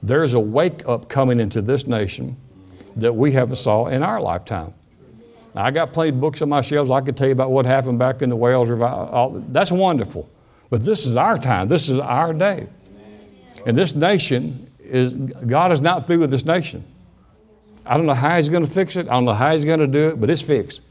There's 0.03 0.33
a 0.33 0.39
wake 0.39 0.87
up 0.87 1.09
coming 1.09 1.39
into 1.39 1.61
this 1.61 1.87
nation 1.87 2.37
that 2.97 3.13
we 3.13 3.31
haven't 3.31 3.55
saw 3.55 3.87
in 3.87 4.03
our 4.03 4.21
lifetime. 4.21 4.75
I 5.55 5.71
got 5.71 5.91
plenty 5.91 6.09
of 6.09 6.21
books 6.21 6.41
on 6.43 6.49
my 6.49 6.61
shelves. 6.61 6.91
I 6.91 7.01
could 7.01 7.17
tell 7.17 7.27
you 7.27 7.33
about 7.33 7.49
what 7.49 7.65
happened 7.65 7.97
back 7.97 8.21
in 8.21 8.29
the 8.29 8.35
Wales 8.35 8.69
Revival. 8.69 9.43
That's 9.49 9.71
wonderful. 9.71 10.29
But 10.69 10.83
this 10.83 11.05
is 11.05 11.17
our 11.17 11.37
time. 11.37 11.67
This 11.67 11.89
is 11.89 11.97
our 11.97 12.33
day. 12.33 12.67
And 13.65 13.75
this 13.75 13.95
nation 13.95 14.64
is 14.89 15.13
God 15.13 15.71
is 15.71 15.81
not 15.81 16.05
through 16.05 16.19
with 16.19 16.31
this 16.31 16.45
nation. 16.45 16.83
I 17.85 17.97
don't 17.97 18.05
know 18.05 18.13
how 18.13 18.35
He's 18.37 18.49
going 18.49 18.65
to 18.65 18.71
fix 18.71 18.95
it. 18.95 19.07
I 19.07 19.11
don't 19.11 19.25
know 19.25 19.33
how 19.33 19.53
He's 19.53 19.65
going 19.65 19.79
to 19.79 19.87
do 19.87 20.09
it, 20.09 20.19
but 20.19 20.29
it's 20.29 20.41
fixed. 20.41 20.81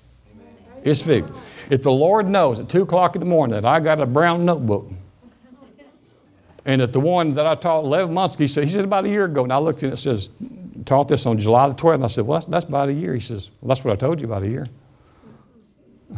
It's 0.82 1.02
fixed. 1.02 1.32
If 1.70 1.82
the 1.82 1.92
Lord 1.92 2.28
knows 2.28 2.60
at 2.60 2.68
2 2.68 2.82
o'clock 2.82 3.16
in 3.16 3.20
the 3.20 3.26
morning 3.26 3.54
that 3.54 3.64
I 3.64 3.80
got 3.80 4.00
a 4.00 4.06
brown 4.06 4.44
notebook, 4.44 4.90
and 6.66 6.80
that 6.80 6.92
the 6.92 7.00
one 7.00 7.34
that 7.34 7.46
I 7.46 7.54
taught 7.54 7.84
11 7.84 8.12
months 8.14 8.34
ago, 8.34 8.44
he 8.44 8.48
said, 8.48 8.64
he 8.64 8.70
said 8.70 8.84
about 8.84 9.04
a 9.04 9.08
year 9.08 9.24
ago, 9.24 9.42
and 9.42 9.52
I 9.52 9.58
looked 9.58 9.82
and 9.82 9.92
it 9.92 9.96
says, 9.98 10.30
taught 10.84 11.08
this 11.08 11.26
on 11.26 11.38
July 11.38 11.68
the 11.68 11.74
12th, 11.74 11.94
and 11.94 12.04
I 12.04 12.08
said, 12.08 12.26
well, 12.26 12.38
that's, 12.38 12.46
that's 12.46 12.64
about 12.64 12.88
a 12.88 12.92
year. 12.92 13.14
He 13.14 13.20
says, 13.20 13.50
well, 13.60 13.68
that's 13.68 13.84
what 13.84 13.92
I 13.92 13.96
told 13.96 14.20
you 14.20 14.26
about 14.26 14.42
a 14.42 14.48
year. 14.48 14.66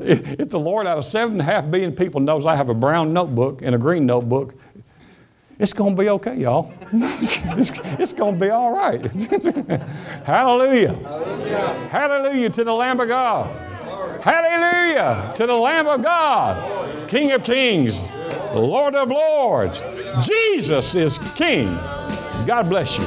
if 0.00 0.50
the 0.50 0.58
Lord 0.58 0.86
out 0.86 0.98
of 0.98 1.06
seven 1.06 1.32
and 1.32 1.40
a 1.40 1.44
half 1.44 1.70
billion 1.70 1.94
people 1.94 2.20
knows 2.20 2.44
I 2.44 2.56
have 2.56 2.68
a 2.68 2.74
brown 2.74 3.12
notebook 3.12 3.62
and 3.62 3.74
a 3.74 3.78
green 3.78 4.04
notebook, 4.06 4.54
it's 5.58 5.72
going 5.72 5.96
to 5.96 6.02
be 6.02 6.08
okay, 6.10 6.36
y'all. 6.36 6.72
it's, 6.92 7.38
it's 7.98 8.12
going 8.12 8.34
to 8.34 8.40
be 8.40 8.50
all 8.50 8.72
right. 8.72 9.00
Hallelujah. 10.24 10.92
Hallelujah. 10.94 11.88
Hallelujah 11.90 12.50
to 12.50 12.64
the 12.64 12.72
Lamb 12.72 13.00
of 13.00 13.08
God. 13.08 13.76
Hallelujah 14.22 15.32
to 15.36 15.46
the 15.46 15.54
Lamb 15.54 15.86
of 15.86 16.02
God, 16.02 17.08
King 17.08 17.30
of 17.32 17.44
Kings, 17.44 18.00
Lord 18.52 18.96
of 18.96 19.08
Lords. 19.08 19.84
Jesus 20.26 20.96
is 20.96 21.18
King. 21.36 21.68
God 22.44 22.68
bless 22.68 22.98
you. 22.98 23.04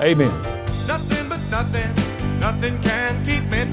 Amen. 0.00 0.30
Nothing 0.86 1.28
but 1.28 1.40
nothing, 1.50 2.40
nothing 2.40 2.80
can 2.82 3.24
keep 3.26 3.44
me 3.50 3.64